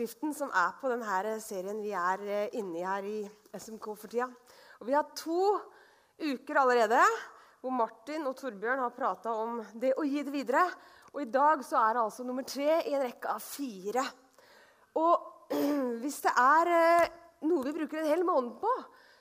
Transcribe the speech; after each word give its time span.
overskriften 0.00 0.32
som 0.32 0.48
er 0.56 0.72
på 0.80 0.88
denne 0.88 1.34
serien 1.44 1.80
vi 1.82 1.92
er 1.92 2.22
eh, 2.24 2.54
inne 2.56 2.78
i 2.78 2.84
her 2.84 3.04
i 3.04 3.18
SMK 3.52 3.84
for 3.98 4.08
tida. 4.08 4.30
Og 4.80 4.88
vi 4.88 4.94
har 4.96 5.10
to 5.12 5.58
uker 6.20 6.56
allerede 6.56 7.00
hvor 7.60 7.74
Martin 7.74 8.24
og 8.24 8.38
Torbjørn 8.38 8.80
har 8.80 8.94
prata 8.96 9.34
om 9.36 9.60
det 9.76 9.92
å 10.00 10.06
gi 10.08 10.22
det 10.24 10.32
videre. 10.32 10.64
Og 11.12 11.20
i 11.20 11.28
dag 11.28 11.60
så 11.66 11.82
er 11.82 11.98
det 11.98 12.04
altså 12.06 12.24
nummer 12.24 12.48
tre 12.48 12.80
i 12.80 12.94
en 12.96 13.04
rekke 13.04 13.28
av 13.28 13.44
fire. 13.44 14.06
Og 14.96 15.52
hvis 16.00 16.20
det 16.24 16.32
er 16.32 16.74
eh, 16.78 17.08
noe 17.44 17.68
vi 17.68 17.76
bruker 17.82 18.00
en 18.00 18.08
hel 18.14 18.24
måned 18.24 18.56
på, 18.62 18.74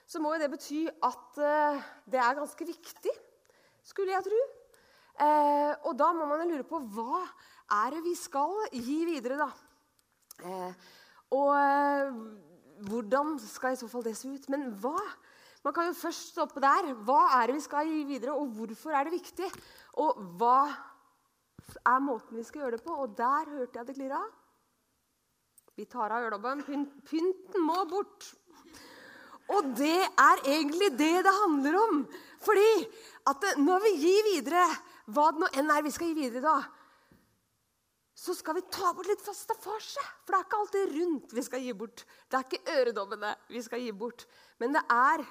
så 0.08 0.24
må 0.24 0.32
jo 0.34 0.44
det 0.46 0.52
bety 0.56 0.86
at 0.88 1.44
eh, 1.44 1.88
det 2.08 2.24
er 2.24 2.40
ganske 2.40 2.72
viktig, 2.72 3.20
skulle 3.84 4.16
jeg 4.16 4.30
tro. 4.32 4.46
Og 5.20 5.96
da 6.00 6.14
må 6.16 6.24
man 6.30 6.48
lure 6.48 6.64
på 6.64 6.78
hva 6.96 7.26
er 7.76 7.98
det 7.98 8.06
vi 8.06 8.14
skal 8.16 8.54
gi 8.72 9.02
videre, 9.04 9.36
da? 9.36 9.50
Og 11.36 11.52
hvordan 12.88 13.36
skal 13.44 13.76
i 13.76 13.80
så 13.80 13.90
fall 13.92 14.06
det 14.06 14.16
se 14.18 14.32
ut? 14.32 14.50
Men 14.52 14.70
hva? 14.80 14.98
Man 15.66 15.76
kan 15.76 15.90
jo 15.90 15.98
først 16.00 16.32
stoppe 16.34 16.62
der. 16.64 16.94
Hva 17.06 17.22
er 17.40 17.50
det 17.50 17.58
vi 17.58 17.66
skal 17.66 17.90
gi 17.90 18.04
videre, 18.08 18.36
og 18.36 18.54
hvorfor 18.56 18.96
er 18.96 19.08
det 19.08 19.18
viktig? 19.18 19.50
Og 20.00 20.22
hva 20.40 20.70
er 21.84 22.04
måten 22.04 22.40
vi 22.40 22.46
skal 22.48 22.64
gjøre 22.64 22.78
det 22.78 22.86
på? 22.86 22.96
Og 22.96 23.18
der 23.18 23.52
hørte 23.58 23.82
jeg 23.82 23.90
det 23.90 23.98
klirra. 23.98 24.22
Vi 25.76 25.88
tar 25.88 26.12
av 26.12 26.26
øredobben. 26.28 26.64
Pynten 27.08 27.64
må 27.64 27.84
bort. 27.92 28.32
Og 29.50 29.72
det 29.78 30.00
er 30.06 30.44
egentlig 30.46 30.92
det 31.00 31.24
det 31.26 31.36
handler 31.44 31.80
om. 31.82 32.02
Fordi 32.44 32.72
at 33.28 33.48
når 33.60 33.86
vi 33.86 33.94
gir 34.04 34.28
videre, 34.34 34.66
hva 35.10 35.32
det 35.34 35.42
nå 35.42 35.50
enn 35.58 35.72
er 35.74 35.86
vi 35.86 35.94
skal 35.94 36.12
gi 36.12 36.20
videre 36.22 36.44
da, 36.46 36.58
så 38.20 38.36
skal 38.36 38.58
vi 38.58 38.66
ta 38.68 38.92
bort 38.96 39.08
litt 39.08 39.24
staffasje. 39.24 40.04
For 40.26 40.36
det 40.36 40.40
er 40.40 40.46
ikke 40.48 40.60
alt 40.60 40.76
det 40.76 40.86
rundt 40.92 41.36
vi 41.38 41.44
skal 41.46 41.64
gi 41.64 41.76
bort. 41.78 42.04
Det 42.28 42.40
er 42.40 42.48
ikke 42.48 42.78
øredobbene 42.78 43.34
vi 43.54 43.64
skal 43.64 43.84
gi 43.86 43.94
bort. 43.96 44.26
Men 44.60 44.76
det 44.76 44.84
er 44.92 45.24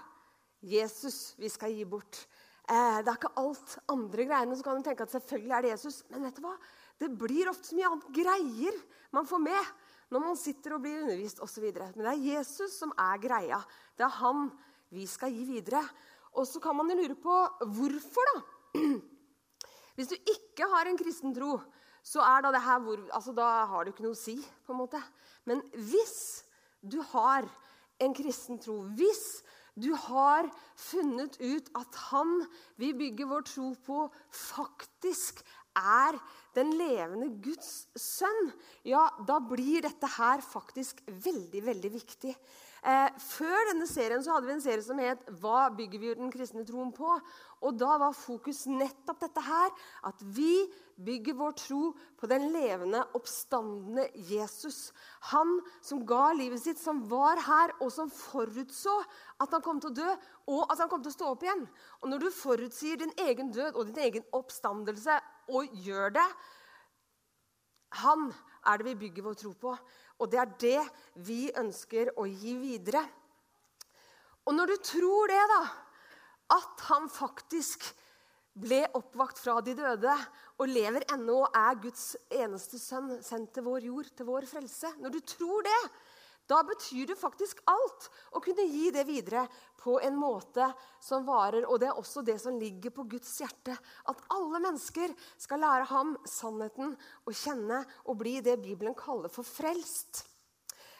Jesus 0.73 1.19
vi 1.39 1.51
skal 1.53 1.75
gi 1.77 1.85
bort. 1.89 2.23
Eh, 2.65 3.01
det 3.05 3.13
er 3.13 3.19
ikke 3.19 3.35
alt 3.41 3.77
andre 3.93 4.29
greiene. 4.31 4.57
Så 4.57 4.65
kan 4.65 4.81
du 4.81 4.89
tenke 4.89 5.05
at 5.05 5.13
selvfølgelig 5.13 5.57
er 5.57 5.67
det 5.67 5.75
Jesus. 5.75 6.01
Men 6.09 6.25
vet 6.29 6.41
du 6.41 6.47
hva? 6.47 6.57
det 6.99 7.11
blir 7.15 7.51
ofte 7.51 7.71
så 7.71 7.79
mye 7.79 7.89
annet 7.89 8.09
greier 8.15 8.79
man 9.15 9.27
får 9.29 9.43
med 9.43 9.71
når 10.13 10.25
man 10.25 10.39
sitter 10.41 10.75
og 10.75 10.83
blir 10.83 11.03
undervist 11.03 11.41
osv. 11.45 11.67
Men 11.69 12.01
det 12.01 12.13
er 12.13 12.27
Jesus 12.33 12.79
som 12.81 12.95
er 12.97 13.21
greia. 13.23 13.59
Det 13.97 14.07
er 14.07 14.21
han 14.23 14.49
vi 14.95 15.05
skal 15.07 15.33
gi 15.35 15.45
videre. 15.45 15.83
Og 16.41 16.47
så 16.49 16.61
kan 16.65 16.77
man 16.77 16.89
jo 16.91 16.97
lure 16.97 17.17
på 17.21 17.35
hvorfor, 17.77 18.31
da. 18.33 18.81
Hvis 19.99 20.11
du 20.13 20.17
ikke 20.17 20.69
har 20.73 20.89
en 20.89 20.99
kristen 20.99 21.35
tro, 21.37 21.59
så 22.09 22.25
er 22.25 22.45
da 22.45 22.53
det 22.55 22.65
her 22.65 22.81
hvor, 22.85 23.01
altså 23.13 23.35
Da 23.37 23.49
har 23.69 23.85
det 23.85 23.93
ikke 23.93 24.07
noe 24.07 24.17
å 24.17 24.19
si, 24.19 24.39
på 24.65 24.73
en 24.73 24.81
måte. 24.81 25.01
Men 25.49 25.61
hvis 25.77 26.45
du 26.81 27.01
har 27.13 27.49
en 28.01 28.15
kristen 28.17 28.61
tro, 28.63 28.81
hvis 28.97 29.43
du 29.79 29.93
har 30.09 30.49
funnet 30.79 31.37
ut 31.39 31.69
at 31.79 31.99
han 32.09 32.41
vi 32.81 32.93
bygger 32.97 33.29
vår 33.31 33.45
tro 33.47 33.73
på, 33.87 34.07
faktisk 34.35 35.43
er 35.79 36.17
den 36.57 36.73
levende 36.79 37.29
Guds 37.43 37.87
sønn, 37.99 38.51
ja, 38.87 39.05
da 39.27 39.39
blir 39.43 39.85
dette 39.85 40.09
her 40.17 40.43
faktisk 40.43 41.05
veldig, 41.07 41.63
veldig 41.69 41.93
viktig. 41.93 42.35
Eh, 42.79 43.09
før 43.23 43.71
denne 43.73 43.87
serien 43.91 44.23
så 44.23 44.35
hadde 44.35 44.49
vi 44.49 44.55
en 44.57 44.65
serie 44.65 44.83
som 44.83 44.99
het 45.03 45.25
'Hva 45.27 45.69
bygger 45.77 45.99
vi 45.99 46.15
den 46.15 46.31
kristne 46.31 46.65
troen 46.67 46.93
på?' 46.93 47.21
Og 47.67 47.75
Da 47.79 47.97
var 47.99 48.15
fokus 48.15 48.67
nettopp 48.71 49.19
dette 49.25 49.43
her, 49.43 49.73
at 50.07 50.21
vi 50.23 50.69
bygger 50.95 51.35
vår 51.39 51.55
tro 51.59 51.81
på 52.19 52.29
den 52.31 52.49
levende, 52.55 53.01
oppstandende 53.19 54.09
Jesus. 54.29 54.93
Han 55.33 55.59
som 55.83 56.05
ga 56.07 56.33
livet 56.39 56.63
sitt, 56.63 56.79
som 56.79 57.03
var 57.11 57.41
her, 57.43 57.75
og 57.83 57.91
som 57.95 58.11
forutså 58.11 58.95
at 59.43 59.55
han 59.55 59.65
kom 59.65 59.83
til 59.83 59.91
å 59.91 59.99
dø, 59.99 60.15
og 60.55 60.65
at 60.71 60.83
han 60.83 60.91
kom 60.91 61.03
til 61.03 61.13
å 61.13 61.19
stå 61.19 61.33
opp 61.33 61.47
igjen. 61.47 61.67
Og 62.03 62.13
Når 62.13 62.25
du 62.25 62.31
forutsier 62.35 63.03
din 63.03 63.15
egen 63.27 63.51
død 63.55 63.75
og 63.75 63.91
din 63.91 64.05
egen 64.07 64.31
oppstandelse 64.33 65.19
og 65.49 65.75
gjør 65.87 66.15
det 66.19 66.29
Han 68.05 68.29
er 68.69 68.79
det 68.79 68.85
vi 68.91 68.99
bygger 69.07 69.25
vår 69.25 69.37
tro 69.41 69.55
på. 69.57 69.71
Og 70.21 70.31
det 70.31 70.39
er 70.43 70.51
det 70.61 70.81
vi 71.25 71.47
ønsker 71.57 72.11
å 72.21 72.27
gi 72.29 72.53
videre. 72.61 73.01
Og 74.45 74.55
når 74.57 74.73
du 74.73 74.77
tror 74.85 75.31
det, 75.31 75.41
da, 75.49 75.63
at 76.55 76.85
han 76.89 77.09
faktisk 77.13 77.85
ble 78.59 78.83
oppvakt 78.99 79.39
fra 79.39 79.59
de 79.63 79.75
døde 79.79 80.15
og 80.59 80.71
lever 80.71 81.07
ennå 81.15 81.43
og 81.45 81.57
er 81.57 81.79
Guds 81.83 82.15
eneste 82.35 82.81
sønn, 82.83 83.19
sendt 83.23 83.53
til 83.55 83.67
vår 83.69 83.87
jord, 83.87 84.09
til 84.17 84.27
vår 84.27 84.49
frelse 84.51 84.91
Når 84.99 85.15
du 85.15 85.21
tror 85.35 85.67
det, 85.67 85.83
da 86.49 86.63
betyr 86.65 87.11
det 87.11 87.19
faktisk 87.21 87.61
alt 87.69 88.07
å 88.33 88.41
kunne 88.41 88.65
gi 88.71 88.89
det 88.95 89.05
videre 89.07 89.45
på 89.79 89.99
en 90.01 90.17
måte 90.17 90.65
som 91.05 91.27
varer. 91.27 91.67
Og 91.69 91.77
det 91.83 91.91
er 91.91 92.01
også 92.01 92.23
det 92.25 92.39
som 92.41 92.57
ligger 92.57 92.95
på 92.95 93.05
Guds 93.05 93.35
hjerte. 93.43 93.77
At 94.09 94.23
alle 94.33 94.63
mennesker 94.65 95.13
skal 95.37 95.61
lære 95.61 95.91
ham 95.93 96.15
sannheten 96.25 96.97
og 97.29 97.37
kjenne 97.37 97.83
og 98.07 98.17
bli 98.23 98.39
det 98.45 98.57
Bibelen 98.65 98.97
kaller 98.97 99.29
for 99.33 99.45
frelst. 99.45 100.25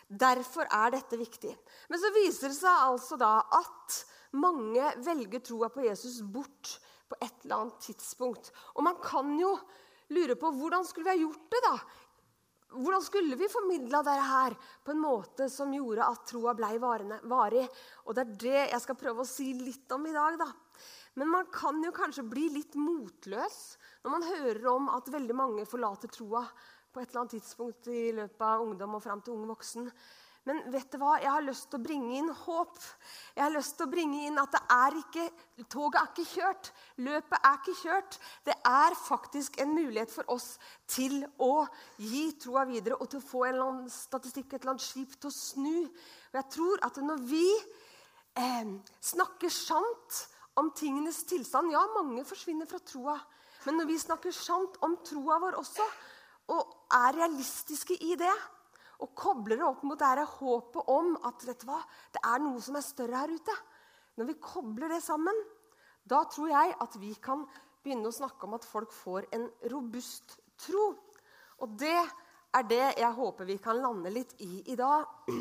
Derfor 0.09 0.69
er 0.69 0.93
dette 0.93 1.17
viktig. 1.21 1.55
Men 1.89 2.01
så 2.01 2.13
viser 2.13 2.53
det 2.53 2.61
seg 2.61 2.85
altså 2.85 3.17
da 3.21 3.39
at 3.57 3.99
mange 4.37 4.93
velger 5.05 5.45
troa 5.45 5.71
på 5.73 5.87
Jesus 5.87 6.21
bort 6.23 6.77
på 7.09 7.17
et 7.21 7.45
eller 7.45 7.63
annet 7.63 7.81
tidspunkt. 7.87 8.53
Og 8.77 8.85
man 8.85 8.99
kan 9.03 9.33
jo 9.41 9.55
lure 10.13 10.37
på 10.41 10.53
hvordan 10.57 10.85
skulle 10.89 11.09
vi 11.09 11.17
ha 11.17 11.23
gjort 11.23 11.49
det 11.53 11.65
da 11.65 11.79
hvordan 12.69 13.03
skulle 13.03 13.37
vi 13.41 13.49
formidla 13.49 14.03
dette 14.05 14.25
her 14.29 14.55
på 14.85 14.93
en 14.93 15.01
måte 15.01 15.47
som 15.49 15.73
gjorde 15.73 16.05
at 16.05 16.27
troa 16.29 16.53
ble 16.57 16.75
varig? 16.83 17.65
Og 18.05 18.15
Det 18.15 18.25
er 18.25 18.35
det 18.43 18.65
jeg 18.75 18.81
skal 18.85 18.99
prøve 19.01 19.25
å 19.25 19.29
si 19.29 19.55
litt 19.57 19.91
om 19.93 20.05
i 20.07 20.13
dag. 20.13 20.39
da. 20.39 20.53
Men 21.15 21.29
man 21.33 21.47
kan 21.53 21.83
jo 21.83 21.93
kanskje 21.93 22.29
bli 22.29 22.49
litt 22.53 22.75
motløs 22.77 23.79
når 24.05 24.11
man 24.11 24.23
hører 24.23 24.67
om 24.69 24.89
at 24.93 25.09
veldig 25.09 25.35
mange 25.35 25.65
forlater 25.67 26.13
troa 26.13 26.45
på 26.93 27.01
et 27.01 27.09
eller 27.09 27.23
annet 27.23 27.37
tidspunkt 27.39 27.89
i 27.89 28.13
løpet 28.13 28.45
av 28.45 28.63
ungdom 28.63 28.95
og 28.95 29.03
fram 29.03 29.23
til 29.23 29.33
ung 29.33 29.49
voksen. 29.49 29.89
Men 30.49 30.63
vet 30.73 30.89
du 30.93 30.97
hva? 31.03 31.19
jeg 31.21 31.29
har 31.29 31.45
lyst 31.45 31.67
til 31.69 31.77
å 31.77 31.85
bringe 31.85 32.15
inn 32.17 32.29
håp. 32.33 32.79
Jeg 33.37 33.43
har 33.45 33.53
lyst 33.53 33.75
til 33.77 33.85
å 33.85 33.93
bringe 33.93 34.23
inn 34.25 34.41
at 34.41 34.55
det 34.55 34.63
er 34.73 34.97
ikke, 34.97 35.27
toget 35.69 35.99
er 36.01 36.09
ikke 36.09 36.25
kjørt. 36.31 36.71
Løpet 37.05 37.49
er 37.51 37.59
ikke 37.59 37.75
kjørt. 37.83 38.19
Det 38.49 38.57
er 38.71 38.97
faktisk 39.03 39.61
en 39.61 39.75
mulighet 39.77 40.15
for 40.15 40.33
oss 40.33 40.49
til 40.89 41.21
å 41.45 41.67
gi 42.01 42.25
troa 42.41 42.65
videre 42.71 42.97
og 42.97 43.13
til 43.13 43.21
å 43.21 43.29
få 43.29 43.45
en 43.45 43.53
eller 43.53 43.75
annen 43.75 43.93
statistikk, 43.93 44.55
et 44.55 44.63
eller 44.63 44.77
annet 44.77 44.87
skip 44.87 45.19
til 45.19 45.29
å 45.29 45.37
snu. 45.37 45.77
Og 46.33 46.41
jeg 46.41 46.51
tror 46.57 46.85
at 46.89 47.01
når 47.05 47.25
vi 47.29 47.47
eh, 47.53 48.75
snakker 49.13 49.53
sant 49.53 50.25
om 50.59 50.73
tingenes 50.75 51.23
tilstand 51.29 51.71
Ja, 51.75 51.85
mange 51.93 52.25
forsvinner 52.27 52.67
fra 52.67 52.81
troa. 52.83 53.19
Men 53.67 53.83
når 53.83 53.93
vi 53.93 54.01
snakker 54.01 54.33
sant 54.33 54.79
om 54.87 54.97
troa 55.05 55.37
vår 55.43 55.59
også, 55.61 55.85
og 56.57 56.71
er 56.97 57.19
realistiske 57.19 57.99
i 58.01 58.17
det, 58.17 58.33
og 58.99 59.13
kobler 59.15 59.61
det 59.61 59.67
opp 59.67 59.85
mot 59.87 60.01
det 60.01 60.27
håpet 60.39 60.91
om 60.91 61.13
at 61.29 61.45
vet 61.47 61.61
du 61.63 61.69
hva, 61.69 61.79
det 62.15 62.23
er 62.27 62.43
noe 62.43 62.63
som 62.63 62.79
er 62.79 62.87
større 62.87 63.23
her 63.23 63.31
ute. 63.31 63.55
Når 64.19 64.31
vi 64.33 64.41
kobler 64.43 64.91
det 64.91 65.03
sammen, 65.05 65.37
da 66.09 66.25
tror 66.27 66.51
jeg 66.51 66.75
at 66.83 66.97
vi 66.99 67.13
kan 67.23 67.45
begynne 67.85 68.11
å 68.11 68.15
snakke 68.15 68.49
om 68.49 68.57
at 68.57 68.67
folk 68.67 68.91
får 68.95 69.29
en 69.37 69.47
robust 69.71 70.39
tro. 70.59 70.91
Og 71.63 71.79
det 71.79 71.95
er 71.99 72.67
det 72.67 72.85
jeg 72.99 73.15
håper 73.15 73.49
vi 73.49 73.59
kan 73.63 73.79
lande 73.79 74.11
litt 74.13 74.35
i 74.43 74.65
i 74.73 74.77
dag. 74.79 75.07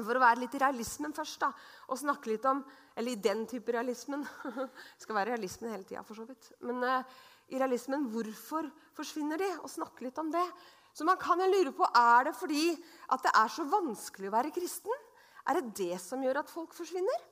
For 0.00 0.16
å 0.16 0.22
være 0.22 0.40
litt 0.40 0.54
i 0.56 0.60
realismen 0.62 1.12
først, 1.12 1.42
da, 1.42 1.50
og 1.92 1.98
snakke 2.00 2.30
litt 2.30 2.46
om 2.48 2.62
Eller 2.96 3.12
i 3.12 3.20
den 3.20 3.44
type 3.48 3.72
realismen. 3.72 4.22
Det 4.96 5.04
skal 5.04 5.18
være 5.18 5.34
realismen 5.34 5.70
hele 5.72 5.86
tida, 5.88 6.02
for 6.04 6.18
så 6.18 6.24
vidt. 6.28 6.50
Men 6.66 6.82
uh, 6.84 7.04
i 7.48 7.58
realismen, 7.60 8.08
hvorfor 8.12 8.66
forsvinner 8.96 9.40
de? 9.40 9.48
Og 9.62 9.70
snakke 9.70 10.04
litt 10.04 10.18
om 10.20 10.30
det. 10.32 10.44
Så 10.92 11.06
man 11.06 11.18
kan 11.20 11.40
jo 11.40 11.48
lure 11.50 11.72
på 11.76 11.86
er 11.86 12.28
det 12.28 12.34
fordi 12.38 12.72
at 13.10 13.22
det 13.24 13.32
er 13.36 13.52
så 13.52 13.66
vanskelig 13.70 14.30
å 14.30 14.34
være 14.34 14.54
kristen. 14.54 15.06
Er 15.48 15.60
det 15.60 15.74
det 15.78 16.00
som 16.02 16.22
gjør 16.22 16.42
at 16.42 16.52
folk 16.52 16.74
forsvinner? 16.76 17.22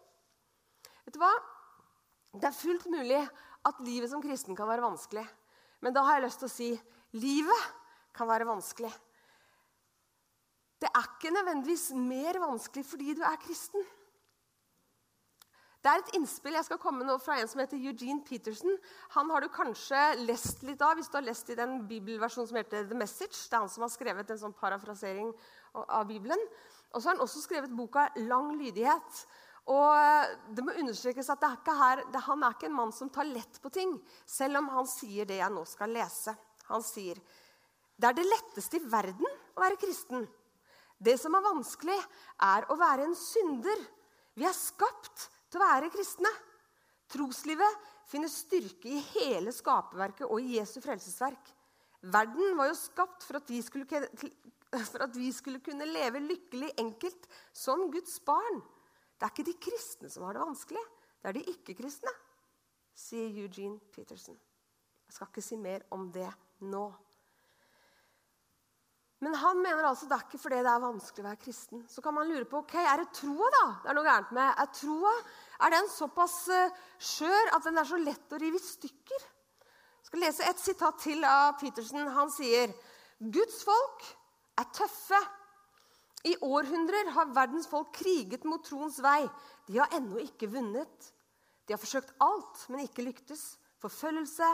Vet 1.05 1.17
du 1.17 1.21
hva? 1.23 1.33
Det 2.38 2.49
er 2.49 2.56
fullt 2.56 2.87
mulig 2.93 3.21
at 3.69 3.83
livet 3.85 4.11
som 4.12 4.23
kristen 4.23 4.56
kan 4.56 4.69
være 4.71 4.85
vanskelig. 4.85 5.27
Men 5.85 5.94
da 5.94 6.05
har 6.06 6.19
jeg 6.19 6.29
lyst 6.29 6.43
til 6.43 6.49
å 6.49 6.55
si 6.55 6.71
livet 7.19 7.69
kan 8.17 8.29
være 8.31 8.49
vanskelig. 8.49 8.91
Det 10.79 10.91
er 10.94 11.06
ikke 11.11 11.35
nødvendigvis 11.35 11.91
mer 11.99 12.38
vanskelig 12.43 12.85
fordi 12.87 13.17
du 13.19 13.23
er 13.27 13.41
kristen. 13.43 13.83
Det 15.88 15.94
er 15.94 16.02
et 16.02 16.17
innspill 16.19 16.52
jeg 16.52 16.67
skal 16.67 16.81
komme 16.82 17.05
nå 17.08 17.14
fra 17.17 17.38
en 17.40 17.49
som 17.49 17.62
heter 17.62 17.81
Eugene 17.81 18.20
Peterson. 18.20 18.75
Han 19.14 19.31
har 19.32 19.40
du 19.40 19.49
kanskje 19.49 20.00
lest 20.20 20.61
litt 20.69 20.82
av 20.85 20.99
hvis 20.99 21.06
du 21.08 21.14
har 21.17 21.25
lest 21.25 21.49
i 21.49 21.55
den 21.56 21.79
bibelversjonen 21.88 22.49
som 22.50 22.58
heter 22.61 22.82
The 22.90 22.99
Message. 22.99 23.46
Det 23.49 23.56
er 23.56 23.62
han 23.62 23.70
som 23.73 23.87
har 23.87 23.93
skrevet 23.94 24.29
en 24.29 24.40
sånn 24.43 24.56
parafrasering 24.58 25.31
av 25.81 26.05
Bibelen. 26.11 26.43
Og 26.93 27.00
så 27.00 27.08
har 27.08 27.17
han 27.17 27.25
også 27.25 27.40
skrevet 27.40 27.73
boka 27.73 28.05
Lang 28.26 28.50
lydighet. 28.58 29.23
Og 29.73 29.87
eh, 29.94 30.35
det 30.58 30.67
må 30.67 30.75
understrekes 30.82 31.32
at 31.32 31.49
er 31.49 31.56
her, 31.81 32.05
det, 32.12 32.23
Han 32.26 32.44
er 32.44 32.58
ikke 32.58 32.69
en 32.69 32.76
mann 32.82 32.93
som 32.93 33.08
tar 33.08 33.31
lett 33.31 33.56
på 33.64 33.73
ting, 33.73 33.96
selv 34.29 34.61
om 34.61 34.69
han 34.75 34.93
sier 34.93 35.25
det 35.25 35.40
jeg 35.40 35.56
nå 35.56 35.64
skal 35.73 35.96
lese. 35.96 36.37
Han 36.69 36.85
sier 36.85 37.17
det 37.96 38.12
er 38.12 38.20
det 38.20 38.29
letteste 38.29 38.76
i 38.76 38.85
verden 38.93 39.25
å 39.56 39.64
være 39.64 39.81
kristen. 39.81 40.29
Det 41.00 41.17
som 41.17 41.32
er 41.32 41.49
vanskelig, 41.49 41.99
er 42.44 42.69
å 42.69 42.76
være 42.76 43.08
en 43.08 43.17
synder. 43.17 43.88
Vi 44.37 44.44
er 44.44 44.55
skapt 44.55 45.31
til 45.49 45.61
å 45.61 45.69
være 45.69 45.91
kristne. 45.93 46.31
Troslivet 47.09 47.87
finner 48.09 48.31
styrke 48.33 48.91
i 48.93 49.05
hele 49.15 49.53
skaperverket 49.55 50.29
og 50.29 50.43
i 50.43 50.59
Jesu 50.59 50.79
frelsesverk. 50.85 51.55
Verden 52.12 52.56
var 52.59 52.71
jo 52.71 52.79
skapt 52.79 53.25
for 53.27 53.41
at 53.41 53.49
vi 53.50 53.61
skulle, 53.65 53.89
for 53.89 55.05
at 55.05 55.17
vi 55.17 55.31
skulle 55.35 55.62
kunne 55.65 55.89
leve 55.89 56.23
lykkelig 56.23 56.75
enkelt 56.79 57.27
som 57.53 57.89
Guds 57.93 58.21
barn. 58.25 58.61
Det 59.19 59.27
er 59.27 59.35
ikke 59.35 59.49
de 59.49 59.56
kristne 59.67 60.12
som 60.12 60.27
har 60.29 60.37
det 60.37 60.45
vanskelig, 60.45 60.85
det 61.19 61.31
er 61.31 61.37
de 61.41 61.49
ikke-kristne, 61.50 62.12
sier 62.95 63.33
Eugene 63.43 63.81
Peterson. 63.95 64.37
Jeg 65.09 65.17
skal 65.17 65.31
ikke 65.33 65.43
si 65.43 65.59
mer 65.59 65.83
om 65.95 66.06
det 66.15 66.29
nå. 66.69 66.85
Men 69.25 69.35
han 69.35 69.59
mener 69.59 69.87
altså 69.88 70.06
det 70.06 70.15
er 70.15 70.26
ikke 70.29 70.38
fordi 70.38 70.61
det 70.62 70.70
er 70.70 70.82
vanskelig 70.82 71.25
å 71.25 71.26
være 71.26 71.41
kristen. 71.43 71.81
Så 71.91 72.03
kan 72.05 72.15
man 72.15 72.29
lure 72.31 72.47
på 72.47 72.61
ok, 72.61 72.76
er 72.79 73.03
det 73.03 73.09
troa 73.19 73.49
da? 73.55 73.65
det 73.82 73.91
er 73.91 73.99
noe 73.99 74.06
gærent 74.06 74.31
med. 74.37 74.53
Er 74.62 74.69
troa 74.79 75.15
er 75.67 75.75
den 75.75 75.88
såpass 75.91 76.37
uh, 76.55 76.76
skjør 77.03 77.50
at 77.56 77.67
den 77.67 77.81
er 77.82 77.88
så 77.88 77.99
lett 77.99 78.35
å 78.35 78.38
rive 78.38 78.61
i 78.61 78.62
stykker? 78.62 79.25
Jeg 79.99 80.11
skal 80.11 80.23
lese 80.23 80.47
et 80.47 80.62
sitat 80.62 81.03
til 81.03 81.26
av 81.26 81.56
Petersen. 81.59 82.06
Han 82.15 82.31
sier 82.32 82.70
Guds 83.19 83.59
folk 83.67 84.06
er 84.62 84.70
tøffe. 84.79 85.19
I 86.31 86.37
århundrer 86.47 87.11
har 87.14 87.35
verdens 87.35 87.67
folk 87.71 87.91
kriget 87.99 88.47
mot 88.47 88.62
troens 88.67 89.00
vei. 89.03 89.25
De 89.67 89.81
har 89.82 89.91
ennå 89.99 90.23
ikke 90.23 90.50
vunnet. 90.50 91.11
De 91.67 91.75
har 91.75 91.82
forsøkt 91.82 92.14
alt, 92.23 92.62
men 92.71 92.87
ikke 92.87 93.05
lyktes. 93.06 93.43
Forfølgelse, 93.82 94.47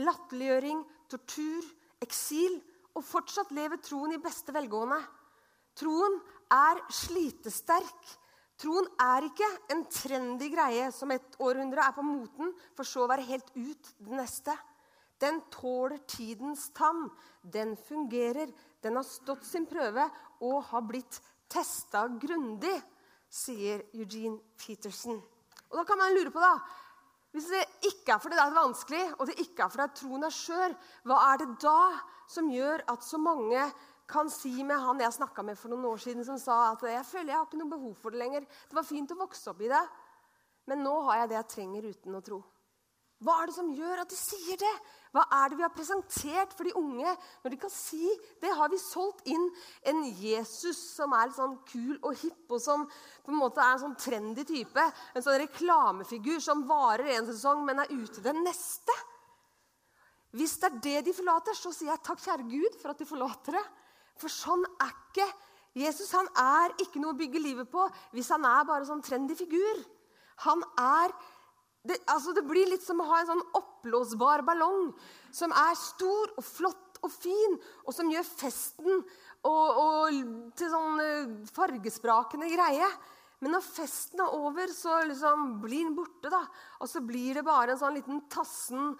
latterliggjøring, 0.00 0.82
tortur, 1.12 1.68
eksil 2.04 2.58
og 2.96 3.04
fortsatt 3.04 3.52
lever 3.54 3.80
troen 3.84 4.14
i 4.16 4.22
beste 4.22 4.54
velgående. 4.56 4.98
Troen 5.76 6.16
er 6.52 6.80
slitesterk. 6.92 8.14
Troen 8.56 8.86
er 9.02 9.26
ikke 9.28 9.48
en 9.74 9.82
trendy 9.92 10.48
greie 10.54 10.88
som 10.96 11.12
et 11.12 11.36
århundre 11.44 11.84
er 11.84 11.92
på 11.92 12.04
moten, 12.06 12.54
for 12.72 12.88
så 12.88 13.04
å 13.04 13.10
være 13.10 13.26
helt 13.28 13.50
ut 13.52 13.90
det 14.00 14.16
neste. 14.16 14.54
Den 15.20 15.42
tåler 15.52 16.00
tidens 16.08 16.70
tann. 16.76 17.06
Den 17.42 17.76
fungerer. 17.76 18.48
Den 18.80 18.96
har 18.96 19.04
stått 19.04 19.44
sin 19.44 19.68
prøve 19.68 20.08
og 20.44 20.64
har 20.70 20.84
blitt 20.88 21.20
testa 21.52 22.06
grundig, 22.20 22.74
sier 23.28 23.84
Eugene 23.92 24.40
Peterson. 24.56 25.20
Og 25.70 25.80
da 25.80 25.84
kan 25.84 26.00
man 26.00 26.14
lure 26.16 26.32
på, 26.32 26.40
da 26.40 26.56
Hvis 27.36 27.50
det 27.52 27.90
ikke 27.90 28.14
er 28.14 28.20
fordi 28.22 28.38
det 28.38 28.44
er 28.46 28.54
vanskelig, 28.56 29.02
og 29.18 29.26
det 29.28 29.34
ikke 29.42 29.66
er 29.66 29.72
fordi 29.72 29.98
troen 29.98 30.24
er 30.24 30.32
skjør, 30.32 30.74
hva 31.04 31.18
er 31.34 31.42
det 31.42 31.48
da 31.60 31.80
som 32.32 32.48
gjør 32.48 32.86
at 32.88 33.04
så 33.04 33.20
mange 33.20 33.66
kan 34.08 34.30
si 34.30 34.62
med 34.64 34.80
han 34.80 35.02
jeg 35.02 35.16
snakka 35.18 35.44
med 35.44 35.58
for 35.58 35.68
noen 35.68 35.84
år 35.90 36.00
siden, 36.00 36.24
som 36.24 36.38
sa 36.40 36.70
at 36.70 36.84
jeg 36.88 37.04
føler 37.04 37.34
jeg 37.34 37.36
har 37.36 37.48
ikke 37.48 37.60
noe 37.60 37.74
behov 37.74 37.94
for 38.00 38.14
det 38.14 38.22
lenger. 38.22 38.46
Det 38.46 38.78
var 38.78 38.86
fint 38.88 39.12
å 39.12 39.18
vokse 39.18 39.50
opp 39.52 39.60
i 39.60 39.68
det, 39.68 39.82
men 40.70 40.84
nå 40.86 40.94
har 41.08 41.20
jeg 41.20 41.32
det 41.32 41.36
jeg 41.36 41.50
trenger 41.52 41.88
uten 41.90 42.16
å 42.16 42.22
tro. 42.24 42.38
Hva 43.26 43.36
er 43.40 43.50
det 43.50 43.56
som 43.56 43.72
gjør 43.72 44.02
at 44.02 44.12
de 44.12 44.18
sier 44.20 44.60
det? 44.60 44.72
Hva 45.16 45.24
er 45.32 45.48
det 45.48 45.56
vi 45.56 45.64
har 45.64 45.72
presentert 45.72 46.52
for 46.52 46.68
de 46.68 46.74
unge 46.76 47.08
når 47.40 47.52
de 47.54 47.58
kan 47.62 47.72
si 47.72 48.04
det? 48.42 48.50
Har 48.52 48.68
vi 48.68 48.76
solgt 48.80 49.24
inn 49.32 49.46
en 49.88 50.02
Jesus 50.20 50.76
som 50.92 51.14
er 51.16 51.30
litt 51.30 51.38
sånn 51.38 51.54
kul 51.70 51.94
og 52.02 52.12
hipp, 52.20 52.44
og 52.52 52.60
som 52.60 52.84
på 53.24 53.32
en 53.32 53.40
måte 53.40 53.62
er 53.64 53.78
en 53.78 53.84
sånn 53.86 53.96
trendy 54.02 54.44
type? 54.44 54.84
En 55.16 55.24
sånn 55.24 55.40
reklamefigur 55.46 56.42
som 56.44 56.66
varer 56.68 57.14
en 57.14 57.30
sesong, 57.30 57.64
men 57.64 57.80
er 57.80 57.94
ute 57.96 58.20
den 58.24 58.42
neste? 58.44 58.92
Hvis 60.36 60.58
det 60.60 60.68
er 60.68 60.80
det 60.84 61.04
de 61.06 61.16
forlater, 61.16 61.56
så 61.56 61.72
sier 61.72 61.94
jeg 61.94 62.04
takk, 62.04 62.20
kjære 62.20 62.48
Gud, 62.50 62.76
for 62.82 62.92
at 62.92 63.00
de 63.00 63.08
forlater 63.08 63.56
det. 63.56 63.66
For 64.20 64.32
sånn 64.32 64.64
er 64.84 64.92
ikke 64.92 65.30
Jesus. 65.76 66.12
Han 66.12 66.28
er 66.40 66.76
ikke 66.84 67.00
noe 67.00 67.14
å 67.14 67.18
bygge 67.18 67.40
livet 67.40 67.70
på 67.72 67.84
hvis 68.12 68.28
han 68.34 68.44
er 68.48 68.68
bare 68.68 68.84
sånn 68.88 69.04
trendy 69.04 69.36
figur. 69.38 69.80
Han 70.44 70.60
er 70.76 71.14
det, 71.86 72.00
altså 72.10 72.34
det, 72.36 72.44
blir 72.48 72.68
litt 72.70 72.84
som 72.84 73.00
å 73.02 73.08
ha 73.08 73.20
en 73.20 73.30
sånn 73.30 73.44
oppblåsbar 73.58 74.44
ballong 74.46 74.90
som 75.34 75.54
er 75.54 75.76
stor 75.78 76.32
og 76.36 76.44
flott 76.44 77.00
og 77.04 77.12
fin, 77.12 77.56
og 77.84 77.94
som 77.94 78.10
gjør 78.10 78.24
festen 78.26 79.02
og, 79.46 79.80
og 79.82 80.16
til 80.58 80.72
sånn 80.72 81.02
eh, 81.04 81.34
fargesprakende 81.54 82.48
greie. 82.50 82.88
Men 83.44 83.52
når 83.52 83.66
festen 83.66 84.22
er 84.24 84.32
over, 84.34 84.70
så 84.72 85.02
liksom 85.04 85.58
blir 85.62 85.84
den 85.84 85.96
borte. 85.96 86.30
da. 86.32 86.40
Og 86.80 86.88
så 86.90 87.02
blir 87.04 87.36
det 87.36 87.44
bare 87.46 87.74
en 87.74 87.80
sånn 87.80 87.98
liten 87.98 88.22
tassen, 88.32 88.94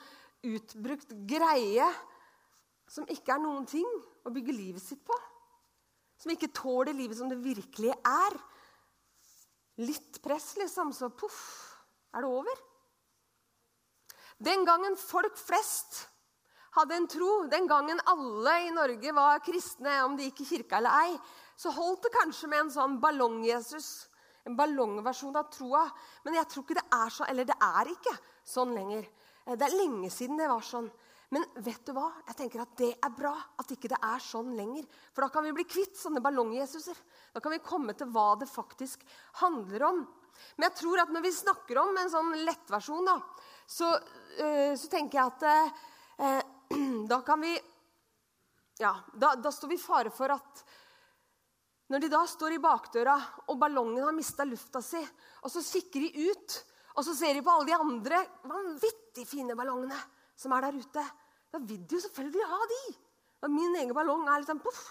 utbrukt 0.46 1.14
greie 1.26 1.86
som 2.86 3.08
ikke 3.10 3.34
er 3.34 3.42
noen 3.42 3.64
ting 3.66 3.88
å 4.26 4.32
bygge 4.34 4.54
livet 4.54 4.84
sitt 4.84 5.02
på. 5.06 5.16
Som 6.20 6.32
ikke 6.32 6.52
tåler 6.54 6.96
livet 6.96 7.18
som 7.18 7.30
det 7.32 7.40
virkelig 7.42 7.94
er. 7.96 8.36
Litt 9.82 10.20
press, 10.24 10.54
liksom, 10.60 10.92
så 10.96 11.10
poff, 11.12 11.40
er 12.14 12.24
det 12.24 12.30
over. 12.30 12.62
Den 14.38 14.64
gangen 14.68 14.96
folk 15.00 15.38
flest 15.40 16.02
hadde 16.76 16.96
en 16.98 17.08
tro, 17.08 17.46
den 17.48 17.68
gangen 17.68 18.00
alle 18.04 18.56
i 18.66 18.72
Norge 18.74 19.12
var 19.16 19.40
kristne, 19.44 20.02
om 20.04 20.16
de 20.16 20.28
gikk 20.28 20.42
i 20.44 20.48
kirka 20.50 20.76
eller 20.80 21.06
ei, 21.06 21.14
så 21.56 21.72
holdt 21.72 22.04
det 22.04 22.12
kanskje 22.18 22.50
med 22.52 22.66
en 22.66 22.74
sånn 22.74 22.98
ballong-Jesus. 23.00 23.88
En 24.46 24.58
ballongversjon 24.58 25.38
av 25.40 25.48
troa. 25.50 25.86
Men 26.26 26.36
jeg 26.36 26.48
tror 26.52 26.66
ikke 26.66 26.76
det 26.78 26.84
er 26.94 27.14
sånn, 27.14 27.30
eller 27.32 27.48
det 27.48 27.56
er 27.64 27.90
ikke 27.90 28.12
sånn 28.46 28.76
lenger. 28.76 29.08
Det 29.46 29.66
er 29.66 29.78
lenge 29.78 30.10
siden 30.12 30.38
det 30.38 30.50
var 30.52 30.62
sånn. 30.62 30.90
Men 31.34 31.42
vet 31.58 31.82
du 31.88 31.90
hva? 31.96 32.06
Jeg 32.28 32.38
tenker 32.38 32.62
at 32.62 32.76
det 32.78 32.92
er 33.02 33.14
bra 33.16 33.32
at 33.58 33.72
ikke 33.74 33.90
det 33.90 33.98
er 33.98 34.22
sånn 34.22 34.52
lenger. 34.54 34.84
For 35.10 35.24
da 35.24 35.30
kan 35.34 35.42
vi 35.48 35.54
bli 35.56 35.64
kvitt 35.66 35.96
sånne 35.98 36.22
ballong-Jesuser. 36.22 37.00
Da 37.34 37.42
kan 37.42 37.56
vi 37.56 37.64
komme 37.64 37.96
til 37.98 38.12
hva 38.14 38.36
det 38.38 38.46
faktisk 38.50 39.02
handler 39.40 39.88
om. 39.88 40.04
Men 40.54 40.68
jeg 40.68 40.76
tror 40.82 41.02
at 41.02 41.10
når 41.14 41.24
vi 41.24 41.34
snakker 41.34 41.80
om 41.80 41.98
en 41.98 42.12
sånn 42.12 42.32
lettversjon, 42.46 43.08
da, 43.08 43.16
så, 43.66 43.90
uh, 43.98 44.72
så, 44.78 44.88
tenker 44.92 45.18
jeg 45.18 45.32
at 45.34 45.46
uh, 46.22 46.40
da 47.10 47.20
kan 47.26 47.42
vi 47.42 47.54
Ja, 48.78 48.92
da, 49.14 49.34
da 49.40 49.50
står 49.52 49.70
vi 49.72 49.78
i 49.78 49.80
fare 49.80 50.12
for 50.12 50.34
at 50.34 50.64
når 51.88 52.02
de 52.02 52.08
da 52.10 52.24
står 52.26 52.56
i 52.56 52.60
bakdøra, 52.60 53.14
og 53.46 53.58
ballongen 53.60 54.02
har 54.02 54.14
mista 54.14 54.44
lufta 54.44 54.80
si, 54.82 54.98
og 55.46 55.52
så 55.52 55.62
kikker 55.62 56.02
de 56.02 56.26
ut, 56.32 56.56
og 56.98 57.04
så 57.06 57.14
ser 57.14 57.36
de 57.38 57.44
på 57.46 57.52
alle 57.52 57.68
de 57.68 57.76
andre 57.76 58.18
vanvittig 58.42 59.22
fine 59.28 59.54
ballongene 59.56 59.98
som 60.36 60.52
er 60.56 60.66
der 60.66 60.80
ute, 60.82 61.04
da 61.52 61.60
vil 61.62 61.84
de 61.86 61.96
jo 61.96 62.02
selvfølgelig 62.04 62.48
ha 62.50 62.58
de. 62.72 62.80
Og 63.44 63.52
min 63.52 63.76
egen 63.80 63.94
ballong 63.96 64.26
er 64.28 64.40
litt 64.40 64.50
sånn 64.50 64.62
poff. 64.64 64.82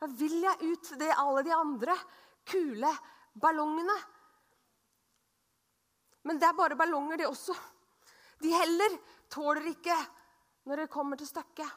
Da 0.00 0.08
vil 0.16 0.38
jeg 0.42 0.72
ut 0.72 0.92
det 0.98 1.10
alle 1.12 1.44
de 1.46 1.52
andre 1.54 1.96
kule 2.48 2.90
ballongene. 3.40 3.96
Men 6.26 6.40
det 6.40 6.48
er 6.48 6.56
bare 6.56 6.78
ballonger, 6.78 7.20
det 7.20 7.28
også. 7.28 7.54
De 8.40 8.52
heller 8.54 8.96
tåler 9.32 9.70
ikke 9.72 9.96
når 10.68 10.84
det 10.84 10.92
kommer 10.92 11.20
til 11.20 11.28
stykket. 11.28 11.70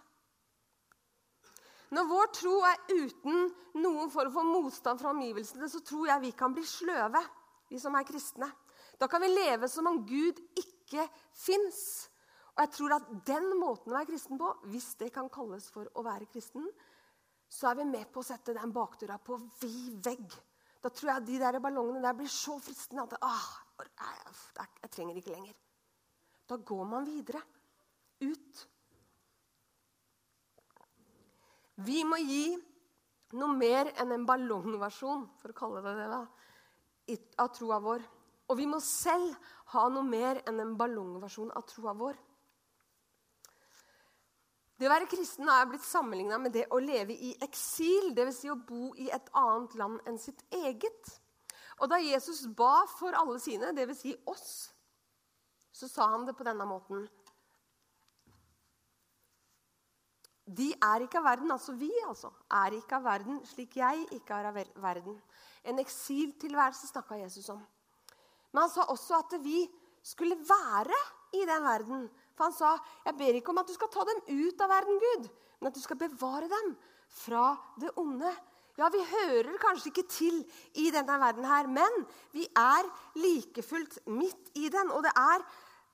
Når 1.93 2.08
vår 2.10 2.29
tro 2.34 2.53
er 2.65 2.79
uten 2.89 3.51
noen 3.77 4.10
form 4.10 4.32
for 4.34 4.48
motstand 4.48 5.01
fra 5.01 5.12
omgivelsene, 5.13 5.67
så 5.70 5.84
tror 5.86 6.08
jeg 6.10 6.24
vi 6.24 6.32
kan 6.38 6.55
bli 6.55 6.63
sløve, 6.65 7.22
vi 7.70 7.77
som 7.82 7.93
er 8.00 8.08
kristne. 8.08 8.50
Da 8.98 9.10
kan 9.10 9.22
vi 9.22 9.29
leve 9.29 9.70
som 9.70 9.89
om 9.89 10.01
Gud 10.08 10.39
ikke 10.58 11.05
fins. 11.38 12.10
Og 12.53 12.63
jeg 12.63 12.72
tror 12.77 12.96
at 12.98 13.13
den 13.27 13.46
måten 13.60 13.93
å 13.93 13.98
være 13.98 14.10
kristen 14.10 14.41
på, 14.41 14.50
hvis 14.74 14.93
det 15.01 15.12
kan 15.13 15.29
kalles 15.34 15.70
for 15.74 15.89
å 15.93 16.05
være 16.05 16.29
kristen, 16.34 16.65
så 17.50 17.70
er 17.70 17.82
vi 17.82 17.86
med 17.91 18.10
på 18.13 18.24
å 18.24 18.25
sette 18.25 18.55
den 18.58 18.74
bakdøra 18.74 19.20
på 19.22 19.38
vid 19.62 20.00
vegg. 20.05 20.38
Da 20.82 20.89
tror 20.89 21.13
jeg 21.13 21.27
de 21.27 21.39
der 21.41 21.60
ballongene 21.62 22.01
der 22.03 22.17
blir 22.17 22.32
så 22.32 22.58
fristende 22.62 23.05
at 23.05 23.13
ah, 23.22 23.51
jeg 24.82 24.91
trenger 24.93 25.22
ikke 25.22 25.36
lenger. 25.36 25.53
Da 26.53 26.57
går 26.57 26.86
man 26.86 27.05
videre. 27.05 27.39
Ut. 28.22 28.60
Vi 31.81 32.03
må 32.05 32.19
gi 32.22 32.53
noe 33.39 33.55
mer 33.57 33.89
enn 33.98 34.12
en 34.13 34.25
ballongversjon, 34.29 35.24
for 35.41 35.50
å 35.50 35.57
kalle 35.57 35.81
det 35.81 35.93
det, 35.98 36.10
da, 36.12 36.19
av 37.41 37.50
troa 37.55 37.79
vår. 37.81 38.03
Og 38.53 38.60
vi 38.60 38.67
må 38.69 38.77
selv 38.86 39.33
ha 39.74 39.88
noe 39.89 40.05
mer 40.05 40.43
enn 40.45 40.62
en 40.62 40.75
ballongversjon 40.77 41.50
av 41.57 41.65
troa 41.72 41.95
vår. 41.98 42.19
Det 44.77 44.86
å 44.86 44.93
være 44.93 45.10
kristen 45.10 45.50
er 45.50 45.65
blitt 45.72 45.88
sammenligna 45.88 46.38
med 46.43 46.53
det 46.53 46.67
å 46.69 46.83
leve 46.83 47.17
i 47.17 47.33
eksil, 47.41 48.12
dvs. 48.13 48.43
Si 48.43 48.53
å 48.53 48.60
bo 48.62 48.91
i 49.01 49.10
et 49.10 49.33
annet 49.41 49.74
land 49.81 50.05
enn 50.05 50.22
sitt 50.22 50.45
eget. 50.53 51.15
Og 51.81 51.89
da 51.89 51.98
Jesus 51.98 52.45
ba 52.53 52.83
for 53.00 53.17
alle 53.17 53.41
sine, 53.41 53.74
dvs. 53.74 54.05
Si 54.05 54.13
oss, 54.29 54.73
så 55.74 55.89
sa 55.89 56.08
han 56.13 56.25
det 56.27 56.36
på 56.38 56.46
denne 56.46 56.65
måten. 56.70 57.08
De 60.44 60.70
er 60.75 61.06
ikke 61.06 61.22
av 61.22 61.27
verden, 61.30 61.51
altså 61.56 61.74
vi, 61.80 61.89
altså, 62.06 62.30
er 62.51 62.75
ikke 62.77 62.98
av 63.00 63.06
verden 63.08 63.39
slik 63.48 63.77
jeg 63.80 64.03
ikke 64.18 64.38
er 64.38 64.50
av 64.51 64.60
verden. 64.84 65.15
En 65.63 65.80
eksiltilværelse 65.80 66.89
snakka 66.92 67.22
Jesus 67.22 67.48
om. 67.53 67.62
Men 68.51 68.65
han 68.65 68.74
sa 68.74 68.86
også 68.92 69.22
at 69.24 69.38
vi 69.42 69.63
skulle 70.03 70.36
være 70.38 71.00
i 71.34 71.46
den 71.48 71.63
verden 71.63 72.03
for 72.34 72.50
han 72.50 72.53
sa, 72.53 72.77
'Jeg 73.06 73.18
ber 73.18 73.38
ikke 73.38 73.50
om 73.50 73.62
at 73.62 73.68
du 73.68 73.74
skal 73.74 73.89
ta 73.94 74.03
dem 74.10 74.22
ut 74.27 74.62
av 74.62 74.70
verden, 74.70 75.00
Gud, 75.00 75.30
men 75.60 75.68
at 75.68 75.75
du 75.75 75.82
skal 75.82 75.98
bevare 75.98 76.50
dem 76.50 76.77
fra 77.08 77.58
det 77.80 77.92
onde.' 77.96 78.36
Ja, 78.77 78.88
vi 78.89 79.03
hører 79.06 79.60
kanskje 79.62 79.92
ikke 79.92 80.08
til 80.10 80.39
i 80.82 80.88
denne 80.94 81.20
verden 81.22 81.46
her, 81.46 81.68
men 81.70 82.00
vi 82.34 82.48
er 82.58 82.88
like 83.22 83.62
fullt 83.65 84.00
midt 84.10 84.50
i 84.58 84.65
den. 84.74 84.89
Og 84.89 85.03
det 85.06 85.12
er 85.13 85.44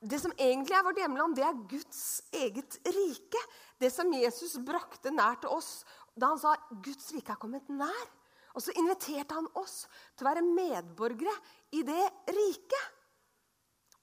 det 0.00 0.20
som 0.22 0.32
egentlig 0.38 0.78
er 0.78 0.86
vårt 0.86 1.00
hjemland, 1.02 1.36
det 1.36 1.44
er 1.44 1.58
Guds 1.68 2.22
eget 2.32 2.78
rike. 2.86 3.42
Det 3.80 3.90
som 3.92 4.12
Jesus 4.16 4.56
brakte 4.64 5.12
nær 5.12 5.36
til 5.42 5.52
oss 5.52 5.82
da 6.16 6.32
han 6.32 6.40
sa 6.40 6.54
Guds 6.84 7.12
rike 7.14 7.34
er 7.34 7.40
kommet 7.40 7.68
nær. 7.68 8.08
Og 8.56 8.64
så 8.64 8.72
inviterte 8.80 9.36
han 9.36 9.46
oss 9.60 9.84
til 10.16 10.24
å 10.24 10.30
være 10.30 10.46
medborgere 10.46 11.34
i 11.76 11.84
det 11.86 12.06
riket. 12.32 12.96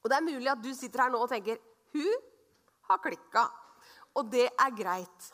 Og 0.04 0.12
det 0.12 0.20
er 0.20 0.28
mulig 0.30 0.52
at 0.54 0.62
du 0.64 0.70
sitter 0.78 1.04
her 1.04 1.12
nå 1.12 1.20
og 1.20 1.34
tenker 1.34 1.60
hun 1.98 2.14
har 2.88 3.02
klikka. 3.04 3.48
Og 4.18 4.30
det 4.32 4.48
er 4.48 4.78
greit. 4.78 5.32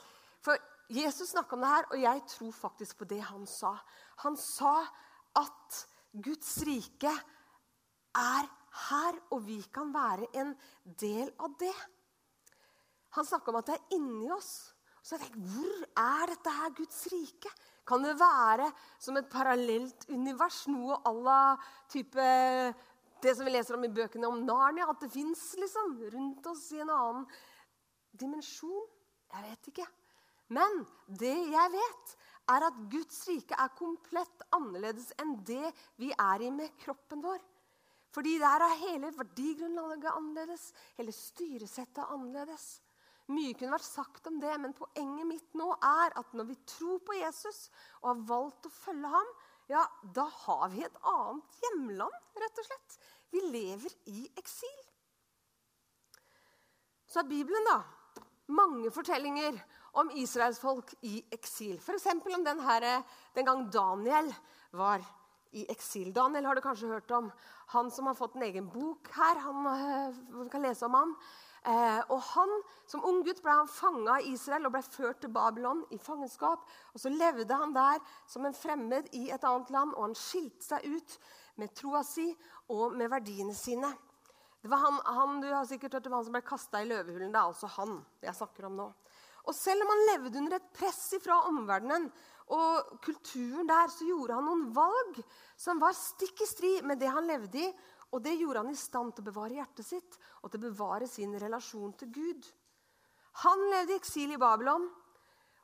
Jesus 0.92 1.32
snakka 1.32 1.56
om 1.56 1.64
det 1.64 1.72
her, 1.72 1.88
og 1.92 2.02
jeg 2.02 2.26
tror 2.28 2.52
faktisk 2.52 2.98
på 3.00 3.08
det 3.10 3.22
han 3.24 3.46
sa. 3.48 3.74
Han 4.26 4.36
sa 4.38 4.82
at 5.40 5.80
Guds 6.14 6.58
rike 6.68 7.14
er 8.14 8.50
her, 8.90 9.18
og 9.32 9.46
vi 9.48 9.60
kan 9.74 9.94
være 9.94 10.28
en 10.42 10.54
del 11.00 11.32
av 11.40 11.56
det. 11.60 11.74
Han 13.18 13.26
snakka 13.26 13.52
om 13.52 13.60
at 13.62 13.70
det 13.70 13.78
er 13.78 13.98
inni 13.98 14.30
oss. 14.34 14.74
Så 15.04 15.16
jeg 15.16 15.26
tenkte, 15.26 15.40
Hvor 15.54 15.86
er 16.00 16.32
dette 16.32 16.52
her 16.58 16.76
Guds 16.78 17.08
rike? 17.12 17.52
Kan 17.86 18.04
det 18.06 18.16
være 18.20 18.70
som 19.00 19.18
et 19.20 19.30
parallelt 19.30 20.06
univers? 20.10 20.68
Noe 20.72 21.02
à 21.04 21.12
la 21.12 21.58
type 21.92 22.28
det 23.24 23.36
som 23.36 23.46
vi 23.46 23.52
leser 23.52 23.76
om 23.76 23.84
i 23.84 23.92
bøkene 23.92 24.28
om 24.28 24.46
Narnia? 24.46 24.88
At 24.90 25.04
det 25.04 25.12
fins 25.12 25.54
liksom, 25.60 25.98
rundt 26.14 26.48
oss 26.48 26.70
i 26.72 26.80
en 26.84 26.94
annen 26.94 27.28
dimensjon? 28.12 28.88
Jeg 29.34 29.50
vet 29.50 29.70
ikke. 29.74 29.88
Men 30.54 30.84
det 31.08 31.34
jeg 31.54 31.74
vet, 31.74 32.14
er 32.54 32.68
at 32.68 32.80
Guds 32.92 33.22
rike 33.30 33.58
er 33.58 33.76
komplett 33.78 34.44
annerledes 34.56 35.14
enn 35.22 35.38
det 35.48 35.72
vi 36.02 36.12
er 36.12 36.44
i 36.44 36.52
med 36.54 36.74
kroppen 36.84 37.24
vår. 37.24 37.42
Fordi 38.14 38.36
der 38.38 38.62
er 38.62 38.82
hele 38.84 39.10
verdigrunnlaget 39.16 40.12
annerledes, 40.12 40.68
hele 41.00 41.14
styresettet 41.16 42.04
annerledes. 42.04 42.76
Mye 43.32 43.56
kunne 43.56 43.72
vært 43.74 43.88
sagt 43.88 44.28
om 44.28 44.38
det, 44.44 44.52
men 44.60 44.76
poenget 44.76 45.26
mitt 45.30 45.58
nå 45.58 45.72
er 45.80 46.14
at 46.20 46.36
når 46.36 46.50
vi 46.52 46.60
tror 46.68 47.00
på 47.08 47.16
Jesus 47.16 47.70
og 48.02 48.10
har 48.12 48.24
valgt 48.34 48.68
å 48.68 48.74
følge 48.76 49.12
ham, 49.16 49.34
ja, 49.72 49.86
da 50.14 50.28
har 50.44 50.68
vi 50.74 50.84
et 50.84 50.98
annet 51.08 51.60
hjemland, 51.64 52.18
rett 52.44 52.60
og 52.60 52.68
slett. 52.68 52.98
Vi 53.32 53.42
lever 53.48 53.96
i 54.12 54.26
eksil. 54.38 54.82
Så 57.08 57.24
er 57.24 57.30
Bibelen 57.32 57.70
da 57.70 57.80
mange 58.54 58.92
fortellinger 58.92 59.56
om 59.94 60.10
israelsfolk 60.18 60.96
i 61.06 61.20
eksil. 61.34 61.78
F.eks. 61.78 62.08
om 62.14 62.46
den, 62.46 62.62
her, 62.66 62.88
den 63.36 63.46
gang 63.46 63.68
Daniel 63.72 64.32
var 64.72 65.04
i 65.54 65.66
eksil. 65.70 66.12
Daniel 66.14 66.46
har 66.50 66.58
du 66.58 66.64
kanskje 66.66 66.90
hørt 66.90 67.12
om. 67.12 67.30
Han 67.76 67.92
som 67.92 68.10
har 68.10 68.18
fått 68.18 68.36
en 68.36 68.46
egen 68.48 68.70
bok 68.74 69.10
her. 69.14 69.42
Han, 69.46 69.68
vi 70.34 70.46
eh, 70.46 70.50
kan 70.52 70.66
lese 70.66 70.88
om 70.88 70.98
han. 70.98 71.14
Eh, 71.64 72.00
og 72.12 72.20
han, 72.34 72.56
Som 72.90 73.06
ung 73.08 73.22
gutt 73.24 73.40
ble 73.42 73.54
han 73.56 73.70
fanga 73.72 74.18
i 74.20 74.34
Israel 74.34 74.68
og 74.68 74.74
ble 74.76 74.82
ført 74.84 75.22
til 75.24 75.32
Babylon 75.34 75.86
i 75.96 76.00
fangenskap. 76.02 76.66
Og 76.94 77.00
Så 77.00 77.14
levde 77.14 77.56
han 77.56 77.76
der 77.76 78.02
som 78.28 78.46
en 78.46 78.58
fremmed 78.58 79.08
i 79.14 79.30
et 79.32 79.44
annet 79.44 79.70
land, 79.72 79.94
og 79.94 80.10
han 80.10 80.18
skilte 80.18 80.66
seg 80.74 80.90
ut 80.90 81.20
med 81.62 81.74
troa 81.78 82.02
si 82.04 82.28
og 82.74 82.98
med 82.98 83.12
verdiene 83.14 83.54
sine. 83.56 83.94
Det 84.64 84.72
var 84.72 84.80
han, 84.80 85.00
han, 85.06 85.40
du 85.44 85.50
har 85.52 85.66
sikkert 85.68 85.94
hørt 86.00 86.08
om 86.08 86.18
han 86.18 86.26
som 86.26 86.36
ble 86.36 86.44
kasta 86.48 86.82
i 86.82 86.88
løvehulen. 86.88 87.32
Det 87.32 87.40
er 87.40 87.50
altså 87.52 87.70
han 87.78 87.98
jeg 88.24 88.36
snakker 88.36 88.68
om 88.68 88.78
nå. 88.80 88.90
Og 89.44 89.56
selv 89.56 89.84
om 89.84 89.92
han 89.92 90.06
levde 90.12 90.40
under 90.40 90.56
et 90.58 90.70
press 90.76 91.02
fra 91.24 91.42
omverdenen 91.50 92.08
og 92.54 93.00
kulturen 93.04 93.68
der, 93.68 93.92
så 93.92 94.08
gjorde 94.08 94.38
han 94.38 94.48
noen 94.48 94.70
valg 94.76 95.20
som 95.60 95.82
var 95.82 95.96
stikk 95.98 96.44
i 96.44 96.48
strid 96.48 96.88
med 96.88 97.02
det 97.02 97.12
han 97.12 97.28
levde 97.28 97.60
i. 97.66 97.70
Og 98.14 98.22
det 98.24 98.36
gjorde 98.38 98.62
han 98.62 98.72
i 98.72 98.78
stand 98.78 99.16
til 99.16 99.24
å 99.24 99.30
bevare 99.32 99.58
hjertet 99.58 99.88
sitt 99.88 100.20
og 100.42 100.52
til 100.52 100.60
å 100.60 100.68
bevare 100.68 101.08
sin 101.10 101.34
relasjon 101.42 101.96
til 101.98 102.12
Gud. 102.14 102.50
Han 103.44 103.64
levde 103.72 103.96
i 103.96 104.00
eksil 104.00 104.36
i 104.36 104.40
Babylon. 104.40 104.86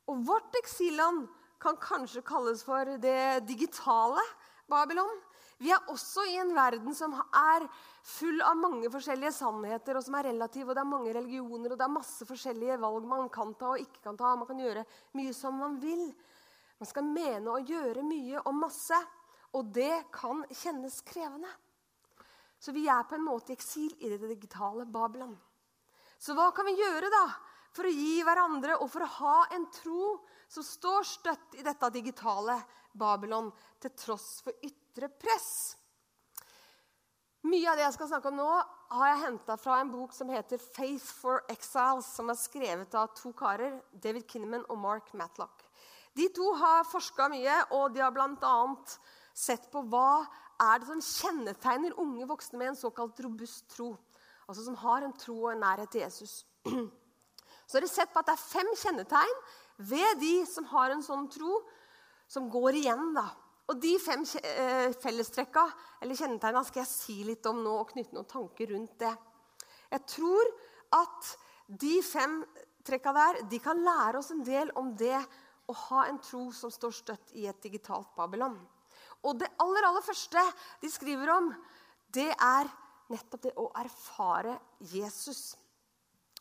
Og 0.10 0.24
vårt 0.26 0.56
eksilland 0.58 1.28
kan 1.62 1.78
kanskje 1.78 2.26
kalles 2.26 2.64
for 2.66 2.98
det 3.04 3.46
digitale 3.46 4.24
Babylon. 4.72 5.20
Vi 5.60 5.72
er 5.76 5.90
også 5.92 6.24
i 6.30 6.38
en 6.40 6.54
verden 6.56 6.96
som 6.96 7.12
er 7.20 7.66
full 8.08 8.40
av 8.48 8.56
mange 8.56 8.88
forskjellige 8.92 9.34
sannheter, 9.36 9.98
og 10.00 10.06
som 10.06 10.16
er 10.16 10.30
relativ, 10.30 10.70
og 10.70 10.78
det 10.78 10.84
er 10.86 10.88
mange 10.88 11.16
religioner, 11.18 11.74
og 11.74 11.80
det 11.82 11.84
er 11.84 11.92
masse 11.98 12.28
forskjellige 12.28 12.78
valg 12.80 13.08
man 13.10 13.28
kan 13.34 13.52
ta 13.60 13.74
og 13.74 13.84
ikke 13.84 14.06
kan 14.06 14.20
ta. 14.20 14.32
Man 14.40 14.48
kan 14.48 14.62
gjøre 14.64 14.86
mye 15.20 15.34
som 15.36 15.60
man 15.60 15.76
vil. 15.84 16.06
Man 16.80 16.88
skal 16.88 17.10
mene 17.12 17.52
og 17.52 17.68
gjøre 17.68 18.06
mye 18.08 18.40
og 18.46 18.56
masse, 18.56 19.02
og 19.52 19.76
det 19.76 20.06
kan 20.16 20.46
kjennes 20.48 21.02
krevende. 21.04 21.52
Så 22.60 22.72
vi 22.76 22.88
er 22.92 23.04
på 23.08 23.20
en 23.20 23.28
måte 23.28 23.52
i 23.52 23.60
eksil 23.60 23.92
i 24.00 24.16
det 24.16 24.24
digitale 24.24 24.88
Babylon. 24.88 25.36
Så 26.20 26.36
hva 26.40 26.50
kan 26.56 26.68
vi 26.68 26.80
gjøre 26.80 27.12
da 27.12 27.26
for 27.76 27.88
å 27.88 27.94
gi 27.94 28.20
hverandre 28.24 28.80
og 28.80 28.88
for 28.92 29.04
å 29.04 29.14
ha 29.20 29.38
en 29.56 29.68
tro 29.76 30.16
som 30.52 30.64
står 30.64 31.08
støtt 31.08 31.60
i 31.60 31.68
dette 31.68 31.92
digitale 31.96 32.56
Babylon, 32.96 33.52
til 33.80 33.92
tross 33.96 34.40
for 34.44 34.56
ytterligere 34.56 34.79
ytre 34.90 35.10
press. 35.22 35.78
Mye 37.48 37.70
av 37.72 37.78
det 37.80 37.86
jeg 37.86 37.96
skal 37.96 38.10
snakke 38.10 38.32
om 38.34 38.40
nå, 38.42 38.50
har 38.90 39.12
jeg 39.14 39.22
henta 39.22 39.56
fra 39.56 39.78
en 39.80 39.92
bok 39.94 40.12
som 40.14 40.30
heter 40.30 40.58
'Faith 40.58 41.06
for 41.06 41.46
Exiles', 41.48 42.10
som 42.16 42.30
er 42.30 42.36
skrevet 42.36 42.94
av 42.96 43.14
to 43.16 43.32
karer, 43.32 43.82
David 43.94 44.28
Kinnaman 44.28 44.66
og 44.70 44.78
Mark 44.78 45.14
Matlock. 45.14 45.64
De 46.16 46.28
to 46.36 46.54
har 46.54 46.84
forska 46.84 47.30
mye, 47.30 47.72
og 47.72 47.94
de 47.94 48.02
har 48.02 48.12
bl.a. 48.12 48.76
sett 49.34 49.72
på 49.72 49.86
hva 49.88 50.28
er 50.60 50.80
det 50.80 50.88
som 50.88 51.02
kjennetegner 51.02 51.96
unge 51.98 52.28
voksne 52.28 52.60
med 52.60 52.74
en 52.74 52.76
såkalt 52.76 53.20
robust 53.24 53.70
tro. 53.70 53.96
Altså 54.50 54.66
som 54.66 54.76
har 54.76 55.06
en 55.06 55.14
tro 55.14 55.46
og 55.46 55.52
en 55.54 55.64
nærhet 55.64 55.90
til 55.92 56.02
Jesus. 56.02 56.46
Så 57.68 57.78
har 57.78 57.82
de 57.86 57.88
sett 57.88 58.12
på 58.12 58.20
at 58.20 58.26
det 58.26 58.34
er 58.34 58.50
fem 58.50 58.70
kjennetegn 58.76 59.36
ved 59.78 60.20
de 60.20 60.46
som 60.50 60.66
har 60.66 60.90
en 60.90 61.04
sånn 61.06 61.28
tro, 61.30 61.62
som 62.28 62.50
går 62.50 62.82
igjen. 62.82 63.14
da. 63.14 63.30
Og 63.70 63.78
De 63.82 63.92
fem 64.02 64.24
eh, 64.42 64.90
fellestrekka 64.98 65.66
eller 66.02 66.18
kjennetegna 66.18 66.64
skal 66.66 66.82
jeg 66.82 66.92
si 66.92 67.18
litt 67.28 67.46
om 67.50 67.62
nå 67.62 67.76
og 67.84 67.92
knytte 67.92 68.18
noen 68.18 68.30
tanker 68.30 68.74
rundt 68.74 68.96
det. 69.02 69.14
Jeg 69.90 70.06
tror 70.16 70.50
at 70.98 71.30
de 71.70 72.00
fem 72.06 72.40
trekka 72.86 73.14
der 73.14 73.44
de 73.52 73.60
kan 73.62 73.78
lære 73.86 74.22
oss 74.22 74.32
en 74.34 74.42
del 74.46 74.72
om 74.80 74.90
det 74.98 75.18
å 75.70 75.76
ha 75.86 76.08
en 76.10 76.18
tro 76.24 76.48
som 76.56 76.74
står 76.74 76.96
støtt 76.98 77.34
i 77.38 77.46
et 77.50 77.62
digitalt 77.62 78.10
Babylon. 78.18 78.58
Og 79.28 79.38
det 79.38 79.52
aller, 79.62 79.86
aller 79.86 80.06
første 80.06 80.44
de 80.82 80.90
skriver 80.90 81.30
om, 81.36 81.52
det 82.10 82.32
er 82.34 82.70
nettopp 83.14 83.46
det 83.46 83.56
å 83.60 83.68
erfare 83.78 84.56
Jesus. 84.92 85.54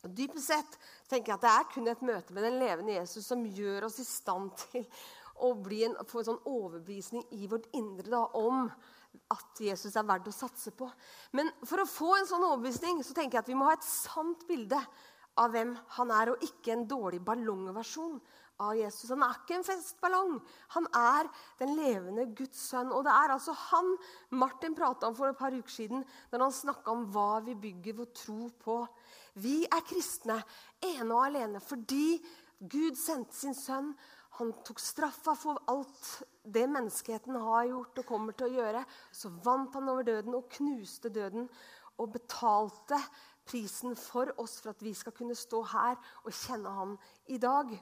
Og 0.04 0.12
Dypest 0.14 0.46
sett 0.52 0.76
tenker 1.10 1.32
jeg 1.32 1.38
at 1.38 1.44
det 1.44 1.52
er 1.52 1.70
kun 1.72 1.90
et 1.90 2.04
møte 2.06 2.34
med 2.34 2.46
den 2.46 2.58
levende 2.60 2.94
Jesus 2.94 3.26
som 3.28 3.42
gjør 3.42 3.88
oss 3.88 3.98
i 4.00 4.06
stand 4.06 4.52
til 4.68 4.86
og 5.44 5.68
en, 5.72 5.96
få 6.08 6.22
en 6.22 6.30
sånn 6.32 6.46
overbevisning 6.48 7.26
i 7.36 7.48
vårt 7.50 7.68
indre 7.76 8.10
da, 8.10 8.24
om 8.38 8.66
at 9.32 9.60
Jesus 9.62 9.96
er 9.96 10.06
verdt 10.08 10.28
å 10.30 10.34
satse 10.34 10.72
på. 10.76 10.88
Men 11.36 11.50
for 11.66 11.82
å 11.82 11.88
få 11.88 12.14
en 12.16 12.28
sånn 12.28 12.44
overbevisning 12.46 13.02
så 13.04 13.16
tenker 13.16 13.38
jeg 13.38 13.46
at 13.46 13.52
vi 13.52 13.56
må 13.58 13.68
ha 13.68 13.76
et 13.76 13.86
sant 13.86 14.44
bilde 14.48 14.80
av 15.38 15.54
hvem 15.54 15.72
han 15.98 16.12
er, 16.14 16.32
og 16.32 16.44
ikke 16.44 16.74
en 16.74 16.84
dårlig 16.90 17.20
ballongversjon 17.24 18.18
av 18.64 18.74
Jesus. 18.74 19.10
Han 19.12 19.22
er 19.22 19.36
ikke 19.38 19.56
en 19.58 19.66
festballong. 19.66 20.34
Han 20.74 20.88
er 20.98 21.28
den 21.60 21.76
levende 21.78 22.26
Guds 22.38 22.64
sønn. 22.72 22.90
Og 22.94 23.04
det 23.06 23.14
er 23.14 23.34
altså 23.34 23.54
han 23.68 23.92
Martin 24.34 24.74
prata 24.78 25.08
om 25.08 25.16
for 25.18 25.30
et 25.30 25.38
par 25.38 25.54
uker 25.54 25.72
siden 25.72 26.02
når 26.32 26.46
han 26.46 26.58
snakka 26.58 26.94
om 26.94 27.06
hva 27.14 27.38
vi 27.46 27.54
bygger 27.68 27.98
vår 28.00 28.10
tro 28.18 28.50
på. 28.64 28.80
Vi 29.38 29.60
er 29.68 29.86
kristne 29.86 30.40
ene 30.82 31.10
og 31.12 31.28
alene 31.28 31.62
fordi 31.62 32.18
Gud 32.58 32.98
sendte 32.98 33.36
sin 33.38 33.54
sønn 33.54 33.92
han 34.38 34.52
tok 34.66 34.80
straffa 34.82 35.34
for 35.38 35.58
alt 35.70 36.10
det 36.46 36.64
menneskeheten 36.70 37.36
har 37.42 37.66
gjort 37.68 38.00
og 38.00 38.06
kommer 38.06 38.36
til 38.38 38.48
å 38.48 38.60
gjøre. 38.60 38.84
Så 39.10 39.30
vant 39.44 39.74
han 39.74 39.90
over 39.90 40.06
døden 40.06 40.36
og 40.38 40.48
knuste 40.54 41.10
døden 41.12 41.48
og 41.98 42.12
betalte 42.14 43.00
prisen 43.48 43.96
for 43.98 44.30
oss 44.38 44.58
for 44.62 44.72
at 44.74 44.82
vi 44.84 44.94
skal 44.94 45.14
kunne 45.16 45.36
stå 45.38 45.62
her 45.72 45.96
og 46.24 46.34
kjenne 46.34 46.74
han 46.78 46.96
i 47.34 47.40
dag. 47.42 47.72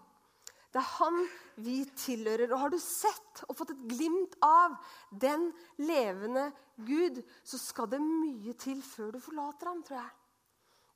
Det 0.73 0.81
er 0.83 0.93
han 0.99 1.23
vi 1.65 1.79
tilhører. 1.97 2.51
Og 2.53 2.61
har 2.65 2.73
du 2.73 2.79
sett 2.83 3.45
og 3.47 3.57
fått 3.59 3.73
et 3.73 3.85
glimt 3.93 4.37
av 4.45 4.77
den 5.11 5.51
levende 5.81 6.51
Gud, 6.77 7.23
så 7.45 7.61
skal 7.61 7.89
det 7.93 8.03
mye 8.03 8.53
til 8.61 8.83
før 8.85 9.15
du 9.15 9.21
forlater 9.25 9.71
ham, 9.71 9.83
tror 9.87 10.03
jeg. 10.03 10.13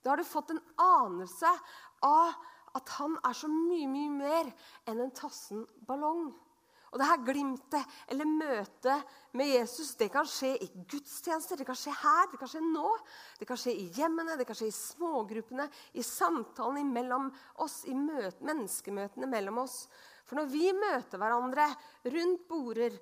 Da 0.00 0.12
har 0.12 0.21
du 0.21 0.29
fått 0.29 0.52
en 0.52 0.62
anelse 0.81 1.49
av 2.05 2.33
at 2.77 2.95
han 2.99 3.17
er 3.27 3.35
så 3.37 3.50
mye, 3.50 3.89
mye 3.91 4.12
mer 4.12 4.53
enn 4.89 5.03
en 5.03 5.12
tassen 5.17 5.67
ballong. 5.87 6.31
Og 6.91 6.99
det 6.99 7.07
her 7.07 7.21
glimtet 7.23 7.93
eller 8.11 8.27
møtet 8.27 9.11
med 9.39 9.53
Jesus 9.53 9.93
det 9.99 10.09
kan 10.11 10.27
skje 10.27 10.57
i 10.59 10.67
gudstjenester, 10.91 11.61
det 11.61 11.67
kan 11.69 11.79
skje 11.79 11.95
her, 11.95 12.25
det 12.33 12.41
kan 12.41 12.50
skje 12.50 12.62
nå. 12.65 12.89
Det 13.39 13.47
kan 13.47 13.61
skje 13.61 13.77
i 13.79 13.87
hjemmene, 13.95 14.35
det 14.39 14.47
kan 14.49 14.59
skje 14.59 14.73
i 14.73 14.75
smågruppene, 14.75 15.69
i 15.95 16.03
samtalen 16.07 16.91
mellom 16.95 17.31
oss, 17.62 17.85
i 17.87 17.95
møte, 17.95 18.43
menneskemøtene 18.47 19.31
mellom 19.31 19.62
oss. 19.62 19.85
For 20.27 20.41
når 20.41 20.50
vi 20.50 20.67
møter 20.75 21.23
hverandre 21.23 21.69
rundt 22.11 22.45
border, 22.50 22.99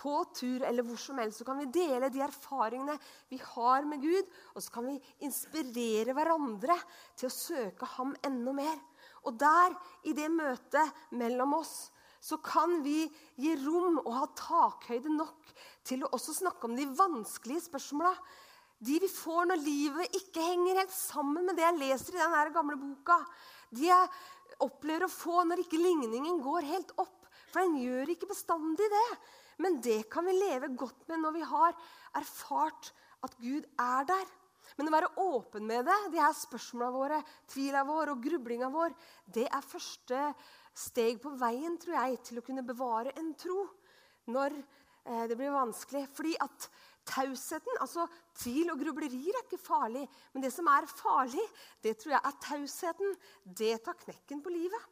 på 0.00 0.12
tur 0.32 0.62
eller 0.64 0.84
hvor 0.86 0.96
som 0.96 1.18
helst, 1.20 1.40
så 1.40 1.44
kan 1.44 1.58
vi 1.60 1.66
dele 1.72 2.08
de 2.12 2.22
erfaringene 2.24 2.94
vi 3.28 3.36
har 3.42 3.84
med 3.84 4.00
Gud, 4.00 4.30
og 4.54 4.64
så 4.64 4.72
kan 4.72 4.88
vi 4.88 4.94
inspirere 5.26 6.14
hverandre 6.16 6.76
til 7.18 7.28
å 7.28 7.34
søke 7.34 7.88
ham 7.98 8.14
enda 8.24 8.54
mer. 8.56 8.78
Og 9.26 9.38
der, 9.40 9.74
i 10.06 10.14
det 10.16 10.28
møtet 10.30 11.00
mellom 11.16 11.56
oss, 11.58 11.88
så 12.20 12.38
kan 12.42 12.80
vi 12.82 13.06
gi 13.38 13.54
rom 13.62 14.00
og 14.02 14.12
ha 14.14 14.26
takhøyde 14.36 15.12
nok 15.14 15.52
til 15.86 16.02
å 16.04 16.12
også 16.16 16.34
snakke 16.40 16.68
om 16.68 16.74
de 16.76 16.88
vanskelige 16.98 17.68
spørsmåla. 17.68 18.12
De 18.78 18.98
vi 19.02 19.10
får 19.10 19.48
når 19.50 19.62
livet 19.62 20.18
ikke 20.18 20.42
henger 20.42 20.82
helt 20.82 20.94
sammen 20.94 21.46
med 21.48 21.58
det 21.58 21.64
jeg 21.66 21.78
leser 21.80 22.18
i 22.18 22.22
den 22.22 22.52
gamle 22.54 22.78
boka. 22.78 23.18
De 23.74 23.88
jeg 23.88 24.10
opplever 24.64 25.06
å 25.06 25.12
få 25.12 25.44
når 25.46 25.64
ikke 25.64 25.80
ligningen 25.80 26.42
går 26.42 26.66
helt 26.68 26.92
opp. 26.98 27.26
For 27.48 27.64
den 27.64 27.78
gjør 27.80 28.12
ikke 28.12 28.30
bestandig 28.30 28.88
det. 28.92 29.08
Men 29.62 29.80
det 29.82 30.04
kan 30.12 30.26
vi 30.28 30.36
leve 30.36 30.70
godt 30.78 31.08
med 31.10 31.22
når 31.24 31.34
vi 31.34 31.46
har 31.50 31.74
erfart 32.18 32.92
at 33.26 33.34
Gud 33.42 33.66
er 33.82 34.06
der. 34.08 34.26
Men 34.78 34.88
å 34.88 34.94
være 34.94 35.10
åpen 35.24 35.66
med 35.66 35.88
det, 35.88 35.96
de 36.12 36.20
her 36.22 36.34
spørsmåla 36.38 36.90
våre, 36.94 37.18
tvila 37.50 37.82
vår 37.86 38.12
og 38.14 38.22
grublinga 38.22 38.70
vår, 38.70 38.94
det 39.34 39.48
er 39.50 39.66
første 39.66 40.20
steg 40.78 41.18
på 41.22 41.32
veien 41.40 41.74
tror 41.82 41.96
jeg, 41.98 42.20
til 42.28 42.38
å 42.38 42.44
kunne 42.46 42.66
bevare 42.66 43.14
en 43.18 43.32
tro 43.38 43.64
når 44.30 44.54
eh, 44.54 45.24
det 45.26 45.34
blir 45.38 45.50
vanskelig. 45.54 46.04
Fordi 46.14 46.36
at 46.44 46.68
tausheten 47.08 47.82
altså 47.82 48.06
Tvil 48.38 48.68
og 48.70 48.78
grublerier 48.78 49.34
er 49.34 49.42
ikke 49.42 49.58
farlig. 49.58 50.04
Men 50.30 50.44
det 50.44 50.52
som 50.54 50.68
er 50.70 50.86
farlig, 50.86 51.42
det 51.82 51.96
tror 51.98 52.14
jeg 52.14 52.22
er 52.22 52.36
tausheten. 52.44 53.16
Det 53.42 53.72
tar 53.82 53.98
knekken 53.98 54.44
på 54.44 54.52
livet. 54.54 54.84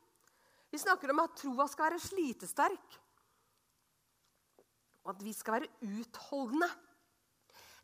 Vi 0.75 0.81
snakker 0.83 1.13
om 1.13 1.23
at 1.23 1.37
troa 1.39 1.69
skal 1.71 1.93
være 1.93 2.03
slitesterk 2.03 2.97
og 5.07 5.15
at 5.15 5.23
vi 5.23 5.33
skal 5.33 5.61
være 5.61 5.69
utholdende. 5.87 6.69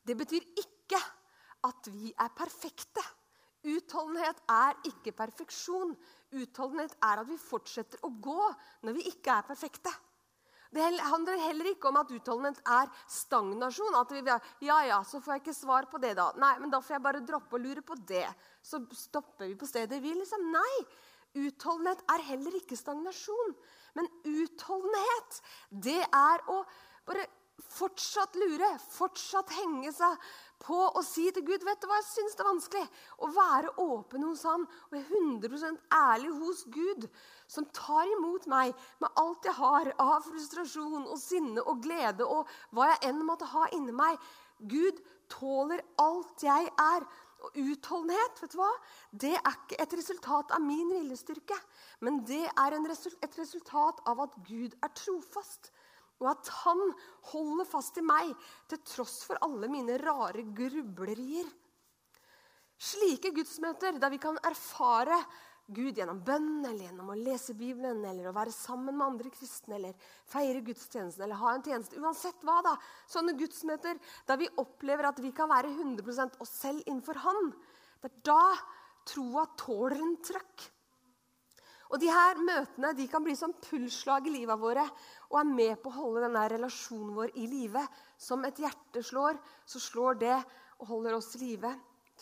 Det 0.03 0.17
betyr 0.19 0.43
ikke 0.59 0.99
at 1.67 1.91
vi 1.95 2.13
er 2.13 2.31
perfekte. 2.37 3.03
Utholdenhet 3.63 4.41
er 4.51 4.79
ikke 4.89 5.13
perfeksjon. 5.15 5.93
Utholdenhet 6.35 6.97
er 6.99 7.23
at 7.23 7.29
vi 7.29 7.39
fortsetter 7.39 8.03
å 8.03 8.11
gå 8.23 8.49
når 8.83 8.97
vi 8.97 9.05
ikke 9.13 9.37
er 9.37 9.47
perfekte. 9.47 9.93
Det 10.73 10.81
handler 11.05 11.37
heller 11.37 11.69
ikke 11.69 11.91
om 11.91 11.99
at 12.01 12.11
utholdenhet 12.17 12.63
er 12.65 12.89
stagnasjon. 13.13 13.95
At 13.99 14.15
vi, 14.15 14.23
ja, 14.67 14.79
ja, 14.89 15.03
så 15.05 15.21
får 15.21 15.37
jeg 15.37 15.43
ikke 15.45 15.55
svar 15.55 15.89
på 15.93 16.01
det, 16.01 16.15
da. 16.17 16.31
Nei, 16.41 16.55
men 16.63 16.73
da 16.73 16.81
får 16.81 16.97
jeg 16.97 17.05
bare 17.05 17.25
droppe 17.29 17.59
å 17.59 17.61
lure 17.61 17.85
på 17.85 17.99
det. 18.09 18.25
Så 18.65 18.81
stopper 18.97 19.51
vi 19.51 19.59
på 19.61 19.69
stedet 19.69 20.01
vi 20.03 20.15
liksom, 20.17 20.49
Nei. 20.55 20.85
Utholdenhet 21.33 22.03
er 22.13 22.25
heller 22.27 22.57
ikke 22.59 22.77
stagnasjon. 22.77 23.55
Men 23.97 24.09
utholdenhet, 24.29 25.39
det 25.85 26.01
er 26.03 26.43
å 26.53 26.59
bare 27.09 27.29
fortsatt 27.73 28.37
lure, 28.41 28.69
fortsatt 28.93 29.53
henge 29.57 29.93
seg 29.95 30.27
på 30.63 30.79
å 30.95 31.03
si 31.07 31.25
til 31.35 31.45
Gud 31.47 31.65
vet 31.67 31.81
du 31.83 31.89
hva, 31.91 31.99
jeg 32.01 32.09
syns 32.09 32.37
det 32.39 32.45
er 32.45 32.51
vanskelig. 32.51 32.85
Å 33.19 33.31
være 33.35 33.73
åpen 33.83 34.27
hos 34.29 34.45
Han 34.47 34.67
og 34.67 34.99
100 35.01 35.81
ærlig 35.97 36.31
hos 36.39 36.63
Gud, 36.73 37.09
som 37.51 37.67
tar 37.75 38.11
imot 38.17 38.47
meg 38.51 38.73
med 39.03 39.19
alt 39.21 39.49
jeg 39.49 39.59
har 39.59 39.93
av 40.03 40.29
frustrasjon 40.29 41.09
og 41.09 41.19
sinne 41.21 41.65
og 41.67 41.83
glede 41.85 42.27
og 42.27 42.49
hva 42.71 42.93
jeg 42.93 43.11
enn 43.11 43.27
måtte 43.27 43.51
ha 43.53 43.67
inni 43.75 43.95
meg. 43.97 44.21
Gud 44.59 45.03
tåler 45.33 45.83
alt 46.03 46.47
jeg 46.47 46.71
er. 46.71 47.11
Og 47.43 47.57
utholdenhet 47.59 48.39
vet 48.39 48.53
du 48.55 48.61
hva? 48.61 48.71
Det 49.11 49.33
er 49.35 49.55
ikke 49.57 49.81
et 49.83 49.95
resultat 49.99 50.53
av 50.55 50.63
min 50.63 50.93
viljestyrke, 50.93 51.57
men 52.07 52.21
det 52.29 52.45
er 52.47 52.77
et 52.79 53.39
resultat 53.41 53.99
av 54.07 54.23
at 54.29 54.37
Gud 54.47 54.77
er 54.79 54.93
trofast 54.95 55.73
og 56.23 56.31
at 56.33 56.51
han 56.63 56.81
holder 57.33 57.69
fast 57.69 57.99
i 58.01 58.07
meg 58.07 58.33
til 58.71 58.81
tross 58.87 59.23
for 59.29 59.41
alle 59.45 59.71
mine 59.73 59.99
rare 60.03 60.47
grublerier. 60.57 61.49
Slike 62.83 63.31
gudsmøter 63.35 63.99
der 64.03 64.11
vi 64.11 64.19
kan 64.23 64.39
erfare 64.43 65.19
Gud 65.73 65.97
gjennom 65.97 66.19
bønn 66.27 66.65
eller 66.67 66.89
gjennom 66.89 67.13
å 67.13 67.17
lese 67.17 67.55
Bibelen 67.57 68.03
eller 68.05 68.29
å 68.29 68.35
være 68.35 68.53
sammen 68.53 68.97
med 68.99 69.07
andre 69.07 69.31
kristne 69.33 69.77
eller 69.79 70.09
feire 70.29 70.61
gudstjenesten 70.67 71.23
eller 71.25 71.39
ha 71.39 71.53
en 71.55 71.65
tjeneste. 71.65 72.01
Uansett 72.03 72.43
hva, 72.45 72.59
da. 72.67 72.75
Sånne 73.09 73.37
gudsmøter 73.39 74.01
der 74.29 74.41
vi 74.41 74.51
opplever 74.61 75.09
at 75.09 75.23
vi 75.23 75.31
kan 75.37 75.51
være 75.53 75.71
100% 75.71 76.41
oss 76.43 76.55
selv 76.65 76.83
innenfor 76.85 77.23
Han. 77.23 77.53
Det 78.03 78.11
er 78.11 78.21
da 78.27 78.43
troa 79.07 79.47
tåler 79.59 80.03
en 80.03 80.17
trøkk. 80.27 80.67
Og 81.93 82.01
de 82.01 82.09
her 82.09 82.39
Møtene 82.41 82.95
de 82.97 83.05
kan 83.11 83.25
bli 83.25 83.35
som 83.37 83.53
pulsslag 83.67 84.27
i 84.29 84.33
livet 84.33 84.61
våre 84.61 84.85
og 85.29 85.39
er 85.43 85.49
med 85.49 85.81
på 85.83 85.91
å 85.91 85.97
holde 85.99 86.23
denne 86.25 86.45
relasjonen 86.55 87.13
vår 87.19 87.35
i 87.37 87.49
live. 87.51 87.83
Som 88.17 88.47
et 88.49 88.61
hjerte 88.63 89.03
slår, 89.05 89.37
så 89.69 89.81
slår 89.83 90.21
det 90.23 90.39
og 90.79 90.87
holder 90.89 91.19
oss 91.19 91.35
i 91.37 91.43
live. 91.43 91.73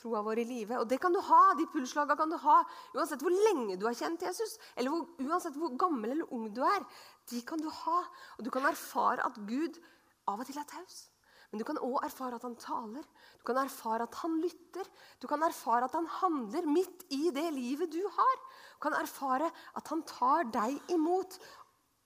Troa 0.00 0.24
vår 0.26 0.42
i 0.42 0.46
live. 0.48 0.80
Og 0.80 0.88
det 0.90 0.98
kan 1.02 1.14
du 1.14 1.20
ha, 1.22 1.42
de 1.58 1.68
pulsslagene 1.70 2.18
kan 2.18 2.32
du 2.32 2.38
ha 2.42 2.58
uansett 2.96 3.22
hvor 3.22 3.34
lenge 3.46 3.78
du 3.78 3.86
har 3.86 3.98
kjent 3.98 4.26
Jesus. 4.26 4.56
Eller 4.74 4.90
hvor, 4.90 5.06
uansett 5.22 5.58
hvor 5.60 5.76
gammel 5.78 6.16
eller 6.16 6.34
ung 6.34 6.48
du 6.54 6.62
er. 6.66 6.82
De 7.30 7.42
kan 7.46 7.62
du 7.62 7.70
ha. 7.70 8.02
Og 8.38 8.46
du 8.46 8.50
kan 8.54 8.66
erfare 8.66 9.22
at 9.26 9.38
Gud 9.46 9.78
av 10.26 10.42
og 10.42 10.50
til 10.50 10.58
er 10.58 10.66
taus. 10.70 11.09
Men 11.50 11.58
du 11.58 11.66
kan 11.66 11.80
òg 11.82 12.04
erfare 12.06 12.38
at 12.38 12.44
han 12.46 12.54
taler. 12.62 13.06
Du 13.40 13.46
kan 13.48 13.58
erfare 13.58 14.06
at 14.06 14.18
han 14.20 14.36
lytter. 14.42 14.86
Du 15.18 15.26
kan 15.30 15.42
erfare 15.42 15.88
at 15.88 15.96
han 15.98 16.06
handler 16.20 16.68
midt 16.70 17.08
i 17.10 17.32
det 17.34 17.48
livet 17.56 17.90
du 17.90 18.02
har. 18.06 18.36
Du 18.76 18.84
kan 18.86 18.94
erfare 19.00 19.48
at 19.50 19.90
han 19.90 20.04
tar 20.06 20.46
deg 20.54 20.78
imot, 20.94 21.40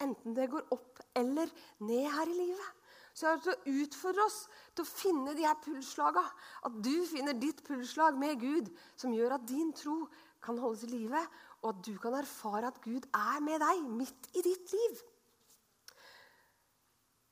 enten 0.00 0.37
det 0.37 0.48
går 0.52 0.72
opp 0.74 1.02
eller 1.20 1.52
ned 1.85 2.09
her 2.16 2.33
i 2.33 2.38
livet. 2.40 2.80
Så 3.14 3.28
jeg 3.28 3.44
har 3.44 3.68
utfordre 3.70 4.24
oss 4.26 4.40
til 4.74 4.83
å 4.83 4.90
finne 4.90 5.37
de 5.38 5.44
her 5.46 5.59
pulsslagene. 5.62 6.26
At 6.66 6.80
du 6.83 6.94
finner 7.07 7.37
ditt 7.38 7.61
pulsslag 7.66 8.16
med 8.18 8.40
Gud, 8.40 8.72
som 8.98 9.14
gjør 9.14 9.37
at 9.37 9.46
din 9.46 9.70
tro 9.76 10.00
kan 10.44 10.59
holdes 10.59 10.88
i 10.88 10.94
live, 10.96 11.20
og 11.62 11.68
at 11.70 11.85
du 11.87 11.94
kan 12.00 12.16
erfare 12.18 12.72
at 12.72 12.80
Gud 12.85 13.07
er 13.14 13.44
med 13.44 13.62
deg 13.62 13.85
midt 14.00 14.33
i 14.35 14.42
ditt 14.44 14.72
liv. 14.74 15.04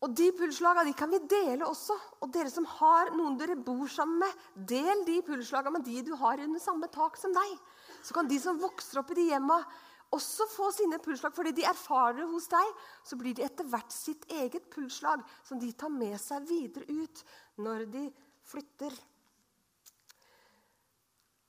Og 0.02 0.10
De 0.18 0.32
pulslagene 0.34 0.88
de 0.88 0.96
kan 0.98 1.10
vi 1.12 1.20
dele 1.30 1.66
også. 1.66 1.94
Og 2.24 2.32
dere 2.34 2.50
som 2.50 2.66
har 2.78 3.12
noen 3.14 3.36
dere 3.38 3.54
bor 3.54 3.86
sammen 3.90 4.24
med, 4.24 4.42
del 4.56 5.04
de 5.06 5.20
pulslagene 5.26 5.76
med 5.76 5.86
de 5.86 6.02
du 6.08 6.12
har 6.18 6.42
under 6.42 6.62
samme 6.62 6.90
tak 6.90 7.18
som 7.20 7.34
deg. 7.34 7.52
Så 8.02 8.16
kan 8.16 8.26
de 8.26 8.38
som 8.42 8.58
vokser 8.58 8.98
opp 8.98 9.12
i 9.14 9.20
de 9.20 9.28
hjemma, 9.30 9.60
også 10.12 10.48
få 10.50 10.68
sine 10.74 10.98
pulslag. 11.02 11.32
Fordi 11.36 11.54
de 11.56 11.68
erfarer 11.70 12.18
det 12.18 12.28
hos 12.32 12.50
deg, 12.50 12.74
så 13.06 13.16
blir 13.20 13.36
de 13.38 13.46
etter 13.46 13.68
hvert 13.70 13.94
sitt 13.94 14.26
eget 14.32 14.66
pulslag 14.74 15.22
som 15.46 15.62
de 15.62 15.70
tar 15.72 15.92
med 15.94 16.18
seg 16.20 16.44
videre 16.50 16.84
ut 16.90 17.24
når 17.62 17.86
de 17.94 18.04
flytter. 18.50 18.98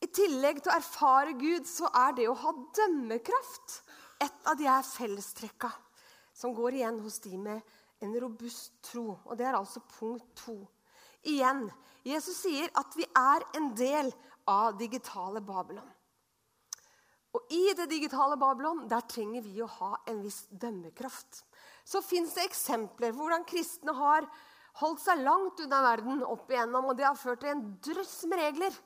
I 0.04 0.10
tillegg 0.14 0.62
til 0.62 0.72
å 0.72 0.78
erfare 0.78 1.34
Gud, 1.40 1.66
så 1.68 1.90
er 2.06 2.16
det 2.18 2.30
å 2.30 2.38
ha 2.38 2.52
dømmekraft 2.76 3.80
et 4.24 4.50
av 4.50 4.60
de 4.60 4.68
her 4.68 4.84
fellestrekka 4.86 5.72
som 6.36 6.54
går 6.56 6.80
igjen 6.80 7.00
hos 7.04 7.22
de 7.24 7.38
med 7.40 7.74
en 8.04 8.14
robust 8.22 8.76
tro. 8.92 9.18
Og 9.26 9.38
Det 9.38 9.48
er 9.48 9.58
altså 9.58 9.82
punkt 9.98 10.28
to. 10.46 10.58
Igjen, 11.24 11.66
Jesus 12.04 12.42
sier 12.44 12.72
at 12.76 12.96
vi 13.00 13.06
er 13.08 13.46
en 13.58 13.72
del 13.80 14.12
av 14.50 14.78
digitale 14.78 15.42
Babylon. 15.42 15.88
Og 17.34 17.54
I 17.56 17.74
det 17.78 17.88
digitale 17.90 18.38
Babylon 18.38 18.84
der 18.92 19.06
trenger 19.10 19.42
vi 19.46 19.62
å 19.64 19.70
ha 19.80 19.96
en 20.12 20.20
viss 20.22 20.44
dømmekraft. 20.52 21.42
Så 21.84 22.04
fins 22.06 22.36
det 22.36 22.46
eksempler 22.46 23.14
på 23.14 23.24
hvordan 23.24 23.48
kristne 23.48 23.96
har 23.98 24.28
holdt 24.82 25.02
seg 25.04 25.24
langt 25.24 25.62
unna 25.64 25.82
verden 25.86 26.24
opp 26.26 26.52
igjennom, 26.52 26.92
og 26.92 26.98
det 26.98 27.08
har 27.08 27.18
ført 27.18 27.42
til 27.44 27.54
en 27.54 27.66
drøss 27.84 28.24
med 28.30 28.42
regler. 28.42 28.78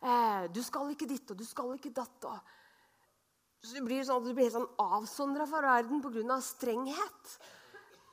Eh, 0.00 0.46
du 0.54 0.62
skal 0.64 0.90
ikke 0.92 1.08
ditt, 1.10 1.30
og 1.32 1.38
du 1.38 1.46
skal 1.46 1.74
ikke 1.76 1.92
datt. 1.94 2.26
Og 2.26 3.66
så 3.66 3.76
du 3.76 3.84
blir 3.84 4.04
sånn, 4.06 4.24
du 4.24 4.32
blir 4.36 4.50
sånn 4.52 4.68
avsondra 4.80 5.46
fra 5.48 5.60
verden 5.66 6.00
pga. 6.00 6.40
strenghet. 6.40 7.34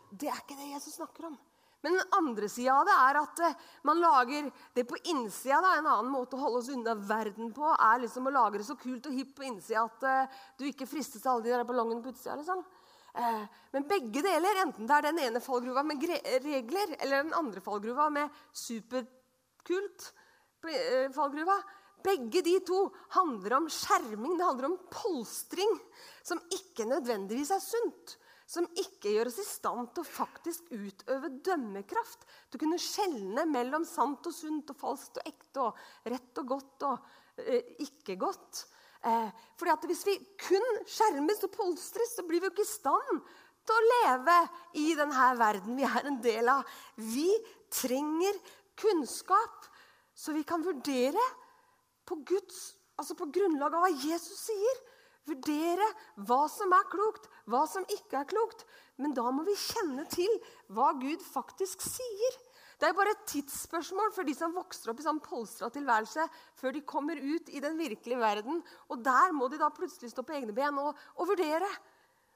Det 0.10 0.30
er 0.32 0.42
ikke 0.42 0.58
det 0.58 0.72
Jesus 0.74 0.98
snakker 1.00 1.30
om. 1.30 1.38
Men 1.86 1.94
den 1.94 2.16
andre 2.18 2.50
sida 2.50 2.74
av 2.74 2.88
det 2.88 2.96
er 2.98 3.20
at 3.22 3.42
eh, 3.46 3.60
man 3.86 4.02
lager 4.02 4.50
det 4.76 4.84
på 4.90 4.98
innsida. 5.12 5.60
Da. 5.62 5.76
En 5.78 5.90
annen 5.92 6.10
måte 6.12 6.38
å 6.38 6.42
holde 6.42 6.64
oss 6.64 6.72
unna 6.74 6.98
verden 6.98 7.54
på 7.56 7.70
er 7.76 8.02
liksom 8.02 8.28
å 8.28 8.34
lage 8.34 8.62
det 8.62 8.68
så 8.68 8.78
kult 8.80 9.08
og 9.08 9.16
hipt 9.18 9.36
på 9.38 9.46
innsida 9.48 9.86
at 9.86 10.08
uh, 10.08 10.42
du 10.58 10.66
ikke 10.68 10.90
fristes 10.90 11.22
til 11.22 11.32
alle 11.32 11.46
de 11.46 11.54
der 11.54 11.68
ballongene 11.70 12.02
på 12.04 12.12
utsida. 12.16 12.36
Liksom. 12.40 12.66
Uh, 13.18 13.46
men 13.76 13.88
begge 13.90 14.26
deler, 14.26 14.64
enten 14.66 14.90
det 14.90 14.98
er 14.98 15.08
den 15.08 15.24
ene 15.28 15.44
fallgruva 15.44 15.86
med 15.86 16.04
regler 16.44 16.98
eller 16.98 17.28
den 17.28 17.36
andre 17.38 17.64
fallgruva 17.64 18.10
med 18.14 18.44
superkult 18.58 20.12
fallgruva, 21.16 21.56
begge 22.04 22.42
de 22.44 22.56
to 22.66 22.88
handler 23.14 23.60
om 23.60 23.68
skjerming, 23.72 24.34
det 24.36 24.48
handler 24.48 24.68
om 24.72 24.78
polstring, 24.92 25.70
som 26.26 26.42
ikke 26.52 26.88
nødvendigvis 26.90 27.54
er 27.54 27.62
sunt 27.64 28.18
som 28.48 28.68
ikke 28.80 29.12
gjør 29.12 29.28
oss 29.28 29.42
i 29.42 29.46
stand 29.46 29.90
til 29.92 30.06
å 30.06 30.08
faktisk 30.08 30.70
utøve 30.72 31.34
dømmekraft. 31.44 32.24
Til 32.48 32.60
å 32.60 32.62
kunne 32.64 32.80
skjelne 32.80 33.44
mellom 33.52 33.84
sant 33.88 34.30
og 34.30 34.36
sunt 34.36 34.72
og 34.72 34.80
falskt 34.80 35.20
og 35.20 35.28
ekte 35.28 35.66
og 35.66 35.82
rett 36.14 36.42
og 36.42 36.54
godt 36.54 36.86
og 36.88 37.10
eh, 37.44 37.74
ikke 37.84 38.16
godt. 38.22 38.64
Eh, 39.04 39.28
fordi 39.60 39.74
at 39.74 39.90
Hvis 39.92 40.06
vi 40.08 40.16
kun 40.48 40.80
skjermes 40.88 41.44
og 41.44 41.54
polstres, 41.54 42.16
så 42.16 42.24
blir 42.28 42.40
vi 42.40 42.48
jo 42.48 42.56
ikke 42.56 42.66
i 42.66 42.72
stand 42.72 43.28
til 43.68 43.76
å 43.76 43.88
leve 43.92 44.38
i 44.80 44.88
denne 44.96 45.30
verden 45.40 45.76
vi 45.76 45.86
er 45.88 46.08
en 46.08 46.22
del 46.24 46.52
av. 46.52 46.64
Vi 46.96 47.28
trenger 47.74 48.40
kunnskap, 48.80 49.68
så 50.16 50.32
vi 50.32 50.46
kan 50.48 50.64
vurdere 50.64 51.24
på, 52.08 52.16
Guds, 52.24 52.78
altså 52.96 53.18
på 53.20 53.28
grunnlag 53.36 53.76
av 53.76 53.84
hva 53.84 53.92
Jesus 53.92 54.48
sier. 54.48 54.80
Vurdere 55.28 55.88
hva 56.28 56.44
som 56.52 56.72
er 56.76 56.86
klokt, 56.92 57.28
hva 57.52 57.66
som 57.70 57.86
ikke 57.92 58.22
er 58.22 58.30
klokt. 58.30 58.64
Men 58.98 59.14
da 59.18 59.28
må 59.32 59.44
vi 59.48 59.56
kjenne 59.60 60.08
til 60.12 60.32
hva 60.74 60.94
Gud 60.98 61.24
faktisk 61.26 61.84
sier. 61.86 62.38
Det 62.78 62.86
er 62.86 62.96
bare 62.98 63.14
et 63.16 63.26
tidsspørsmål 63.32 64.12
for 64.14 64.28
de 64.28 64.36
som 64.38 64.54
vokser 64.54 64.92
opp 64.92 65.00
i 65.02 65.06
sånn 65.06 65.22
polstra 65.26 65.70
tilværelse, 65.74 66.28
før 66.60 66.76
de 66.76 66.86
kommer 66.86 67.18
ut 67.18 67.50
i 67.50 67.62
den 67.64 67.78
virkelige 67.80 68.20
verden. 68.22 68.62
Og 68.94 69.02
der 69.06 69.34
må 69.34 69.50
de 69.50 69.58
da 69.62 69.72
plutselig 69.74 70.14
stå 70.14 70.24
på 70.26 70.36
egne 70.38 70.54
ben 70.56 70.78
og, 70.82 70.94
og 71.18 71.32
vurdere. 71.32 71.70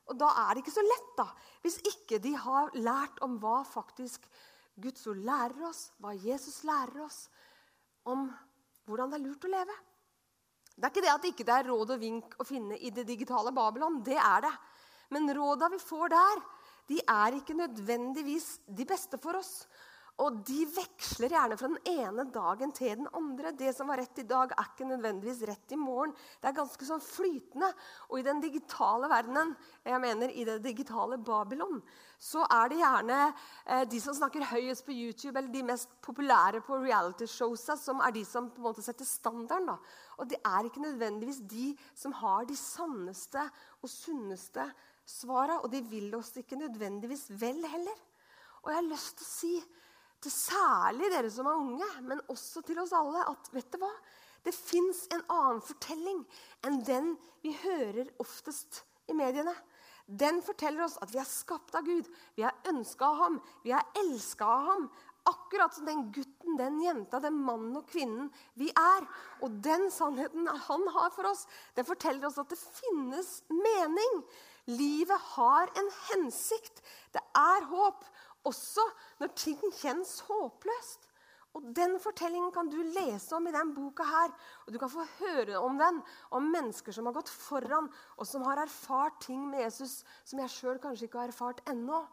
Og 0.09 0.17
da 0.17 0.31
er 0.43 0.55
det 0.55 0.63
ikke 0.63 0.73
så 0.73 0.83
lett, 0.83 1.11
da, 1.15 1.27
hvis 1.61 1.77
ikke 1.87 2.17
de 2.23 2.33
har 2.35 2.73
lært 2.75 3.21
om 3.23 3.37
hva 3.39 3.61
faktisk 3.67 4.25
Guds 4.81 5.05
ord 5.07 5.21
lærer 5.21 5.67
oss, 5.69 5.91
hva 6.01 6.15
Jesus 6.17 6.63
lærer 6.67 7.05
oss 7.05 7.25
om 8.09 8.25
hvordan 8.89 9.11
det 9.13 9.19
er 9.19 9.25
lurt 9.27 9.45
å 9.45 9.51
leve. 9.51 9.77
Det 10.75 10.87
er 10.87 10.93
ikke 10.93 11.03
det 11.03 11.13
at 11.13 11.23
det 11.23 11.31
ikke 11.33 11.47
er 11.53 11.69
råd 11.69 11.95
og 11.95 12.01
vink 12.01 12.35
å 12.39 12.47
finne 12.47 12.77
i 12.79 12.89
det 12.93 13.05
digitale 13.09 13.53
Babylon. 13.55 14.01
Det 14.05 14.17
er 14.17 14.45
det. 14.47 14.53
Men 15.11 15.29
råda 15.35 15.69
vi 15.73 15.79
får 15.81 16.13
der, 16.13 16.43
de 16.91 16.99
er 17.03 17.37
ikke 17.37 17.55
nødvendigvis 17.57 18.47
de 18.67 18.85
beste 18.87 19.19
for 19.21 19.39
oss. 19.39 19.65
Og 20.21 20.41
de 20.45 20.65
veksler 20.69 21.33
gjerne 21.33 21.55
fra 21.57 21.69
den 21.71 21.95
ene 21.97 22.27
dagen 22.29 22.73
til 22.77 22.91
den 22.99 23.07
andre. 23.17 23.53
Det 23.57 23.71
som 23.73 23.89
var 23.89 23.97
rett 23.97 24.19
i 24.21 24.25
dag, 24.29 24.51
er 24.53 24.67
ikke 24.69 24.85
nødvendigvis 24.85 25.41
rett 25.49 25.73
i 25.73 25.79
morgen. 25.79 26.13
Det 26.37 26.51
er 26.51 26.57
ganske 26.59 26.85
sånn 26.85 27.01
flytende. 27.01 27.71
Og 28.11 28.19
i 28.19 28.25
den 28.27 28.41
digitale 28.43 29.09
verdenen, 29.09 29.55
jeg 29.87 30.03
mener 30.03 30.35
i 30.35 30.45
det 30.45 30.59
digitale 30.61 31.17
Babylon, 31.17 31.81
så 32.21 32.45
er 32.53 32.69
det 32.69 32.77
gjerne 32.83 33.17
eh, 33.31 33.83
de 33.89 34.03
som 34.03 34.13
snakker 34.13 34.45
høyest 34.51 34.85
på 34.85 34.93
YouTube, 34.93 35.33
eller 35.33 35.49
de 35.49 35.65
mest 35.71 35.97
populære 36.05 36.61
på 36.67 36.77
reality-showsa, 36.83 37.79
som 37.81 38.05
er 38.05 38.13
de 38.13 38.25
som 38.27 38.51
på 38.53 38.61
en 38.61 38.69
måte 38.69 38.85
setter 38.85 39.09
standarden. 39.09 39.71
Da. 39.73 39.79
Og 40.21 40.29
det 40.29 40.37
er 40.45 40.69
ikke 40.69 40.85
nødvendigvis 40.85 41.41
de 41.49 41.71
som 41.97 42.13
har 42.21 42.45
de 42.45 42.59
sanneste 42.59 43.49
og 43.81 43.89
sunneste 43.89 44.69
svara, 45.09 45.63
og 45.63 45.71
de 45.73 45.81
vil 45.89 46.13
oss 46.13 46.35
ikke 46.37 46.61
nødvendigvis 46.61 47.25
vel 47.41 47.65
heller. 47.73 48.09
Og 48.61 48.69
jeg 48.69 48.83
har 48.83 48.91
lyst 48.91 49.17
til 49.17 49.25
å 49.25 49.31
si 49.31 49.55
til 50.21 50.33
særlig 50.33 51.09
dere 51.13 51.29
som 51.33 51.49
er 51.49 51.59
unge, 51.59 51.87
men 52.05 52.21
også 52.29 52.61
til 52.65 52.79
oss 52.81 52.93
alle, 52.95 53.23
at 53.29 53.53
vet 53.55 53.71
du 53.73 53.79
hva? 53.81 53.91
det 54.43 54.53
fins 54.55 55.05
en 55.13 55.21
annen 55.29 55.61
fortelling 55.65 56.23
enn 56.65 56.81
den 56.87 57.13
vi 57.43 57.53
hører 57.63 58.09
oftest 58.21 58.83
i 59.09 59.15
mediene. 59.17 59.53
Den 60.05 60.41
forteller 60.43 60.85
oss 60.87 60.97
at 61.03 61.13
vi 61.13 61.21
er 61.21 61.29
skapt 61.29 61.75
av 61.77 61.85
Gud, 61.85 62.09
vi 62.35 62.43
er 62.45 62.69
ønska 62.71 63.07
av 63.07 63.21
ham, 63.21 63.39
vi 63.63 63.73
er 63.75 64.01
elska 64.01 64.47
av 64.47 64.67
ham. 64.71 64.91
Akkurat 65.29 65.75
som 65.75 65.85
den 65.85 66.07
gutten, 66.09 66.55
den 66.57 66.79
jenta, 66.81 67.19
den 67.21 67.37
mannen 67.45 67.75
og 67.77 67.85
kvinnen 67.91 68.31
vi 68.57 68.71
er. 68.73 69.05
Og 69.45 69.59
den 69.63 69.85
sannheten 69.93 70.49
han 70.49 70.87
har 70.95 71.11
for 71.13 71.29
oss, 71.29 71.45
den 71.77 71.85
forteller 71.85 72.25
oss 72.27 72.39
at 72.41 72.49
det 72.49 72.57
finnes 72.57 73.29
mening. 73.53 74.23
Livet 74.73 75.29
har 75.35 75.69
en 75.77 75.91
hensikt. 76.09 76.81
Det 77.13 77.21
er 77.37 77.69
håp. 77.69 78.01
Også 78.47 78.83
når 79.19 79.33
ting 79.37 79.61
kjennes 79.77 80.19
håpløst. 80.27 81.07
Og 81.53 81.65
Den 81.75 81.97
fortellingen 81.99 82.51
kan 82.55 82.69
du 82.71 82.77
lese 82.95 83.35
om 83.35 83.47
i 83.47 83.51
denne 83.51 83.75
boka. 83.75 84.03
her, 84.03 84.31
og 84.65 84.73
Du 84.73 84.79
kan 84.79 84.89
få 84.89 85.05
høre 85.19 85.59
om 85.59 85.77
den, 85.77 86.01
om 86.31 86.43
mennesker 86.43 86.91
som 86.91 87.05
har 87.05 87.13
gått 87.13 87.29
foran, 87.29 87.91
og 88.17 88.27
som 88.27 88.41
har 88.41 88.57
erfart 88.57 89.19
ting 89.21 89.49
med 89.49 89.59
Jesus 89.59 90.03
som 90.23 90.39
jeg 90.39 90.49
sjøl 90.49 90.79
kanskje 90.79 91.05
ikke 91.05 91.19
har 91.19 91.27
erfart 91.27 91.61
ennå. 91.67 92.07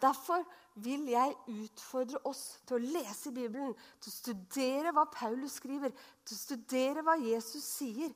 Derfor 0.00 0.44
vil 0.74 1.06
jeg 1.08 1.36
utfordre 1.46 2.18
oss 2.26 2.58
til 2.66 2.76
å 2.76 2.92
lese 2.98 3.30
Bibelen, 3.32 3.74
til 4.00 4.10
å 4.10 4.16
studere 4.18 4.92
hva 4.92 5.04
Paulus 5.04 5.60
skriver, 5.60 5.94
til 6.24 6.34
å 6.34 6.40
studere 6.40 7.04
hva 7.06 7.14
Jesus 7.22 7.64
sier, 7.64 8.10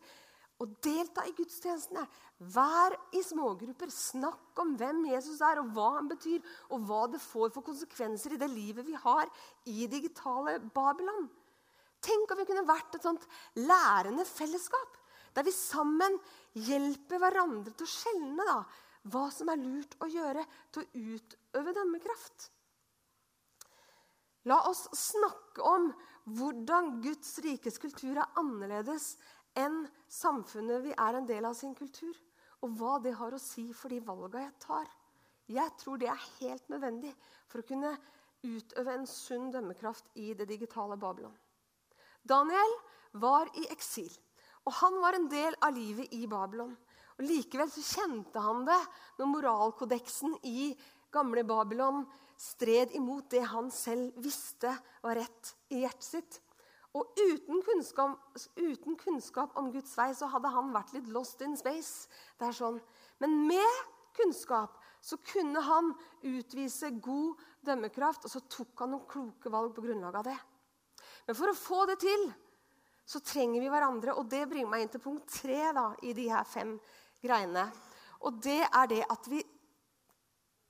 og 0.58 0.74
delta 0.82 1.24
i 1.26 1.34
gudstjenestene. 1.38 2.02
Vær 2.54 2.94
i 3.14 3.22
smågrupper. 3.22 3.90
Snakk 3.94 4.58
om 4.62 4.74
hvem 4.78 5.04
Jesus 5.12 5.40
er, 5.44 5.60
og 5.62 5.70
hva 5.76 5.92
han 5.98 6.10
betyr, 6.10 6.42
og 6.74 6.86
hva 6.88 7.04
det 7.12 7.22
får 7.22 7.52
for 7.54 7.66
konsekvenser 7.66 8.34
i 8.34 8.40
det 8.40 8.50
livet 8.52 8.86
vi 8.86 8.96
har 8.98 9.30
i 9.70 9.86
digitale 9.90 10.58
Babylon. 10.74 11.28
Tenk 12.02 12.30
om 12.30 12.38
vi 12.38 12.46
kunne 12.48 12.66
vært 12.66 12.94
et 12.94 13.06
sånt 13.06 13.24
lærende 13.58 14.26
fellesskap, 14.26 14.98
der 15.34 15.46
vi 15.46 15.54
sammen 15.54 16.18
hjelper 16.66 17.22
hverandre 17.22 17.74
til 17.74 17.86
å 17.86 17.94
skjelne 17.94 18.60
hva 19.08 19.24
som 19.34 19.50
er 19.50 19.60
lurt 19.62 19.96
å 20.02 20.10
gjøre 20.10 20.44
til 20.74 20.84
å 20.84 21.10
utøve 21.14 21.74
dømmekraft. 21.74 22.50
La 24.48 24.62
oss 24.70 24.86
snakke 24.96 25.64
om 25.66 25.90
hvordan 26.38 26.98
Guds 27.04 27.36
rikes 27.44 27.78
kultur 27.80 28.16
er 28.16 28.38
annerledes 28.38 29.16
enn 29.58 29.82
samfunnet 30.08 30.84
vi 30.86 30.94
er 30.94 31.18
en 31.18 31.26
del 31.28 31.48
av 31.48 31.56
sin 31.58 31.74
kultur. 31.78 32.14
Og 32.62 32.74
hva 32.78 32.96
det 33.02 33.14
har 33.18 33.34
å 33.34 33.42
si 33.42 33.68
for 33.76 33.92
de 33.92 34.00
valga 34.02 34.42
jeg 34.42 34.54
tar. 34.62 34.88
Jeg 35.48 35.74
tror 35.80 36.00
det 36.00 36.08
er 36.10 36.30
helt 36.40 36.70
nødvendig 36.72 37.12
for 37.48 37.62
å 37.62 37.68
kunne 37.68 37.92
utøve 38.44 38.94
en 38.94 39.06
sunn 39.08 39.48
dømmekraft 39.54 40.10
i 40.20 40.32
det 40.36 40.48
digitale 40.50 40.98
Babylon. 41.00 41.34
Daniel 42.22 42.74
var 43.18 43.48
i 43.56 43.64
eksil, 43.72 44.10
og 44.66 44.74
han 44.82 44.98
var 45.00 45.16
en 45.16 45.28
del 45.32 45.56
av 45.64 45.74
livet 45.74 46.12
i 46.14 46.26
Babylon. 46.28 46.74
Og 47.18 47.24
Likevel 47.26 47.70
så 47.72 47.82
kjente 47.82 48.42
han 48.42 48.66
det 48.68 48.78
når 49.18 49.30
moralkodeksen 49.32 50.36
i 50.46 50.70
gamle 51.14 51.42
Babylon 51.48 52.04
stred 52.38 52.92
imot 52.94 53.30
det 53.32 53.42
han 53.50 53.72
selv 53.74 54.18
visste 54.22 54.70
var 55.02 55.18
rett 55.18 55.54
i 55.74 55.82
hjertet 55.82 56.06
sitt. 56.06 56.38
Og 56.96 57.20
uten 57.20 57.60
kunnskap, 57.66 58.16
uten 58.56 58.96
kunnskap, 58.96 59.56
om 59.60 59.70
Guds 59.74 59.92
vei 59.98 60.08
så 60.16 60.30
hadde 60.32 60.52
han 60.54 60.72
vært 60.72 60.94
litt 60.96 61.08
lost 61.12 61.42
in 61.44 61.56
space. 61.58 62.08
Det 62.40 62.48
er 62.48 62.56
sånn. 62.56 62.78
Men 63.20 63.34
med 63.48 63.82
kunnskap 64.16 64.78
så 65.04 65.18
kunne 65.22 65.60
han 65.62 65.92
utvise 66.26 66.90
god 67.04 67.44
dømmekraft, 67.66 68.24
og 68.24 68.32
så 68.32 68.42
tok 68.50 68.82
han 68.82 68.94
noen 68.94 69.08
kloke 69.10 69.52
valg 69.52 69.74
på 69.76 69.84
grunnlag 69.84 70.16
av 70.18 70.26
det. 70.30 70.38
Men 71.28 71.36
for 71.36 71.52
å 71.52 71.58
få 71.58 71.84
det 71.90 71.98
til 72.02 72.24
så 73.08 73.20
trenger 73.24 73.62
vi 73.62 73.70
hverandre, 73.72 74.16
og 74.16 74.28
det 74.28 74.46
bringer 74.48 74.72
meg 74.72 74.84
inn 74.84 74.90
til 74.92 75.04
punkt 75.04 75.30
tre 75.32 75.70
da, 75.76 75.90
i 76.04 76.12
de 76.16 76.26
her 76.28 76.44
fem 76.48 76.74
greiene. 77.24 77.68
Og 78.26 78.40
det 78.42 78.60
er 78.66 78.90
det 78.90 79.04
at 79.08 79.28
vi 79.30 79.40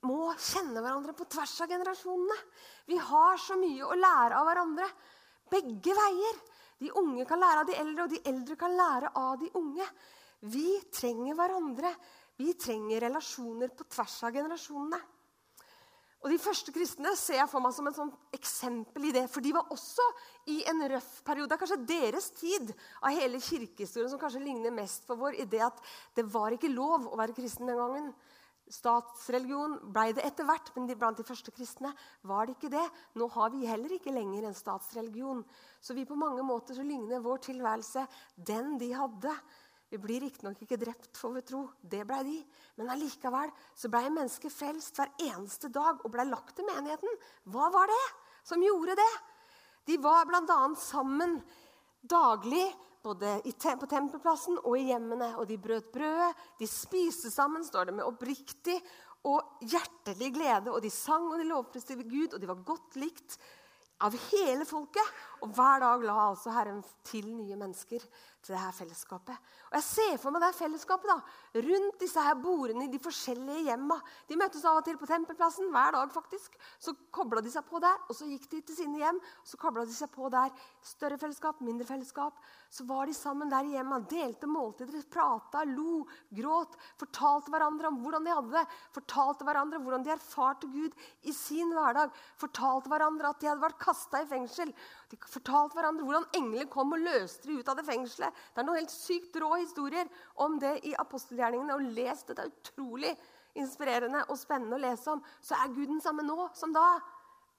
må 0.06 0.28
kjenne 0.38 0.78
hverandre 0.78 1.14
på 1.18 1.26
tvers 1.26 1.56
av 1.64 1.72
generasjonene. 1.72 2.36
Vi 2.86 2.98
har 3.08 3.40
så 3.42 3.56
mye 3.58 3.86
å 3.86 3.98
lære 3.98 4.38
av 4.38 4.46
hverandre. 4.46 4.86
Begge 5.50 5.96
veier. 5.96 6.40
De 6.78 6.92
unge 7.00 7.26
kan 7.26 7.40
lære 7.42 7.64
av 7.64 7.68
de 7.68 7.76
eldre, 7.80 8.06
og 8.06 8.14
de 8.14 8.22
eldre 8.30 8.56
kan 8.58 8.74
lære 8.78 9.12
av 9.18 9.38
de 9.40 9.50
unge. 9.58 9.86
Vi 10.46 10.78
trenger 10.94 11.38
hverandre. 11.38 11.92
Vi 12.38 12.52
trenger 12.54 13.02
relasjoner 13.08 13.72
på 13.74 13.88
tvers 13.90 14.20
av 14.28 14.36
generasjonene. 14.36 15.00
Og 16.18 16.32
De 16.32 16.38
første 16.42 16.72
kristne 16.74 17.12
ser 17.18 17.38
jeg 17.38 17.50
for 17.50 17.62
meg 17.62 17.74
som 17.76 17.86
et 17.90 18.38
eksempel 18.38 19.04
i 19.06 19.12
det. 19.14 19.24
For 19.30 19.42
de 19.42 19.52
var 19.54 19.70
også 19.74 20.06
i 20.50 20.60
en 20.70 20.82
røff 20.90 21.20
periode. 21.26 21.50
Det 21.50 21.56
er 21.56 21.62
kanskje 21.62 21.90
deres 21.90 22.30
tid 22.34 22.72
av 22.98 23.14
hele 23.14 23.38
kirkehistorien 23.42 24.10
som 24.10 24.20
kanskje 24.22 24.42
ligner 24.42 24.74
mest 24.74 25.06
for 25.06 25.20
vår 25.20 25.38
idé 25.44 25.62
at 25.66 25.78
det 26.18 26.26
var 26.30 26.54
ikke 26.54 26.72
lov 26.72 27.06
å 27.06 27.18
være 27.18 27.36
kristen 27.38 27.70
den 27.70 27.78
gangen. 27.78 28.10
Statsreligion 28.72 29.78
ble 29.94 30.12
det 30.16 30.24
etter 30.28 30.46
hvert, 30.48 30.70
men 30.76 30.88
blant 30.90 31.18
de 31.20 31.26
første 31.26 31.52
kristne 31.54 31.92
var 32.28 32.46
det 32.46 32.56
ikke 32.56 32.72
det. 32.72 32.84
Nå 33.16 33.28
har 33.32 33.52
vi 33.54 33.68
heller 33.68 33.94
ikke 33.96 34.12
lenger 34.12 34.48
en 34.48 34.56
statsreligion. 34.56 35.40
Så 35.80 35.96
vi 35.96 36.06
på 36.08 36.18
mange 36.18 36.44
måter 36.44 36.76
så 36.76 36.84
ligner 36.84 37.24
vår 37.24 37.40
tilværelse 37.48 38.04
den 38.36 38.76
de 38.80 38.92
hadde. 38.96 39.32
Vi 39.88 39.96
blir 40.00 40.20
riktignok 40.20 40.60
ikke 40.60 40.76
drept 40.80 41.16
får 41.16 41.32
vi 41.38 41.42
tro, 41.48 41.62
det 41.80 42.02
ble 42.08 42.18
de. 42.26 42.36
Men 42.76 42.92
allikevel 42.92 43.52
så 43.72 43.88
ble 43.92 44.04
mennesket 44.10 44.52
frelst 44.52 45.00
hver 45.00 45.14
eneste 45.30 45.72
dag 45.72 46.02
og 46.04 46.12
ble 46.12 46.28
lagt 46.28 46.58
til 46.58 46.68
menigheten. 46.68 47.16
Hva 47.48 47.70
var 47.72 47.88
det 47.88 48.04
som 48.44 48.60
gjorde 48.62 48.98
det? 48.98 49.12
De 49.88 49.96
var 50.04 50.28
bl.a. 50.28 50.60
sammen 50.76 51.38
daglig 52.04 52.66
både 53.04 53.38
på 53.42 53.90
tempelplassen 53.90 54.58
og 54.62 54.78
i 54.78 54.88
hjemmene. 54.90 55.34
Og 55.38 55.46
de 55.48 55.58
brøt 55.60 55.92
brødet, 55.94 56.32
de 56.58 56.68
spiste 56.70 57.30
sammen, 57.30 57.64
står 57.64 57.88
det, 57.88 57.98
med 57.98 58.08
oppriktig 58.08 58.78
og 59.28 59.62
hjertelig 59.62 60.32
glede. 60.34 60.72
Og 60.72 60.82
de 60.82 60.90
sang 60.92 61.30
og 61.30 61.38
de 61.40 61.48
lovpriste 61.48 61.96
Gud, 62.02 62.34
og 62.34 62.40
de 62.40 62.50
var 62.50 62.66
godt 62.66 62.98
likt 63.00 63.38
av 64.04 64.14
hele 64.28 64.66
folket. 64.68 65.14
Og 65.42 65.52
hver 65.54 65.82
dag 65.84 66.02
la 66.06 66.16
altså 66.28 66.52
Herren 66.54 66.82
til 67.06 67.28
nye 67.36 67.56
mennesker 67.56 68.02
til 68.42 68.54
det 68.54 68.60
her 68.60 68.72
fellesskapet. 68.72 69.36
Og 69.68 69.74
Jeg 69.76 69.84
ser 69.84 70.16
for 70.22 70.32
meg 70.32 70.42
det 70.44 70.54
fellesskapet 70.56 71.10
da, 71.10 71.16
rundt 71.66 71.98
disse 72.00 72.22
her 72.22 72.36
bordene 72.40 72.86
i 72.86 72.92
de 72.92 73.00
forskjellige 73.02 73.66
hjemma. 73.66 73.98
De 74.28 74.38
møttes 74.38 74.64
av 74.68 74.78
og 74.80 74.86
til 74.86 74.98
på 75.00 75.08
Tempelplassen 75.10 75.70
hver 75.74 75.92
dag. 75.96 76.12
faktisk. 76.12 76.56
Så 76.78 76.94
kobla 77.12 77.42
de 77.44 77.50
seg 77.50 77.66
på 77.68 77.80
der, 77.82 77.98
og 78.08 78.16
så 78.16 78.26
gikk 78.26 78.48
de 78.50 78.60
til 78.62 78.76
sine 78.76 78.98
hjem. 78.98 79.18
og 79.18 79.46
Så 79.46 79.58
kobla 79.58 79.84
de 79.84 79.92
seg 79.92 80.10
på 80.10 80.30
der. 80.30 80.50
Større 80.82 81.18
fellesskap, 81.18 81.60
mindre 81.60 81.86
fellesskap. 81.86 82.34
Så 82.70 82.86
var 82.86 83.06
de 83.06 83.14
sammen 83.14 83.50
der 83.50 83.64
i 83.64 83.74
hjemma, 83.76 84.00
delte 84.00 84.46
måltider, 84.46 85.02
prata, 85.10 85.64
lo, 85.64 86.06
gråt. 86.30 86.76
Fortalte 86.98 87.50
hverandre 87.50 87.88
om 87.88 88.00
hvordan 88.02 88.24
de 88.24 88.34
hadde 88.34 88.56
det. 88.56 88.66
Fortalte 88.92 89.44
hverandre 89.44 89.82
hvordan 89.82 90.04
de 90.04 90.14
erfarte 90.14 90.66
Gud 90.72 90.92
i 91.22 91.32
sin 91.32 91.72
hverdag. 91.72 92.12
Fortalte 92.36 92.88
hverandre 92.88 93.28
at 93.28 93.40
de 93.40 93.48
hadde 93.50 93.64
vært 93.64 93.80
kasta 93.82 94.22
i 94.22 94.28
fengsel. 94.30 94.72
De 95.08 95.16
fortalte 95.24 95.78
hverandre 95.78 96.04
hvordan 96.04 96.26
engler 96.36 96.66
kom 96.68 96.92
og 96.92 97.00
løste 97.00 97.48
dem 97.48 97.60
ut 97.60 97.68
av 97.72 97.78
det 97.78 97.86
fengselet. 97.86 98.40
Det 98.52 98.60
er 98.60 98.66
noen 98.68 98.80
helt 98.82 98.92
sykt 98.92 99.38
rå 99.40 99.54
historier 99.56 100.08
om 100.44 100.58
det 100.60 100.74
i 100.84 100.92
apostelgjerningene. 101.00 101.76
Og 101.78 101.94
les 101.96 102.24
det. 102.28 102.36
Det 102.36 102.44
er 102.44 102.52
utrolig 102.52 103.14
inspirerende 103.58 104.26
og 104.28 104.36
spennende 104.40 104.76
å 104.76 104.82
lese 104.82 105.14
om. 105.14 105.22
Så 105.40 105.56
er 105.56 105.72
Gud 105.72 105.88
den 105.88 106.02
samme 106.04 106.26
nå 106.26 106.50
som 106.58 106.74
da. 106.76 106.98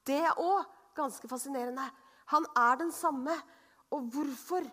Det 0.05 0.19
er 0.21 0.37
òg 0.37 0.61
ganske 0.97 1.31
fascinerende. 1.31 1.87
Han 2.35 2.45
er 2.57 2.77
den 2.83 2.93
samme. 2.93 3.33
Og 3.89 4.05
hvorfor? 4.13 4.69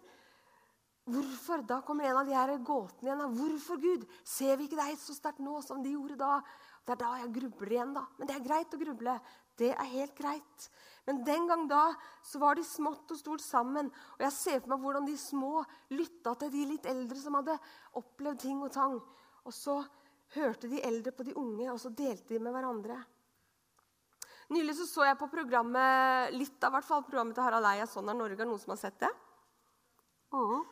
Hvorfor? 1.09 1.63
Da 1.65 1.81
kommer 1.87 2.05
en 2.05 2.21
av 2.21 2.29
de 2.29 2.37
her 2.37 2.53
gåtene 2.61 3.09
igjen. 3.09 3.37
Hvorfor, 3.39 3.81
Gud? 3.81 4.05
Ser 4.27 4.59
vi 4.59 4.67
ikke 4.69 4.83
deg 4.83 5.01
så 5.01 5.17
sterkt 5.17 5.41
nå 5.41 5.61
som 5.65 5.81
de 5.81 5.95
gjorde 5.95 6.19
da? 6.21 6.41
Det 6.87 6.95
er 6.95 7.01
da 7.01 7.13
jeg 7.23 7.33
grubler 7.39 7.73
igjen, 7.73 7.97
da. 7.97 8.05
Men 8.19 8.29
det 8.29 8.37
er 8.37 8.45
greit 8.45 8.75
å 8.75 8.81
gruble. 8.81 9.17
Det 9.57 9.73
er 9.73 9.93
helt 9.95 10.19
greit. 10.19 10.69
Men 11.07 11.23
den 11.25 11.47
gang 11.47 11.67
da 11.71 11.85
så 12.27 12.41
var 12.43 12.59
de 12.59 12.65
smått 12.67 13.13
og 13.15 13.19
stort 13.21 13.45
sammen. 13.45 13.91
Og 14.17 14.25
jeg 14.27 14.35
ser 14.35 14.63
for 14.63 14.73
meg 14.75 14.83
hvordan 14.83 15.07
de 15.07 15.17
små 15.21 15.63
lytta 15.95 16.35
til 16.41 16.51
de 16.55 16.65
litt 16.73 16.89
eldre 16.91 17.19
som 17.21 17.39
hadde 17.39 17.59
opplevd 18.01 18.43
ting 18.43 18.63
og 18.63 18.73
tang. 18.75 18.97
Og 19.47 19.55
så 19.55 19.79
hørte 20.35 20.71
de 20.71 20.83
eldre 20.83 21.13
på 21.15 21.27
de 21.29 21.37
unge, 21.39 21.69
og 21.71 21.79
så 21.79 21.93
delte 21.95 22.35
de 22.35 22.41
med 22.43 22.55
hverandre. 22.57 22.99
Nylig 24.51 24.77
så, 24.79 24.87
så 24.87 25.07
jeg 25.07 25.19
på 25.19 25.31
programmet 25.31 26.35
litt 26.35 26.65
av 26.67 26.75
hvert 26.75 26.87
fall, 26.87 27.05
programmet 27.07 27.35
til 27.39 27.47
Harald 27.47 27.67
Eia 27.67 27.87
'Sånn 27.87 28.11
er 28.11 28.19
Norge'. 28.19 28.41
Er 28.43 28.51
noen 28.51 28.63
som 28.63 28.75
har 28.75 28.83
sett 28.83 28.99
det? 29.03 29.11
Mm. 30.35 30.63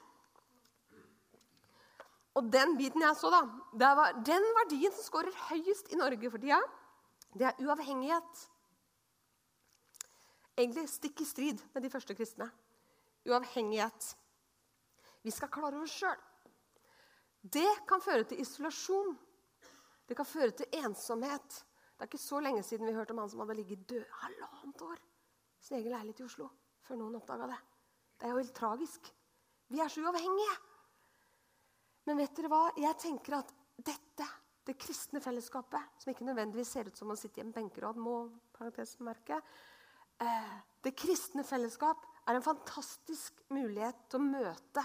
Og 2.35 2.51
den 2.51 2.75
biten 2.79 3.03
jeg 3.03 3.17
så, 3.19 3.31
da, 3.31 3.43
det 3.79 3.91
var 3.99 4.19
den 4.27 4.47
verdien 4.59 4.95
som 4.95 5.07
skårer 5.07 5.43
høyest 5.51 5.93
i 5.95 5.99
Norge 5.99 6.31
for 6.31 6.43
tida, 6.43 6.59
det 7.35 7.47
er 7.51 7.63
uavhengighet. 7.63 8.47
Egentlig 10.55 10.87
stikk 10.91 11.21
i 11.21 11.27
strid 11.27 11.63
med 11.75 11.83
de 11.83 11.91
første 11.91 12.15
kristne. 12.15 12.47
Uavhengighet. 13.27 14.11
Vi 15.25 15.33
skal 15.35 15.51
klare 15.51 15.81
oss 15.83 15.95
sjøl. 15.99 16.21
Det 17.45 17.69
kan 17.89 18.01
føre 18.01 18.25
til 18.29 18.41
isolasjon. 18.41 19.17
Det 20.09 20.17
kan 20.17 20.29
føre 20.29 20.55
til 20.57 20.79
ensomhet. 20.85 21.65
Det 21.95 22.05
er 22.05 22.11
ikke 22.11 22.21
så 22.21 22.41
lenge 22.43 22.63
siden 22.67 22.87
vi 22.89 22.95
hørte 22.97 23.15
om 23.15 23.23
han 23.23 23.31
som 23.33 23.43
hadde 23.43 23.57
ligget 23.59 23.89
død 23.89 24.05
halvannet 24.21 24.85
år 24.85 25.01
i 25.01 25.67
sin 25.67 25.79
egen 25.79 25.93
leilighet 25.95 26.23
i 26.23 26.27
Oslo 26.29 26.49
før 26.85 27.01
noen 27.01 27.19
oppdaga 27.19 27.49
det. 27.49 27.61
Det 28.19 28.27
er 28.27 28.33
jo 28.35 28.41
helt 28.43 28.57
tragisk. 28.57 29.11
Vi 29.73 29.81
er 29.81 29.91
så 29.91 30.03
uavhengige. 30.05 30.57
Men 32.05 32.21
vet 32.21 32.35
dere 32.37 32.51
hva? 32.53 32.65
Jeg 32.77 32.99
tenker 33.01 33.39
at 33.39 33.53
dette, 33.77 34.27
det 34.65 34.77
kristne 34.81 35.23
fellesskapet, 35.25 35.95
som 36.01 36.13
ikke 36.13 36.27
nødvendigvis 36.29 36.75
ser 36.77 36.91
ut 36.91 36.99
som 36.99 37.13
å 37.13 37.17
sitte 37.19 37.41
i 37.41 37.45
en 37.45 37.55
benkerad, 37.55 37.97
må 37.97 38.27
parentesmerke, 38.57 39.41
Det 40.19 40.93
kristne 40.99 41.45
fellesskap 41.47 42.03
er 42.29 42.37
en 42.37 42.45
fantastisk 42.45 43.41
mulighet 43.53 44.07
til 44.09 44.21
å 44.21 44.27
møte 44.27 44.85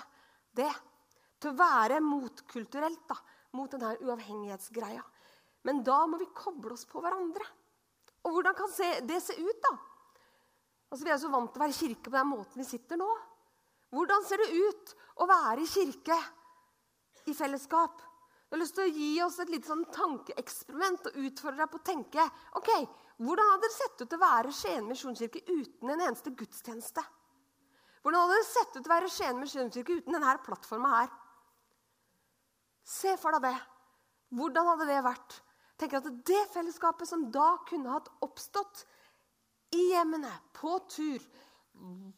det. 0.55 0.71
Til 1.39 1.51
å 1.51 1.59
være 1.59 1.99
motkulturelt 2.03 3.05
da, 3.07 3.17
mot 3.55 3.71
denne 3.71 3.95
uavhengighetsgreia. 4.03 5.03
Men 5.67 5.83
da 5.83 6.01
må 6.07 6.19
vi 6.19 6.29
koble 6.35 6.73
oss 6.75 6.87
på 6.89 7.01
hverandre. 7.03 7.45
Og 8.25 8.35
hvordan 8.35 8.55
kan 8.57 8.71
det 9.07 9.21
se 9.23 9.35
ut, 9.39 9.61
da? 9.63 9.73
Altså, 10.89 11.05
Vi 11.05 11.11
er 11.13 11.21
så 11.21 11.31
vant 11.31 11.51
til 11.53 11.61
å 11.61 11.63
være 11.63 11.75
i 11.75 11.79
kirke 11.79 12.09
på 12.09 12.17
den 12.17 12.31
måten 12.31 12.61
vi 12.61 12.67
sitter 12.67 12.99
nå. 12.99 13.09
Hvordan 13.93 14.25
ser 14.25 14.41
det 14.41 14.51
ut 14.53 14.93
å 15.21 15.27
være 15.29 15.63
i 15.63 15.69
kirke 15.69 16.17
i 17.29 17.35
fellesskap. 17.35 18.01
Jeg 18.49 18.55
har 18.55 18.61
lyst 18.63 18.75
til 18.77 18.87
å 18.87 18.93
gi 18.95 19.09
oss 19.21 19.37
et 19.41 19.51
lite 19.53 19.69
sånn 19.69 19.85
tankeeksperiment 19.93 21.09
og 21.11 21.17
utfordre 21.27 21.61
deg 21.61 21.71
på 21.71 21.79
å 21.79 21.85
tenke 21.85 22.25
ok, 22.57 22.71
hvordan 23.19 23.49
hadde 23.51 23.67
det 23.67 23.75
sett 23.75 24.03
ut 24.03 24.13
å 24.15 24.21
være 24.21 24.51
Skien 24.55 24.85
misjonskirke 24.87 25.41
uten 25.49 25.91
en 25.91 26.05
eneste 26.05 26.31
gudstjeneste? 26.39 27.03
Hvordan 27.99 28.23
hadde 28.23 28.37
det 28.39 28.47
sett 28.47 28.77
ut 28.77 28.87
å 28.87 28.93
være 28.93 29.11
Skien 29.11 29.41
misjonskirke 29.41 29.97
uten 29.99 30.15
denne 30.15 30.37
plattforma 30.45 30.93
her? 30.93 31.11
Se 32.87 33.17
for 33.19 33.35
deg 33.35 33.49
det. 33.49 33.57
Hvordan 34.39 34.71
hadde 34.71 34.87
det 34.87 35.01
vært? 35.03 35.35
Tenk 35.79 35.97
at 35.99 36.07
Det 36.27 36.39
fellesskapet 36.53 37.07
som 37.07 37.27
da 37.31 37.57
kunne 37.67 37.91
hatt 37.91 38.09
oppstått 38.25 38.85
i 39.75 39.83
hjemmene, 39.91 40.31
på 40.55 40.79
tur, 40.89 41.21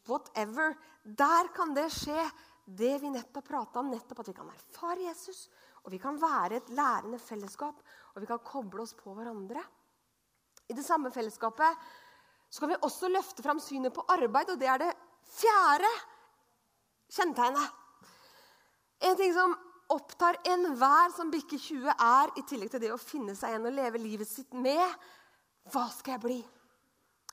whatever, 0.08 0.78
der 1.04 1.50
kan 1.54 1.74
det 1.76 1.90
skje 1.94 2.24
det 2.66 2.94
vi 3.02 3.12
nettopp 3.12 3.48
prata 3.50 3.82
om, 3.82 3.92
nettopp 3.92 4.22
at 4.24 4.32
vi 4.32 4.38
kan 4.38 4.50
erfare 4.54 5.04
Jesus, 5.04 5.50
og 5.84 5.92
vi 5.92 6.00
kan 6.00 6.18
være 6.22 6.62
et 6.62 6.72
lærende 6.78 7.20
fellesskap, 7.20 7.82
og 8.14 8.22
vi 8.22 8.30
kan 8.30 8.42
koble 8.46 8.86
oss 8.86 8.94
på 8.98 9.14
hverandre. 9.18 9.64
I 10.72 10.78
det 10.78 10.86
samme 10.88 11.12
fellesskapet 11.12 11.90
så 12.52 12.64
kan 12.64 12.72
vi 12.72 12.80
også 12.84 13.10
løfte 13.12 13.44
fram 13.44 13.60
synet 13.64 13.94
på 13.96 14.04
arbeid, 14.12 14.50
og 14.52 14.60
det 14.60 14.68
er 14.68 14.80
det 14.82 14.92
fjerde 15.38 15.92
kjennetegnet. 17.12 17.78
En 19.08 19.18
ting 19.20 19.34
som 19.36 19.56
opptar 19.92 20.40
enhver 20.48 21.12
som 21.16 21.32
bikker 21.32 21.60
20, 21.60 21.92
er, 21.92 22.32
i 22.40 22.44
tillegg 22.48 22.72
til 22.72 22.84
det 22.84 22.92
å 22.96 23.00
finne 23.02 23.36
seg 23.36 23.58
en 23.58 23.68
og 23.68 23.76
leve 23.76 24.00
livet 24.00 24.30
sitt 24.30 24.56
med 24.56 24.84
Hva 25.72 25.88
skal 25.94 26.16
jeg 26.16 26.24
bli? 26.24 26.40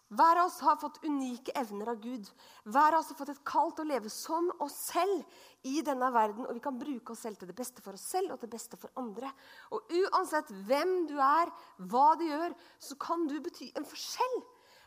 Hver 0.09 0.39
av 0.41 0.47
oss 0.47 0.61
har 0.65 0.79
fått 0.81 1.03
unike 1.05 1.53
evner 1.61 1.91
av 1.93 1.99
Gud. 2.01 2.29
Hver 2.65 2.95
av 2.97 3.03
oss 3.03 3.11
har 3.13 3.19
fått 3.19 3.33
et 3.35 3.43
kall 3.45 3.75
til 3.77 3.85
å 3.85 3.91
leve 3.91 4.13
som 4.13 4.47
oss 4.65 4.77
selv 4.89 5.67
i 5.69 5.83
denne 5.85 6.09
verden. 6.15 6.47
Og 6.49 6.57
vi 6.57 6.63
kan 6.65 6.79
bruke 6.81 7.13
oss 7.13 7.27
selv 7.27 7.37
til 7.37 7.51
det 7.51 7.57
beste 7.59 7.85
for 7.85 7.99
oss 7.99 8.07
selv 8.15 8.33
og 8.33 8.39
til 8.39 8.49
det 8.49 8.55
beste 8.57 8.79
for 8.81 8.93
andre. 9.01 9.29
Og 9.77 9.93
uansett 10.01 10.49
hvem 10.69 10.95
du 11.11 11.19
er, 11.21 11.53
hva 11.93 12.07
du 12.17 12.25
gjør, 12.25 12.57
så 12.81 12.97
kan 13.01 13.27
du 13.29 13.37
bety 13.45 13.69
en 13.77 13.89
forskjell. 13.89 14.39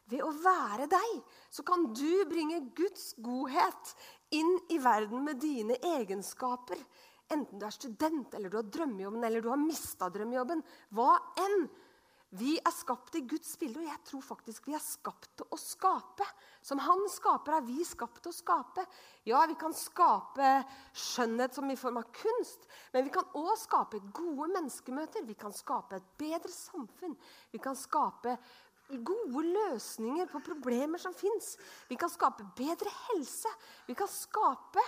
Ved 0.10 0.26
å 0.26 0.32
være 0.42 0.90
deg 0.92 1.38
så 1.54 1.64
kan 1.64 1.86
du 1.94 2.26
bringe 2.28 2.64
Guds 2.76 3.12
godhet 3.22 3.94
inn 4.34 4.58
i 4.74 4.82
verden 4.82 5.22
med 5.28 5.40
dine 5.44 5.78
egenskaper. 6.00 6.82
Enten 7.32 7.62
du 7.62 7.68
er 7.68 7.78
student, 7.78 8.34
eller 8.36 8.52
du 8.52 8.58
har 8.58 8.68
drømmejobben, 8.68 9.24
eller 9.24 9.46
du 9.46 9.54
har 9.54 9.62
mista 9.62 10.10
drømmejobben. 10.12 10.66
Hva 10.98 11.14
enn. 11.46 11.70
Vi 12.40 12.54
er 12.56 12.72
skapt 12.72 13.18
i 13.20 13.26
Guds 13.28 13.58
bilde, 13.60 13.82
og 13.82 13.90
jeg 13.90 14.00
tror 14.08 14.22
faktisk 14.24 14.70
vi 14.70 14.76
er 14.78 14.84
skapt 14.84 15.28
til 15.36 15.50
å 15.52 15.58
skape. 15.60 16.24
Som 16.64 16.80
Han 16.80 17.04
skaper, 17.12 17.58
er 17.58 17.66
vi 17.68 17.84
skapt 17.84 18.22
til 18.24 18.32
å 18.32 18.38
skape. 18.38 18.86
Ja, 19.28 19.42
vi 19.50 19.58
kan 19.60 19.76
skape 19.76 20.52
skjønnhet 20.96 21.58
som 21.58 21.68
i 21.68 21.76
form 21.80 22.00
av 22.00 22.08
kunst, 22.16 22.64
men 22.94 23.04
vi 23.04 23.12
kan 23.12 23.28
òg 23.36 23.52
skape 23.60 24.00
gode 24.16 24.48
menneskemøter. 24.54 25.26
Vi 25.28 25.36
kan 25.36 25.52
skape 25.56 26.00
et 26.00 26.08
bedre 26.22 26.54
samfunn. 26.56 27.18
Vi 27.52 27.60
kan 27.60 27.76
skape 27.76 28.38
gode 29.04 29.44
løsninger 29.52 30.32
på 30.32 30.44
problemer 30.48 31.04
som 31.04 31.16
fins. 31.16 31.58
Vi 31.92 32.00
kan 32.00 32.12
skape 32.12 32.48
bedre 32.56 32.96
helse. 33.10 33.52
Vi 33.92 33.96
kan 33.98 34.08
skape 34.12 34.88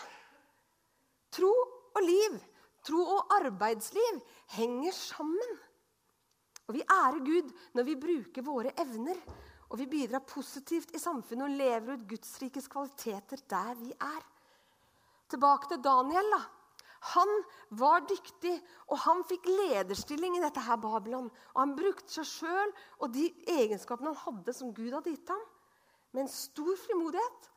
tro 1.35 1.51
og 1.91 2.01
liv. 2.07 2.39
Tro 2.83 3.03
og 3.17 3.37
arbeidsliv 3.41 4.23
henger 4.55 4.95
sammen. 4.95 5.59
Og 6.67 6.77
vi 6.77 6.83
ærer 6.83 7.19
Gud 7.25 7.51
når 7.75 7.87
vi 7.87 7.99
bruker 7.99 8.45
våre 8.45 8.71
evner. 8.79 9.19
Og 9.73 9.79
vi 9.81 9.89
bidrar 9.89 10.21
positivt 10.27 10.93
i 10.93 11.01
samfunnet 11.01 11.47
og 11.47 11.57
lever 11.57 11.95
ut 11.95 12.09
Guds 12.09 12.35
rikes 12.41 12.69
kvaliteter 12.69 13.41
der 13.49 13.73
vi 13.79 13.89
er. 13.93 14.21
Tilbake 15.29 15.71
til 15.71 15.81
Daniel. 15.83 16.29
da. 16.35 16.41
Han 17.13 17.31
var 17.69 18.05
dyktig, 18.07 18.53
og 18.87 19.01
han 19.03 19.25
fikk 19.27 19.49
lederstilling 19.49 20.37
i 20.37 20.43
dette 20.43 20.61
her 20.63 20.77
Babylon. 20.79 21.31
Og 21.55 21.59
han 21.59 21.73
brukte 21.75 22.13
seg 22.13 22.29
sjøl 22.29 22.71
og 22.99 23.11
de 23.11 23.25
egenskapene 23.57 24.13
han 24.13 24.21
hadde 24.21 24.55
som 24.55 24.71
Gud 24.77 24.93
hadde 24.93 25.11
gitt 25.11 25.33
ham, 25.33 25.41
med 26.13 26.23
en 26.23 26.31
stor 26.31 26.77
frimodighet. 26.85 27.49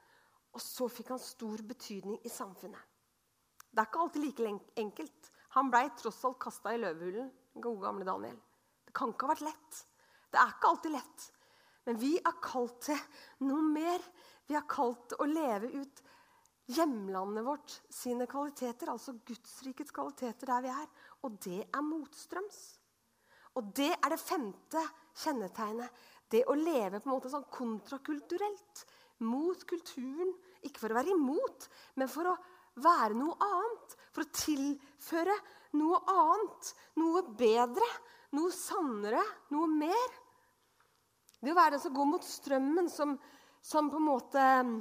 Og 0.56 0.64
så 0.64 0.88
fikk 0.88 1.12
han 1.12 1.22
stor 1.22 1.62
betydning 1.68 2.18
i 2.24 2.32
samfunnet. 2.32 2.80
Det 3.70 3.82
er 3.82 3.90
ikke 3.90 4.02
alltid 4.02 4.24
like 4.24 4.58
enkelt. 4.80 5.32
Han 5.54 5.70
blei 5.70 5.84
tross 6.00 6.24
alt 6.24 6.40
kasta 6.40 6.72
i 6.72 6.80
løvehulen, 6.80 7.30
gode 7.60 7.84
gamle 7.84 8.08
Daniel 8.08 8.40
kan 8.94 9.12
ikke 9.12 9.26
ha 9.26 9.34
vært 9.34 9.46
lett. 9.48 9.80
Det 10.30 10.40
er 10.42 10.54
ikke 10.54 10.70
alltid 10.70 10.94
lett. 10.94 11.26
Men 11.86 12.00
vi 12.02 12.12
er 12.18 12.40
kalt 12.42 12.80
til 12.88 12.98
noe 13.46 13.62
mer. 13.62 14.02
Vi 14.46 14.56
er 14.58 14.66
kalt 14.70 15.08
til 15.10 15.22
å 15.22 15.30
leve 15.30 15.70
ut 15.74 16.02
hjemlandet 16.74 17.46
vårt 17.46 17.76
sine 17.94 18.26
kvaliteter, 18.30 18.90
altså 18.90 19.14
Gudsrikets 19.26 19.94
kvaliteter 19.94 20.50
der 20.50 20.64
vi 20.64 20.72
er. 20.72 20.88
Og 21.26 21.38
det 21.44 21.62
er 21.66 21.86
motstrøms. 21.86 22.60
Og 23.56 23.70
det 23.76 23.92
er 23.94 24.12
det 24.12 24.20
femte 24.20 24.82
kjennetegnet. 25.22 26.02
Det 26.28 26.42
å 26.50 26.56
leve 26.58 26.98
på 26.98 27.08
en 27.08 27.14
måte 27.14 27.30
sånn 27.32 27.46
kontrakulturelt. 27.54 28.82
Mot 29.24 29.62
kulturen. 29.68 30.34
Ikke 30.66 30.82
for 30.82 30.92
å 30.92 30.98
være 30.98 31.14
imot, 31.14 31.68
men 31.96 32.10
for 32.10 32.32
å 32.32 32.34
være 32.82 33.16
noe 33.16 33.36
annet. 33.46 33.94
For 34.12 34.26
å 34.26 34.34
tilføre 34.34 35.36
noe 35.78 36.02
annet. 36.10 36.72
Noe 37.00 37.22
bedre. 37.38 37.88
Noe 38.36 38.52
sannere. 38.54 39.22
Noe 39.54 39.70
mer. 39.70 40.14
Det 41.40 41.52
å 41.52 41.56
være 41.56 41.76
den 41.76 41.84
som 41.84 41.96
går 41.96 42.08
mot 42.10 42.26
strømmen, 42.26 42.90
som, 42.92 43.16
som 43.64 43.90
på 43.92 44.00
en 44.00 44.08
måte 44.08 44.44
mm, 44.66 44.76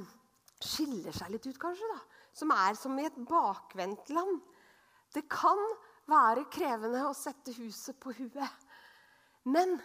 skiller 0.60 1.16
seg 1.16 1.34
litt 1.34 1.48
ut, 1.48 1.58
kanskje. 1.60 1.90
da. 1.92 2.00
Som 2.36 2.52
er 2.52 2.78
som 2.78 2.96
i 3.00 3.06
et 3.08 3.18
bakvendtland. 3.28 4.40
Det 5.14 5.24
kan 5.32 5.60
være 6.10 6.46
krevende 6.52 7.04
å 7.08 7.14
sette 7.16 7.54
huset 7.58 7.98
på 8.02 8.14
huet. 8.18 8.64
Men 9.46 9.76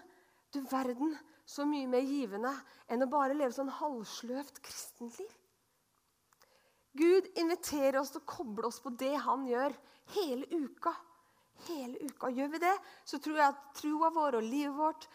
du 0.52 0.62
verden 0.68 1.14
så 1.46 1.66
mye 1.68 1.90
mer 1.90 2.06
givende 2.06 2.52
enn 2.92 3.04
å 3.06 3.10
bare 3.12 3.36
leve 3.36 3.54
sånn 3.56 3.72
halvsløvt 3.78 4.62
kristenliv. 4.64 5.38
Gud 6.98 7.30
inviterer 7.40 8.02
oss 8.02 8.12
til 8.12 8.24
å 8.24 8.28
koble 8.28 8.68
oss 8.68 8.82
på 8.84 8.92
det 9.00 9.14
han 9.24 9.46
gjør, 9.48 9.76
hele 10.16 10.48
uka. 10.52 10.92
Hele 11.68 12.00
uka. 12.08 12.30
Gjør 12.34 12.54
vi 12.56 12.62
det, 12.64 12.76
så 13.06 13.20
tror 13.22 13.40
jeg 13.40 13.54
at 13.54 13.66
troa 13.78 14.12
vår 14.14 14.40
og 14.40 14.48
livet 14.48 14.78
vårt 14.78 15.08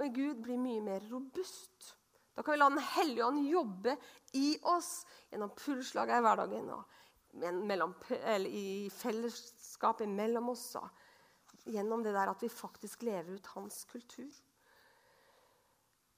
med 0.00 0.14
Gud 0.16 0.40
blir 0.44 0.60
mye 0.60 0.82
mer 0.84 1.04
robust. 1.10 1.92
Da 2.34 2.42
kan 2.42 2.54
vi 2.54 2.58
la 2.58 2.70
Den 2.70 2.78
hellige 2.94 3.26
ånd 3.26 3.48
jobbe 3.48 3.96
i 4.40 4.56
oss 4.62 5.04
gjennom 5.30 5.52
pulsslaget 5.56 6.16
i 6.16 6.24
hverdagen 6.24 6.70
og 6.72 6.98
mellom, 7.68 7.92
i 8.48 8.88
fellesskapet 8.92 10.08
mellom 10.08 10.48
oss. 10.52 10.70
Gjennom 11.68 12.02
det 12.02 12.14
der 12.16 12.32
at 12.32 12.42
vi 12.42 12.48
faktisk 12.48 13.04
lever 13.06 13.36
ut 13.36 13.52
hans 13.54 13.84
kultur. 13.90 14.32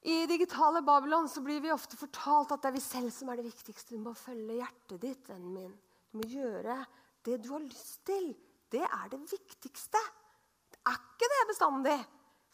I 0.05 0.27
digitale 0.29 0.83
Babylon 0.85 1.29
så 1.29 1.40
blir 1.40 1.62
vi 1.64 1.73
ofte 1.73 1.97
fortalt 1.97 2.53
at 2.53 2.62
det 2.62 2.68
er 2.68 2.77
vi 2.77 2.85
selv 2.85 3.12
som 3.14 3.31
er 3.33 3.40
det 3.40 3.49
viktigste. 3.49 3.97
Du 3.97 4.05
må 4.05 4.12
følge 4.16 4.59
hjertet 4.59 5.01
ditt, 5.01 5.29
vennen 5.31 5.55
min. 5.55 5.77
Du 6.12 6.20
må 6.20 6.29
gjøre 6.29 6.77
det 7.25 7.38
du 7.40 7.49
har 7.55 7.64
lyst 7.64 8.03
til. 8.05 8.35
Det 8.75 8.83
er 8.83 9.09
det 9.13 9.23
viktigste. 9.31 10.03
Det 10.75 10.81
er 10.91 10.99
ikke 10.99 11.31
det 11.31 11.43
bestandig, 11.53 11.99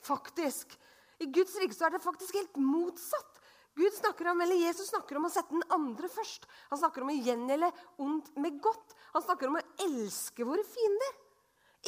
faktisk. 0.04 0.76
I 1.20 1.28
Guds 1.32 1.56
rike 1.60 1.76
er 1.84 1.94
det 1.96 2.02
faktisk 2.04 2.36
helt 2.36 2.60
motsatt. 2.60 3.40
Gud 3.78 3.94
snakker 3.94 4.28
om, 4.32 4.40
eller 4.42 4.58
Jesus 4.58 4.90
snakker 4.90 5.16
om 5.16 5.28
å 5.28 5.32
sette 5.32 5.54
den 5.54 5.64
andre 5.72 6.10
først. 6.10 6.46
Han 6.72 6.80
snakker 6.80 7.04
om 7.04 7.12
å 7.12 7.16
gjengjelde 7.16 7.70
ondt 8.02 8.30
med 8.42 8.58
godt. 8.62 8.96
Han 9.14 9.24
snakker 9.24 9.48
om 9.48 9.60
å 9.60 9.66
elske 9.86 10.44
våre 10.44 10.64
fiender. 10.66 11.18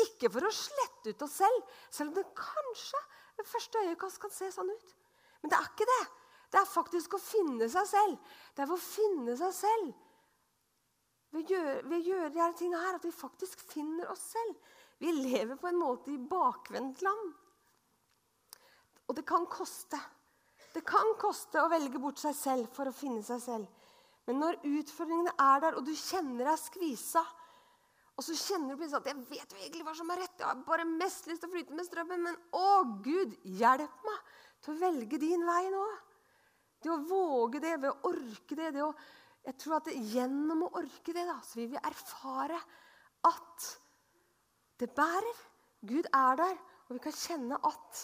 Ikke 0.06 0.30
for 0.32 0.46
å 0.46 0.54
slette 0.56 1.12
ut 1.12 1.24
oss 1.26 1.34
selv, 1.42 1.72
selv 1.92 2.12
om 2.12 2.16
det 2.16 2.38
kanskje 2.38 3.00
ved 3.36 3.48
første 3.50 3.82
øyekast 3.88 4.20
kan 4.22 4.32
se 4.32 4.48
sånn 4.54 4.70
ut. 4.72 4.94
Men 5.42 5.52
det 5.52 5.58
er 5.58 5.68
ikke 5.68 5.88
det. 5.90 6.04
Det 6.52 6.60
er 6.60 6.70
faktisk 6.70 7.16
å 7.16 7.20
finne 7.20 7.68
seg 7.72 7.88
selv. 7.90 8.32
Det 8.54 8.64
er 8.64 8.72
å 8.72 8.80
finne 8.80 9.36
seg 9.40 9.52
selv. 9.56 9.92
Ved 11.32 11.48
å 11.48 12.00
gjøre, 12.04 12.30
disse 12.32 12.48
tingene 12.58 12.80
her, 12.82 12.98
at 12.98 13.06
vi 13.06 13.12
faktisk 13.14 13.62
finner 13.70 14.10
oss 14.12 14.24
selv. 14.34 14.72
Vi 15.00 15.12
lever 15.16 15.56
på 15.58 15.70
en 15.70 15.80
måte 15.80 16.12
i 16.12 16.18
bakvendt 16.18 17.00
land. 17.02 17.32
Og 19.08 19.16
det 19.16 19.24
kan 19.28 19.46
koste. 19.50 19.98
Det 20.72 20.84
kan 20.88 21.14
koste 21.20 21.60
å 21.60 21.70
velge 21.72 22.00
bort 22.00 22.20
seg 22.20 22.36
selv 22.36 22.68
for 22.76 22.88
å 22.88 22.96
finne 22.96 23.24
seg 23.26 23.40
selv. 23.42 23.88
Men 24.28 24.38
når 24.38 24.60
utfordringene 24.62 25.34
er 25.40 25.64
der, 25.64 25.76
og 25.76 25.86
du 25.88 25.92
kjenner 25.98 26.46
deg 26.46 26.60
skvisa, 26.60 27.24
og 28.12 28.24
så 28.26 28.36
kjenner 28.36 28.74
du 28.76 28.82
plutselig 28.82 29.00
at 29.00 29.08
'jeg 29.08 29.24
vet 29.30 29.52
jo 29.52 29.58
egentlig 29.58 29.84
hva 29.86 29.94
som 29.96 30.10
er 30.10 30.20
rett', 30.20 30.38
jeg 30.38 30.46
har 30.46 30.62
bare 30.66 30.84
mest 30.84 31.26
lyst 31.26 31.40
til 31.42 31.48
å 31.48 31.52
flyte 31.52 31.74
med 31.74 31.86
strømmen, 31.86 32.22
men 32.22 32.36
å, 32.52 33.02
Gud, 33.02 33.34
hjelp 33.42 34.04
meg 34.04 34.18
til 34.62 34.74
å 34.74 34.78
velge 34.78 35.18
din 35.18 35.44
vei 35.46 35.70
nå. 35.70 35.86
Det 36.82 36.90
å 36.90 37.02
våge 37.08 37.60
det, 37.60 37.80
ved 37.80 37.90
å 37.90 38.12
orke 38.12 38.54
det, 38.54 38.70
det 38.74 38.84
å, 38.84 38.92
Jeg 39.42 39.58
tror 39.58 39.80
at 39.80 39.90
gjennom 39.90 40.66
å 40.66 40.72
orke 40.78 41.14
det, 41.14 41.24
da, 41.26 41.38
så 41.42 41.58
vil 41.58 41.72
vi 41.72 41.80
erfare 41.80 42.58
at 43.26 43.70
det 44.78 44.90
bærer. 44.94 45.40
Gud 45.82 46.06
er 46.14 46.38
der, 46.38 46.60
og 46.86 46.94
vi 46.94 47.02
kan 47.02 47.16
kjenne 47.16 47.58
at 47.66 48.02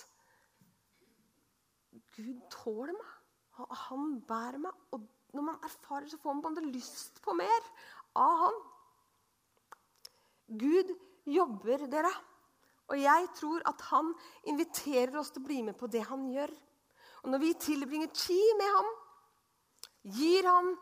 Gud 2.16 2.40
tåler 2.50 2.96
meg. 2.96 3.14
Han 3.86 4.18
bærer 4.26 4.58
meg. 4.62 4.74
Og 4.94 5.04
når 5.36 5.46
man 5.50 5.60
erfarer, 5.66 6.08
så 6.10 6.18
får 6.18 6.40
man 6.40 6.72
lyst 6.72 7.22
på 7.22 7.34
mer 7.38 7.70
av 8.18 8.42
han. 8.42 8.58
Gud 10.58 10.90
jobber, 11.28 11.86
dere. 11.90 12.12
Og 12.88 12.98
jeg 12.98 13.28
tror 13.36 13.62
at 13.68 13.82
han 13.90 14.10
inviterer 14.48 15.18
oss 15.20 15.30
til 15.34 15.44
å 15.44 15.48
bli 15.48 15.60
med 15.66 15.76
på 15.78 15.90
det 15.92 16.06
han 16.08 16.24
gjør. 16.32 16.50
Og 17.22 17.32
når 17.34 17.42
vi 17.42 17.54
tilbringer 17.60 18.10
tid 18.14 18.52
med 18.58 18.74
ham, 18.74 18.92
gir 20.18 20.48
han 20.48 20.72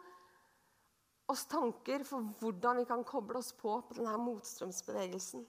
oss 1.32 1.44
tanker 1.50 2.04
for 2.06 2.24
hvordan 2.40 2.80
vi 2.80 2.86
kan 2.88 3.04
koble 3.06 3.40
oss 3.40 3.52
på 3.56 3.80
på 3.88 3.98
denne 3.98 4.16
motstrømsbevegelsen. 4.22 5.44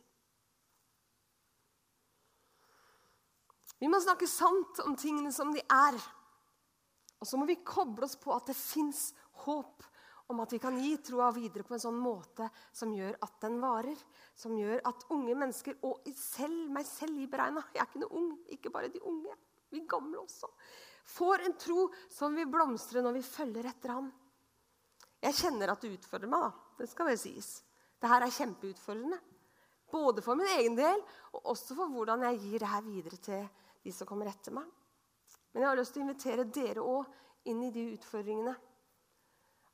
Vi 3.77 3.89
må 3.91 3.99
snakke 4.01 4.29
sant 4.29 4.81
om 4.85 4.95
tingene 4.97 5.31
som 5.33 5.51
de 5.53 5.61
er. 5.61 5.97
Og 7.21 7.29
så 7.29 7.37
må 7.37 7.45
vi 7.49 7.59
koble 7.65 8.05
oss 8.07 8.17
på 8.19 8.33
at 8.33 8.49
det 8.49 8.57
fins 8.57 9.11
håp 9.45 9.85
om 10.27 10.41
at 10.43 10.51
vi 10.51 10.59
kan 10.59 10.75
gi 10.81 10.95
troa 11.07 11.29
videre 11.31 11.63
på 11.63 11.75
en 11.77 11.81
sånn 11.81 11.99
måte 12.01 12.49
som 12.75 12.91
gjør 12.93 13.15
at 13.23 13.37
den 13.45 13.61
varer. 13.61 13.97
Som 14.37 14.57
gjør 14.59 14.81
at 14.89 15.05
unge 15.13 15.37
mennesker, 15.37 15.77
og 15.87 16.05
selv, 16.17 16.67
meg 16.73 16.85
selv 16.85 17.17
i 17.21 17.29
beregna 17.29 17.63
Jeg 17.73 17.81
er 17.81 17.87
ikke 17.89 18.03
noe 18.03 18.19
ung, 18.19 18.33
ikke 18.53 18.73
bare 18.73 18.91
de 18.93 19.01
unge, 19.01 19.33
vi 19.73 19.85
gamle 19.89 20.19
også. 20.21 20.49
Får 21.07 21.45
en 21.47 21.55
tro 21.57 21.87
som 22.11 22.35
vil 22.35 22.49
blomstre 22.51 23.01
når 23.01 23.17
vi 23.17 23.25
følger 23.25 23.69
etter 23.69 23.93
ham. 23.95 24.11
Jeg 25.23 25.37
kjenner 25.39 25.73
at 25.73 25.81
det 25.81 25.95
utfordrer 25.97 26.29
meg. 26.29 26.45
da, 26.45 26.51
Det 26.77 26.89
skal 26.89 27.09
vel 27.09 27.17
sies. 27.17 27.63
Dette 27.97 28.19
er 28.21 28.29
kjempeutfordrende. 28.29 29.19
Både 29.91 30.21
for 30.21 30.35
min 30.35 30.49
egen 30.57 30.75
del 30.75 30.99
og 31.33 31.53
også 31.53 31.75
for 31.77 31.89
hvordan 31.89 32.25
jeg 32.27 32.41
gir 32.43 32.59
det 32.59 32.69
her 32.69 32.83
videre 32.83 33.17
til 33.23 33.47
de 33.83 33.91
som 33.95 34.07
kommer 34.07 34.27
etter 34.27 34.51
meg. 34.51 34.67
Men 35.53 35.63
jeg 35.63 35.69
har 35.69 35.79
lyst 35.79 35.95
til 35.95 36.03
å 36.03 36.05
invitere 36.05 36.49
dere 36.51 36.83
òg 36.83 37.47
inn 37.47 37.63
i 37.63 37.71
de 37.71 37.85
utfordringene 37.95 38.55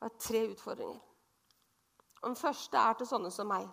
har 0.04 0.14
tre 0.20 0.44
utfordringer. 0.52 1.00
Den 2.24 2.36
første 2.40 2.80
er 2.80 2.98
til 3.00 3.10
sånne 3.10 3.32
som 3.34 3.50
meg. 3.52 3.66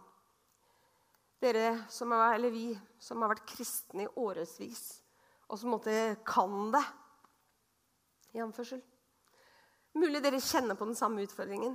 Dere 1.41 1.85
som 1.93 2.13
er, 2.13 2.35
eller 2.37 2.53
vi 2.53 2.67
som 3.01 3.23
har 3.23 3.33
vært 3.33 3.47
kristne 3.49 4.05
i 4.05 4.13
årevis, 4.21 4.85
og 5.49 5.59
som 5.59 5.73
måtte 5.75 5.95
kan 6.27 6.73
det. 6.75 6.83
I 8.35 8.43
anførsel. 8.45 8.83
Mulig 9.99 10.21
dere 10.23 10.39
kjenner 10.39 10.79
på 10.79 10.87
den 10.87 10.99
samme 10.99 11.25
utfordringen. 11.27 11.75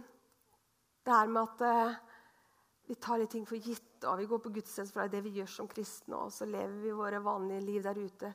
Det 1.05 1.13
her 1.13 1.27
med 1.27 1.41
at 1.43 1.63
eh, 1.67 1.97
vi 2.87 2.95
tar 3.01 3.19
litt 3.19 3.33
ting 3.33 3.45
for 3.49 3.59
gitt, 3.59 4.05
og 4.05 4.19
vi 4.21 4.27
går 4.29 4.41
på 4.45 4.53
gudstjeneste, 4.55 4.93
for 4.95 5.11
det 5.11 5.23
vi 5.25 5.33
gjør 5.39 5.51
som 5.51 5.67
kristne, 5.69 6.17
og 6.17 6.31
så 6.33 6.47
lever 6.47 6.77
vi 6.83 6.93
våre 6.95 7.21
vanlige 7.23 7.65
liv 7.65 7.83
der 7.83 7.99
ute. 7.99 8.31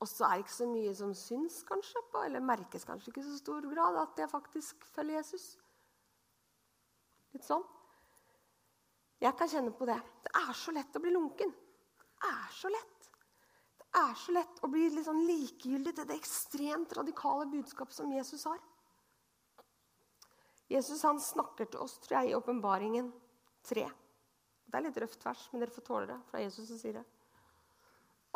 Og 0.00 0.08
så 0.08 0.24
er 0.26 0.38
det 0.38 0.44
ikke 0.46 0.56
så 0.56 0.68
mye 0.70 0.92
som 0.96 1.10
syns 1.16 1.58
kanskje 1.68 2.04
på, 2.12 2.22
eller 2.24 2.44
merkes 2.44 2.86
kanskje 2.88 3.10
ikke 3.10 3.24
i 3.24 3.26
så 3.26 3.40
stor 3.40 3.66
grad 3.72 3.98
at 4.00 4.22
jeg 4.22 4.32
faktisk 4.32 4.86
følger 4.94 5.18
Jesus. 5.18 5.50
Litt 7.34 7.44
sånn. 7.46 7.66
Jeg 9.20 9.36
kan 9.36 9.50
kjenne 9.52 9.74
på 9.76 9.88
det. 9.88 9.98
Det 10.24 10.32
er 10.40 10.54
så 10.56 10.72
lett 10.72 10.96
å 10.96 11.02
bli 11.04 11.12
lunken. 11.12 11.52
Det 12.00 12.30
er 12.30 12.54
så 12.56 12.70
lett. 12.72 12.99
Er 13.98 14.12
så 14.14 14.32
lett 14.32 14.60
å 14.62 14.70
bli 14.70 14.84
litt 14.92 15.06
sånn 15.06 15.24
likegyldig 15.26 15.94
til 15.96 16.06
det 16.06 16.18
ekstremt 16.20 16.92
radikale 16.94 17.48
budskapet 17.50 17.96
som 17.96 18.12
Jesus 18.14 18.44
har. 18.46 18.60
Jesus 20.70 21.02
han 21.02 21.18
snakker 21.18 21.66
til 21.66 21.82
oss 21.82 21.96
tror 21.98 22.20
jeg, 22.20 22.30
i 22.30 22.36
åpenbaringen 22.38 23.10
3. 23.66 23.88
Det 24.70 24.78
er 24.78 24.84
litt 24.86 25.00
røft 25.02 25.24
vers, 25.26 25.48
men 25.50 25.64
dere 25.64 25.74
får 25.74 25.86
tåle 25.88 26.06
det. 26.12 26.18
For 26.28 26.38
det 26.38 26.44
er 26.44 26.46
Jesus 26.46 26.68
som 26.70 26.78
sier 26.78 27.00
det. 27.00 27.06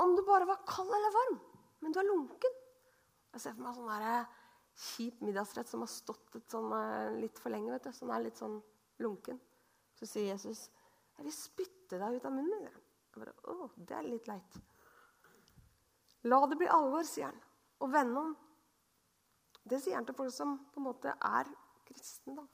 Om 0.02 0.16
du 0.18 0.24
bare 0.26 0.48
var 0.48 0.64
kald 0.66 0.90
eller 0.90 1.14
varm, 1.14 1.38
men 1.84 1.94
du 1.94 2.00
er 2.02 2.08
lunken. 2.08 2.58
Jeg 3.34 3.44
ser 3.44 3.54
for 3.54 3.62
meg 3.62 3.78
sånn 3.78 3.92
der, 3.92 4.06
eh, 4.10 4.32
kjip 4.74 5.22
middagsrett 5.22 5.70
som 5.70 5.84
har 5.86 5.90
stått 5.90 6.34
sånn, 6.50 6.72
eh, 6.74 7.20
litt 7.20 7.38
for 7.38 7.54
lenge. 7.54 7.70
vet 7.70 7.84
du, 7.84 7.92
Som 7.92 8.10
er 8.10 8.24
litt 8.24 8.36
sånn 8.36 8.60
lunken. 8.98 9.38
Så 9.94 10.06
sier 10.06 10.34
Jesus, 10.34 10.68
'Jeg 11.16 11.24
vil 11.24 11.32
spytte 11.32 11.98
deg 11.98 12.16
ut 12.16 12.24
av 12.24 12.32
munnen. 12.32 12.62
Jeg 12.62 12.72
bare, 13.14 13.32
å, 13.44 13.70
Det 13.76 13.96
er 13.96 14.02
litt 14.02 14.26
leit. 14.26 14.60
La 16.30 16.40
det 16.48 16.58
bli 16.60 16.68
alvor, 16.72 17.04
sier 17.08 17.28
han. 17.28 17.40
Og 17.84 17.92
vende 17.92 18.20
om. 18.20 18.34
Det 19.64 19.80
sier 19.80 19.98
han 19.98 20.06
til 20.08 20.16
folk 20.16 20.32
som 20.32 20.58
på 20.72 20.80
en 20.80 20.88
måte 20.88 21.12
er 21.14 21.48
kristne. 21.88 22.36
da. 22.36 22.44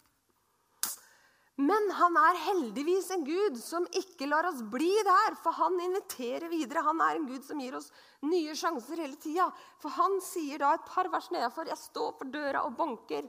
Men 1.61 1.91
han 1.93 2.17
er 2.17 2.39
heldigvis 2.47 3.11
en 3.13 3.25
gud 3.27 3.59
som 3.61 3.85
ikke 3.99 4.29
lar 4.31 4.47
oss 4.49 4.63
bli 4.73 4.91
der. 5.07 5.37
For 5.43 5.55
han 5.59 5.77
inviterer 5.83 6.49
videre. 6.49 6.85
Han 6.87 7.03
er 7.05 7.19
en 7.19 7.27
gud 7.29 7.45
som 7.45 7.61
gir 7.61 7.77
oss 7.77 7.91
nye 8.25 8.55
sjanser 8.57 9.03
hele 9.03 9.19
tida. 9.21 9.51
For 9.83 9.93
han 9.99 10.19
sier 10.25 10.63
da 10.63 10.73
et 10.77 10.87
par 10.89 11.11
vers 11.13 11.29
nedenfor 11.35 11.69
Jeg 11.69 11.83
står 11.83 12.15
for 12.19 12.33
døra 12.33 12.65
og 12.67 12.79
banker. 12.79 13.29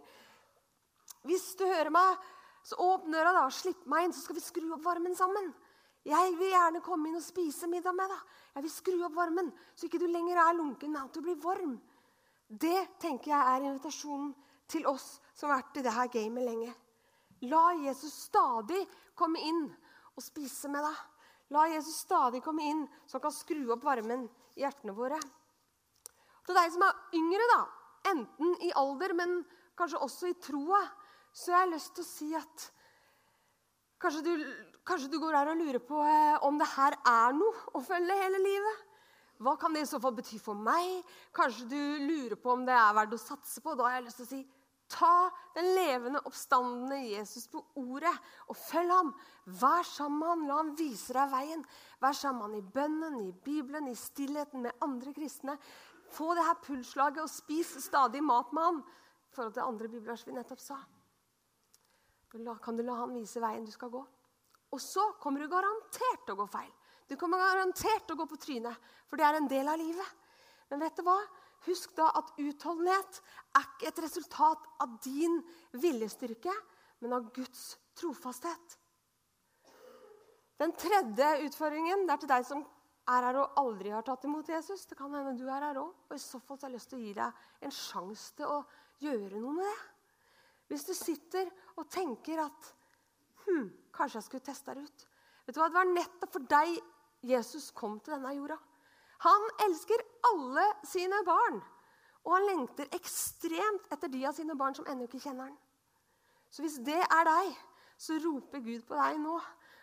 Hvis 1.28 1.52
du 1.60 1.66
hører 1.68 1.92
meg, 1.94 2.22
så 2.66 2.78
åpn 2.82 3.14
døra 3.14 3.34
da, 3.36 3.44
slipp 3.54 3.84
meg 3.90 4.08
inn, 4.08 4.14
så 4.14 4.24
skal 4.24 4.38
vi 4.38 4.44
skru 4.46 4.64
opp 4.74 4.86
varmen 4.86 5.18
sammen. 5.18 5.52
Jeg 6.08 6.34
vil 6.40 6.50
gjerne 6.50 6.82
komme 6.82 7.10
inn 7.10 7.20
og 7.20 7.26
spise 7.26 7.70
middag 7.70 7.94
med 7.94 8.10
deg. 8.10 8.22
Jeg 8.56 8.66
vil 8.66 8.74
skru 8.74 8.96
opp 9.06 9.16
varmen, 9.16 9.52
så 9.76 9.86
ikke 9.86 10.02
du 10.02 10.08
lenger 10.10 10.40
er 10.42 10.58
lunken, 10.58 10.92
men 10.92 11.04
at 11.04 11.14
du 11.14 11.22
blir 11.22 11.38
varm. 11.42 11.76
Det 12.48 12.98
tenker 13.00 13.32
jeg 13.32 13.52
er 13.52 13.68
invitasjonen 13.68 14.32
til 14.72 14.88
oss 14.90 15.20
som 15.38 15.52
har 15.52 15.62
vært 15.62 15.78
i 15.78 15.86
dette 15.86 16.08
gamet 16.16 16.48
lenge. 16.48 16.74
La 17.48 17.72
Jesus 17.86 18.16
stadig 18.28 18.82
komme 19.18 19.42
inn 19.46 19.64
og 20.16 20.26
spise 20.26 20.70
med 20.74 20.84
deg. 20.86 20.98
La 21.52 21.68
Jesus 21.72 22.02
stadig 22.06 22.42
komme 22.44 22.66
inn, 22.66 22.84
så 23.06 23.18
han 23.18 23.26
kan 23.26 23.36
skru 23.36 23.62
opp 23.74 23.86
varmen 23.86 24.26
i 24.56 24.64
hjertene 24.64 24.96
våre. 24.96 25.20
Til 26.46 26.58
deg 26.58 26.74
som 26.74 26.86
er 26.86 27.18
yngre, 27.18 27.48
da, 27.52 27.62
enten 28.12 28.56
i 28.66 28.72
alder, 28.80 29.14
men 29.18 29.42
kanskje 29.78 30.02
også 30.02 30.32
i 30.32 30.38
troa, 30.42 30.82
så 31.32 31.54
har 31.54 31.66
jeg 31.66 31.74
lyst 31.76 31.94
til 31.96 32.04
å 32.06 32.10
si 32.10 32.30
at 32.36 32.68
kanskje 34.02 34.24
du, 34.26 34.46
kanskje 34.92 35.12
du 35.12 35.20
går 35.24 35.38
her 35.40 35.52
og 35.54 35.60
lurer 35.60 35.84
på 35.84 36.00
eh, 36.04 36.38
om 36.48 36.58
det 36.60 36.68
her 36.76 36.98
er 37.08 37.36
noe 37.38 37.68
å 37.78 37.84
følge 37.86 38.18
hele 38.22 38.42
livet. 38.44 38.88
Hva 39.42 39.56
kan 39.58 39.74
det 39.74 39.86
i 39.86 39.90
så 39.90 39.98
fall 40.02 40.14
bety 40.18 40.38
for 40.42 40.58
meg? 40.58 41.02
Kanskje 41.34 41.70
du 41.72 41.82
lurer 42.04 42.38
på 42.38 42.52
om 42.54 42.66
det 42.68 42.76
er 42.78 42.98
verdt 42.98 43.16
å 43.16 43.22
satse 43.22 43.64
på. 43.64 43.74
Da 43.74 43.88
har 43.88 43.98
jeg 43.98 44.10
lyst 44.10 44.22
til 44.22 44.28
å 44.28 44.34
si 44.34 44.42
Ta 44.92 45.32
den 45.56 45.70
levende, 45.72 46.20
oppstandende 46.28 46.98
Jesus 47.14 47.46
på 47.48 47.62
ordet 47.80 48.12
og 48.52 48.58
følg 48.60 48.92
ham. 48.92 49.14
Vær 49.62 49.88
sammen 49.88 50.20
med 50.20 50.28
ham, 50.28 50.42
la 50.50 50.58
ham 50.58 50.72
vise 50.76 51.16
deg 51.16 51.32
veien. 51.32 51.64
Vær 52.04 52.18
sammen 52.18 52.42
med 52.42 52.50
ham 52.50 52.58
i 52.58 52.74
bønnen, 52.76 53.20
i 53.24 53.32
Bibelen, 53.32 53.88
i 53.88 53.96
stillheten 53.96 54.66
med 54.66 54.84
andre 54.84 55.14
kristne. 55.16 55.56
Få 56.12 56.34
det 56.36 56.44
her 56.44 56.60
pulsslaget 56.66 57.24
og 57.24 57.32
spis 57.32 57.72
stadig 57.86 58.20
mat 58.20 58.52
med 58.52 58.68
ham. 58.68 58.82
I 59.32 59.36
forhold 59.38 59.56
til 59.56 59.64
andre 59.64 59.88
bibelvers 59.88 60.28
vi 60.28 60.36
nettopp 60.36 60.60
sa. 60.60 60.82
Kan 62.32 62.76
du 62.76 62.84
la 62.84 63.00
ham 63.00 63.16
vise 63.16 63.40
veien 63.40 63.64
du 63.64 63.72
skal 63.72 63.96
gå. 63.96 64.04
Og 64.72 64.82
så 64.82 65.04
kommer 65.20 65.44
du 65.44 65.52
garantert 65.52 66.26
til 66.26 66.36
å 66.36 66.42
gå 66.42 66.48
feil. 66.52 66.72
Du 67.10 67.18
kommer 67.20 67.42
garantert 67.44 68.06
til 68.08 68.16
å 68.16 68.22
gå 68.22 68.28
på 68.32 68.40
trynet, 68.40 68.92
for 69.10 69.20
det 69.20 69.28
er 69.28 69.40
en 69.40 69.50
del 69.52 69.68
av 69.68 69.80
livet. 69.82 70.20
Men 70.72 70.80
vet 70.86 70.96
du 70.96 71.04
hva? 71.04 71.18
Husk 71.68 71.92
da 71.98 72.08
at 72.18 72.32
utholdenhet 72.42 73.20
er 73.60 73.66
ikke 73.66 73.90
et 73.92 74.00
resultat 74.06 74.70
av 74.82 74.96
din 75.04 75.42
viljestyrke, 75.76 76.54
men 77.04 77.18
av 77.18 77.28
Guds 77.36 77.76
trofasthet. 78.00 78.78
Den 80.62 80.74
tredje 80.78 81.28
utfordringen 81.48 82.06
det 82.06 82.16
er 82.16 82.22
til 82.22 82.32
deg 82.32 82.48
som 82.48 82.64
er 83.10 83.26
her 83.26 83.40
og 83.42 83.60
aldri 83.60 83.92
har 83.94 84.06
tatt 84.06 84.26
imot 84.30 84.50
Jesus. 84.54 84.86
Det 84.86 84.98
kan 84.98 85.14
hende 85.14 85.34
du 85.38 85.48
er 85.50 85.66
her 85.66 85.80
òg. 85.82 85.90
Og 86.10 86.16
i 86.16 86.22
så 86.22 86.40
fall 86.40 86.60
har 86.62 86.70
jeg 86.70 86.78
lyst 86.78 86.92
til 86.92 87.00
å 87.00 87.06
gi 87.06 87.14
deg 87.18 87.46
en 87.66 87.74
sjanse 87.76 88.36
til 88.38 88.54
å 88.54 88.60
gjøre 89.02 89.42
noe 89.42 89.56
med 89.58 89.66
det. 89.66 89.80
Hvis 90.72 90.86
du 90.88 90.94
sitter 90.96 91.50
og 91.76 91.90
tenker 91.92 92.44
at 92.46 92.70
hm, 93.48 93.66
kanskje 93.96 94.20
jeg 94.20 94.28
skulle 94.28 94.46
teste 94.46 94.76
det 94.76 94.86
ut. 94.88 95.06
Vet 95.46 95.56
du 95.56 95.62
hva? 95.62 95.70
Det 95.70 95.80
var 95.80 95.92
nettopp 95.92 96.36
for 96.36 96.50
deg 96.52 96.76
Jesus 97.32 97.70
kom 97.78 98.00
til 98.02 98.16
denne 98.16 98.34
jorda. 98.36 98.58
Han 99.26 99.48
elsker 99.68 100.02
alle 100.32 100.66
sine 100.88 101.22
barn. 101.28 101.60
Og 102.26 102.36
han 102.36 102.48
lengter 102.50 102.90
ekstremt 102.94 103.90
etter 103.94 104.10
de 104.14 104.24
av 104.30 104.36
sine 104.38 104.56
barn 104.58 104.76
som 104.78 104.88
ennå 104.90 105.08
ikke 105.08 105.22
kjenner 105.22 105.50
han. 105.50 105.58
Så 106.54 106.66
hvis 106.66 106.80
det 106.86 107.00
er 107.02 107.28
deg, 107.28 107.54
så 108.02 108.18
roper 108.22 108.62
Gud 108.66 108.86
på 108.86 108.98
deg 108.98 109.20
nå. 109.22 109.38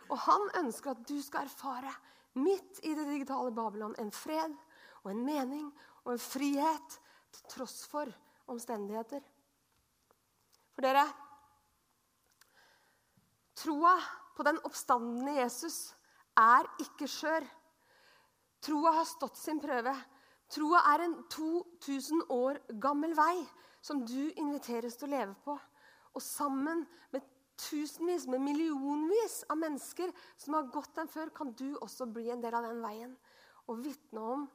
Og 0.08 0.20
han 0.24 0.46
ønsker 0.62 0.94
at 0.94 1.02
du 1.08 1.16
skal 1.22 1.48
erfare 1.48 1.92
midt 2.38 2.82
i 2.86 2.94
det 2.94 3.06
digitale 3.08 3.52
Babylon 3.54 3.96
en 3.98 4.12
fred 4.14 4.54
og 5.02 5.10
en 5.12 5.24
mening 5.26 5.66
og 6.04 6.14
en 6.14 6.22
frihet 6.22 6.98
til 7.34 7.46
tross 7.54 7.82
for 7.90 8.10
omstendigheter. 8.48 9.22
For 10.74 10.86
dere 10.86 11.04
Troa 13.58 13.96
på 14.36 14.44
den 14.46 14.60
oppstandende 14.66 15.34
Jesus 15.40 15.88
er 16.38 16.68
ikke 16.84 17.08
skjør. 17.10 17.46
Troa 18.62 18.92
har 19.00 19.08
stått 19.08 19.38
sin 19.38 19.58
prøve. 19.62 19.94
Troa 20.52 20.82
er 20.94 21.04
en 21.04 21.16
2000 21.32 22.28
år 22.34 22.60
gammel 22.80 23.14
vei 23.18 23.34
som 23.84 24.04
du 24.06 24.30
inviteres 24.30 24.96
til 24.98 25.08
å 25.08 25.16
leve 25.16 25.34
på. 25.44 25.56
Og 26.14 26.24
sammen 26.24 26.84
med 27.12 27.26
tusenvis, 27.58 28.26
med 28.30 28.42
millionvis 28.42 29.42
av 29.50 29.58
mennesker 29.60 30.14
som 30.38 30.56
har 30.56 30.70
gått 30.72 30.94
den 30.96 31.10
før, 31.10 31.34
kan 31.34 31.52
du 31.58 31.76
også 31.82 32.08
bli 32.10 32.30
en 32.32 32.42
del 32.42 32.54
av 32.54 32.66
den 32.66 32.82
veien 32.84 33.14
og 33.68 33.82
vitne 33.84 34.24
om 34.34 34.46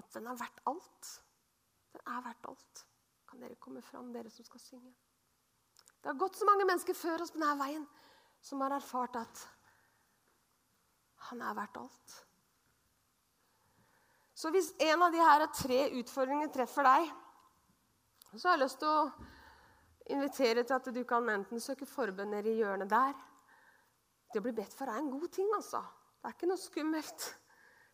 at 0.00 0.12
den 0.16 0.26
er 0.28 0.40
verdt 0.40 0.64
alt. 0.68 1.12
Den 1.94 2.08
er 2.12 2.24
verdt 2.24 2.48
alt. 2.50 2.86
Kan 3.28 3.42
dere 3.42 3.60
komme 3.60 3.82
fram, 3.84 4.12
dere 4.14 4.32
som 4.32 4.46
skal 4.48 4.62
synge? 4.62 4.94
Det 6.06 6.12
har 6.12 6.18
gått 6.18 6.36
så 6.38 6.46
mange 6.46 6.62
mennesker 6.62 6.94
før 6.94 7.24
oss 7.24 7.32
på 7.34 7.40
denne 7.40 7.56
veien 7.58 7.84
som 8.38 8.60
har 8.62 8.76
erfart 8.76 9.16
at 9.18 9.40
han 11.26 11.40
er 11.42 11.56
verdt 11.58 11.80
alt. 11.80 12.12
Så 14.38 14.52
hvis 14.54 14.68
en 14.86 15.02
av 15.02 15.10
de 15.10 15.18
her 15.18 15.42
tre 15.50 15.78
utfordringene 15.98 16.52
treffer 16.54 16.86
deg, 16.86 17.08
så 18.36 18.46
har 18.46 18.54
jeg 18.54 18.60
lyst 18.60 18.78
til 18.84 18.92
å 18.92 20.12
invitere 20.14 20.62
til 20.62 20.76
at 20.76 20.90
du 20.94 21.00
kan 21.10 21.26
enten 21.32 21.64
søke 21.64 21.90
forbønner 21.90 22.46
i 22.46 22.54
hjørnet 22.60 22.92
der. 22.94 23.18
Det 24.30 24.38
å 24.38 24.46
bli 24.46 24.54
bedt 24.60 24.78
for 24.78 24.86
er 24.86 25.00
en 25.02 25.10
god 25.10 25.26
ting, 25.34 25.50
altså. 25.58 25.80
Det 26.22 26.30
er 26.30 26.38
ikke 26.38 26.52
noe 26.52 26.62
skummelt. 26.68 27.26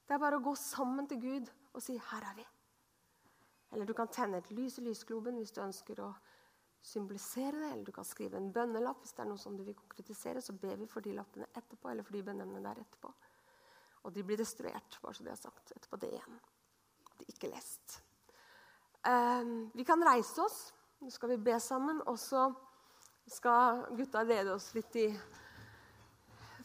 Det 0.04 0.18
er 0.18 0.20
bare 0.26 0.42
å 0.42 0.44
gå 0.44 0.52
sammen 0.60 1.08
til 1.08 1.24
Gud 1.24 1.48
og 1.72 1.80
si 1.80 1.96
'Her 1.96 2.28
er 2.28 2.36
vi'. 2.42 2.50
Eller 3.72 3.88
du 3.88 3.94
kan 3.94 4.12
tenne 4.12 4.44
et 4.44 4.50
lys 4.50 4.78
i 4.78 4.84
lysgloben 4.84 5.40
hvis 5.40 5.56
du 5.56 5.62
ønsker 5.64 6.04
å 6.04 6.12
symbolisere 6.82 7.56
det. 7.56 7.70
Eller 7.72 7.84
du 7.84 7.92
kan 7.92 8.06
skrive 8.06 8.38
en 8.38 8.50
bønnelapp 8.52 9.02
hvis 9.02 9.14
det 9.16 9.24
er 9.24 9.30
noe 9.30 9.40
som 9.40 9.56
du 9.56 9.64
vil 9.66 9.78
konkretisere. 9.78 10.42
Så 10.42 10.56
ber 10.58 10.76
vi 10.80 10.88
for 10.90 11.04
de 11.04 11.14
lappene 11.16 11.48
etterpå, 11.52 11.90
eller 11.90 12.06
for 12.06 12.16
de 12.16 12.24
bønnene 12.26 12.64
der 12.64 12.82
etterpå. 12.82 13.12
Og 14.02 14.14
de 14.14 14.24
blir 14.26 14.40
destruert, 14.40 14.98
bare 15.02 15.14
så 15.14 15.26
det 15.26 15.34
er 15.34 15.42
sagt. 15.44 15.74
Etterpå 15.76 16.00
det 16.02 16.10
igjen. 16.16 16.40
De 17.18 17.26
er 17.28 17.34
ikke 17.36 17.52
lest. 17.52 18.00
Um, 19.06 19.70
vi 19.74 19.86
kan 19.86 20.02
reise 20.06 20.42
oss. 20.42 20.58
Nå 21.02 21.10
skal 21.10 21.34
vi 21.34 21.44
be 21.50 21.54
sammen. 21.62 22.02
Og 22.10 22.18
så 22.18 22.48
skal 23.30 23.86
gutta 23.96 24.24
lede 24.26 24.54
oss 24.54 24.72
litt 24.74 24.96
i 24.98 25.06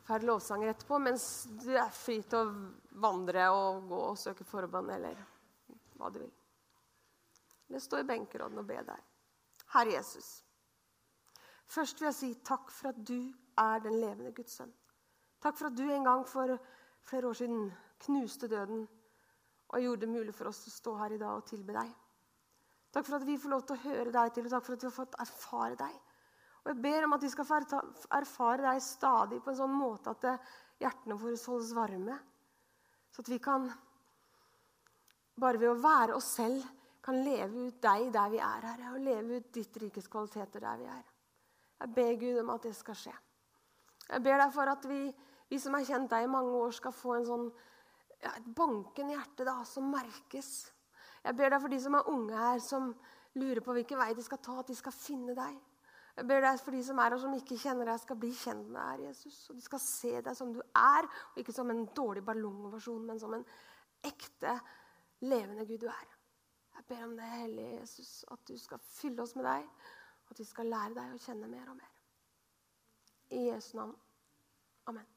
per 0.08 0.24
lovsanger 0.24 0.72
etterpå, 0.72 1.00
mens 1.04 1.24
du 1.60 1.74
er 1.76 1.90
fri 1.92 2.22
til 2.24 2.40
å 2.40 3.00
vandre 3.04 3.50
og 3.52 3.90
gå 3.90 3.98
og 4.14 4.20
søke 4.20 4.46
forbønn 4.48 4.94
eller 4.96 5.20
hva 6.00 6.10
du 6.14 6.22
vil. 6.22 6.32
Eller 7.68 7.84
stå 7.84 8.00
i 8.00 8.08
benkeråden 8.08 8.62
og 8.62 8.70
be 8.70 8.80
der. 8.88 9.02
Herre 9.74 9.98
Jesus. 9.98 10.44
Først 11.68 12.00
vil 12.00 12.08
jeg 12.08 12.16
si 12.16 12.34
takk 12.48 12.72
for 12.72 12.94
at 12.94 13.00
du 13.08 13.34
er 13.60 13.82
den 13.84 14.00
levende 14.00 14.32
Guds 14.36 14.60
sønn. 14.60 14.72
Takk 15.44 15.58
for 15.58 15.70
at 15.70 15.78
du 15.78 15.84
en 15.84 16.08
gang 16.08 16.24
for 16.28 16.56
flere 17.08 17.28
år 17.28 17.38
siden 17.38 17.72
knuste 18.06 18.48
døden 18.48 18.88
og 19.68 19.82
gjorde 19.82 20.06
det 20.06 20.10
mulig 20.10 20.36
for 20.36 20.50
oss 20.50 20.64
å 20.68 20.74
stå 20.74 20.96
her 21.02 21.16
i 21.16 21.22
dag 21.22 21.36
og 21.36 21.48
tilbe 21.50 21.76
deg. 21.76 21.90
Takk 22.94 23.06
for 23.06 23.20
at 23.20 23.28
vi 23.28 23.36
får 23.38 23.52
lov 23.52 23.66
til 23.68 23.76
å 23.76 23.84
høre 23.84 24.14
deg 24.16 24.34
til, 24.34 24.48
og 24.48 24.54
takk 24.54 24.66
for 24.66 24.78
at 24.78 24.84
vi 24.84 24.88
har 24.88 24.96
fått 24.96 25.20
erfare 25.22 25.80
deg. 25.80 25.98
Og 26.64 26.72
Jeg 26.72 26.82
ber 26.84 27.06
om 27.06 27.16
at 27.16 27.24
vi 27.24 27.30
skal 27.32 27.48
få 27.48 27.60
erfare 28.18 28.64
deg 28.64 28.82
stadig 28.84 29.42
på 29.44 29.52
en 29.52 29.60
sånn 29.60 29.76
måte 29.76 30.16
at 30.16 30.48
hjertene 30.82 31.20
våre 31.20 31.40
holdes 31.44 31.76
varme. 31.76 32.18
Så 33.12 33.24
at 33.24 33.30
vi 33.32 33.38
kan, 33.44 33.68
bare 35.40 35.62
ved 35.62 35.72
å 35.72 35.82
være 35.84 36.16
oss 36.18 36.32
selv, 36.40 36.64
kan 37.08 37.22
leve 37.24 37.70
ut 37.70 37.80
deg 37.84 38.10
der 38.12 38.34
vi 38.34 38.44
er 38.44 38.68
her. 38.68 38.84
Og 38.92 39.00
leve 39.00 39.40
ut 39.40 39.54
ditt 39.56 39.80
rikes 39.80 40.12
kvaliteter 40.12 40.64
der 40.68 40.84
vi 40.84 40.92
er. 40.92 41.08
Jeg 41.78 41.96
ber 41.96 42.20
Gud 42.20 42.42
om 42.44 42.54
at 42.56 42.68
det 42.68 42.76
skal 42.76 43.00
skje. 43.00 43.16
Jeg 44.08 44.24
ber 44.24 44.40
deg 44.42 44.54
for 44.56 44.72
at 44.72 44.86
vi 44.90 45.02
vi 45.48 45.60
som 45.60 45.78
har 45.78 45.86
kjent 45.88 46.12
deg 46.12 46.26
i 46.26 46.32
mange 46.32 46.56
år, 46.60 46.74
skal 46.76 46.96
få 46.96 47.16
en 47.18 47.28
sånn, 47.28 47.46
ja, 48.20 48.34
et 48.34 48.50
bankende 48.56 49.16
hjerte 49.16 49.48
da, 49.48 49.62
som 49.68 49.88
merkes. 49.92 50.52
Jeg 51.24 51.38
ber 51.38 51.54
deg 51.54 51.64
for 51.64 51.72
de 51.74 51.80
som 51.84 51.96
er 51.96 52.12
unge 52.12 52.36
her, 52.36 52.60
som 52.64 52.92
lurer 53.38 53.64
på 53.64 53.76
hvilken 53.78 54.00
vei 54.02 54.12
de 54.18 54.26
skal 54.26 54.42
ta, 54.44 54.58
at 54.60 54.72
de 54.72 54.76
skal 54.76 54.96
finne 54.96 55.38
deg. 55.38 55.56
Jeg 56.18 56.26
ber 56.28 56.42
deg 56.42 56.60
for 56.64 56.74
de 56.74 56.82
som 56.84 57.00
er 57.00 57.14
her 57.14 57.22
som 57.22 57.38
ikke 57.38 57.60
kjenner 57.62 57.92
deg, 57.92 58.02
skal 58.02 58.20
bli 58.20 58.34
kjent 58.34 58.68
med 58.74 58.82
deg, 58.82 59.08
Jesus. 59.12 59.40
Og 59.52 59.60
de 59.60 59.64
skal 59.64 59.84
se 59.84 60.14
deg 60.26 60.38
som 60.40 60.52
du 60.52 60.60
er, 60.66 61.08
og 61.08 61.42
ikke 61.44 61.56
som 61.56 61.72
en 61.72 61.86
dårlig 61.96 62.26
ballongversjon, 62.28 63.04
men 63.08 63.22
som 63.22 63.38
en 63.38 63.46
ekte, 64.08 64.58
levende 65.24 65.68
Gud 65.70 65.86
du 65.86 65.92
er. 65.94 66.17
Jeg 66.78 66.86
ber 66.86 67.04
om 67.04 67.18
det, 67.18 67.26
Hellige 67.26 67.80
Jesus, 67.80 68.26
at 68.32 68.48
du 68.48 68.58
skal 68.58 68.80
fylle 68.80 69.22
oss 69.22 69.36
med 69.36 69.48
deg, 69.50 69.70
at 70.30 70.40
vi 70.40 70.46
skal 70.46 70.70
lære 70.70 70.94
deg 70.94 71.16
å 71.16 71.22
kjenne 71.26 71.50
mer 71.50 71.72
og 71.74 71.80
mer. 71.80 71.94
I 73.34 73.48
Jesu 73.50 73.74
navn. 73.80 73.96
Amen. 74.88 75.17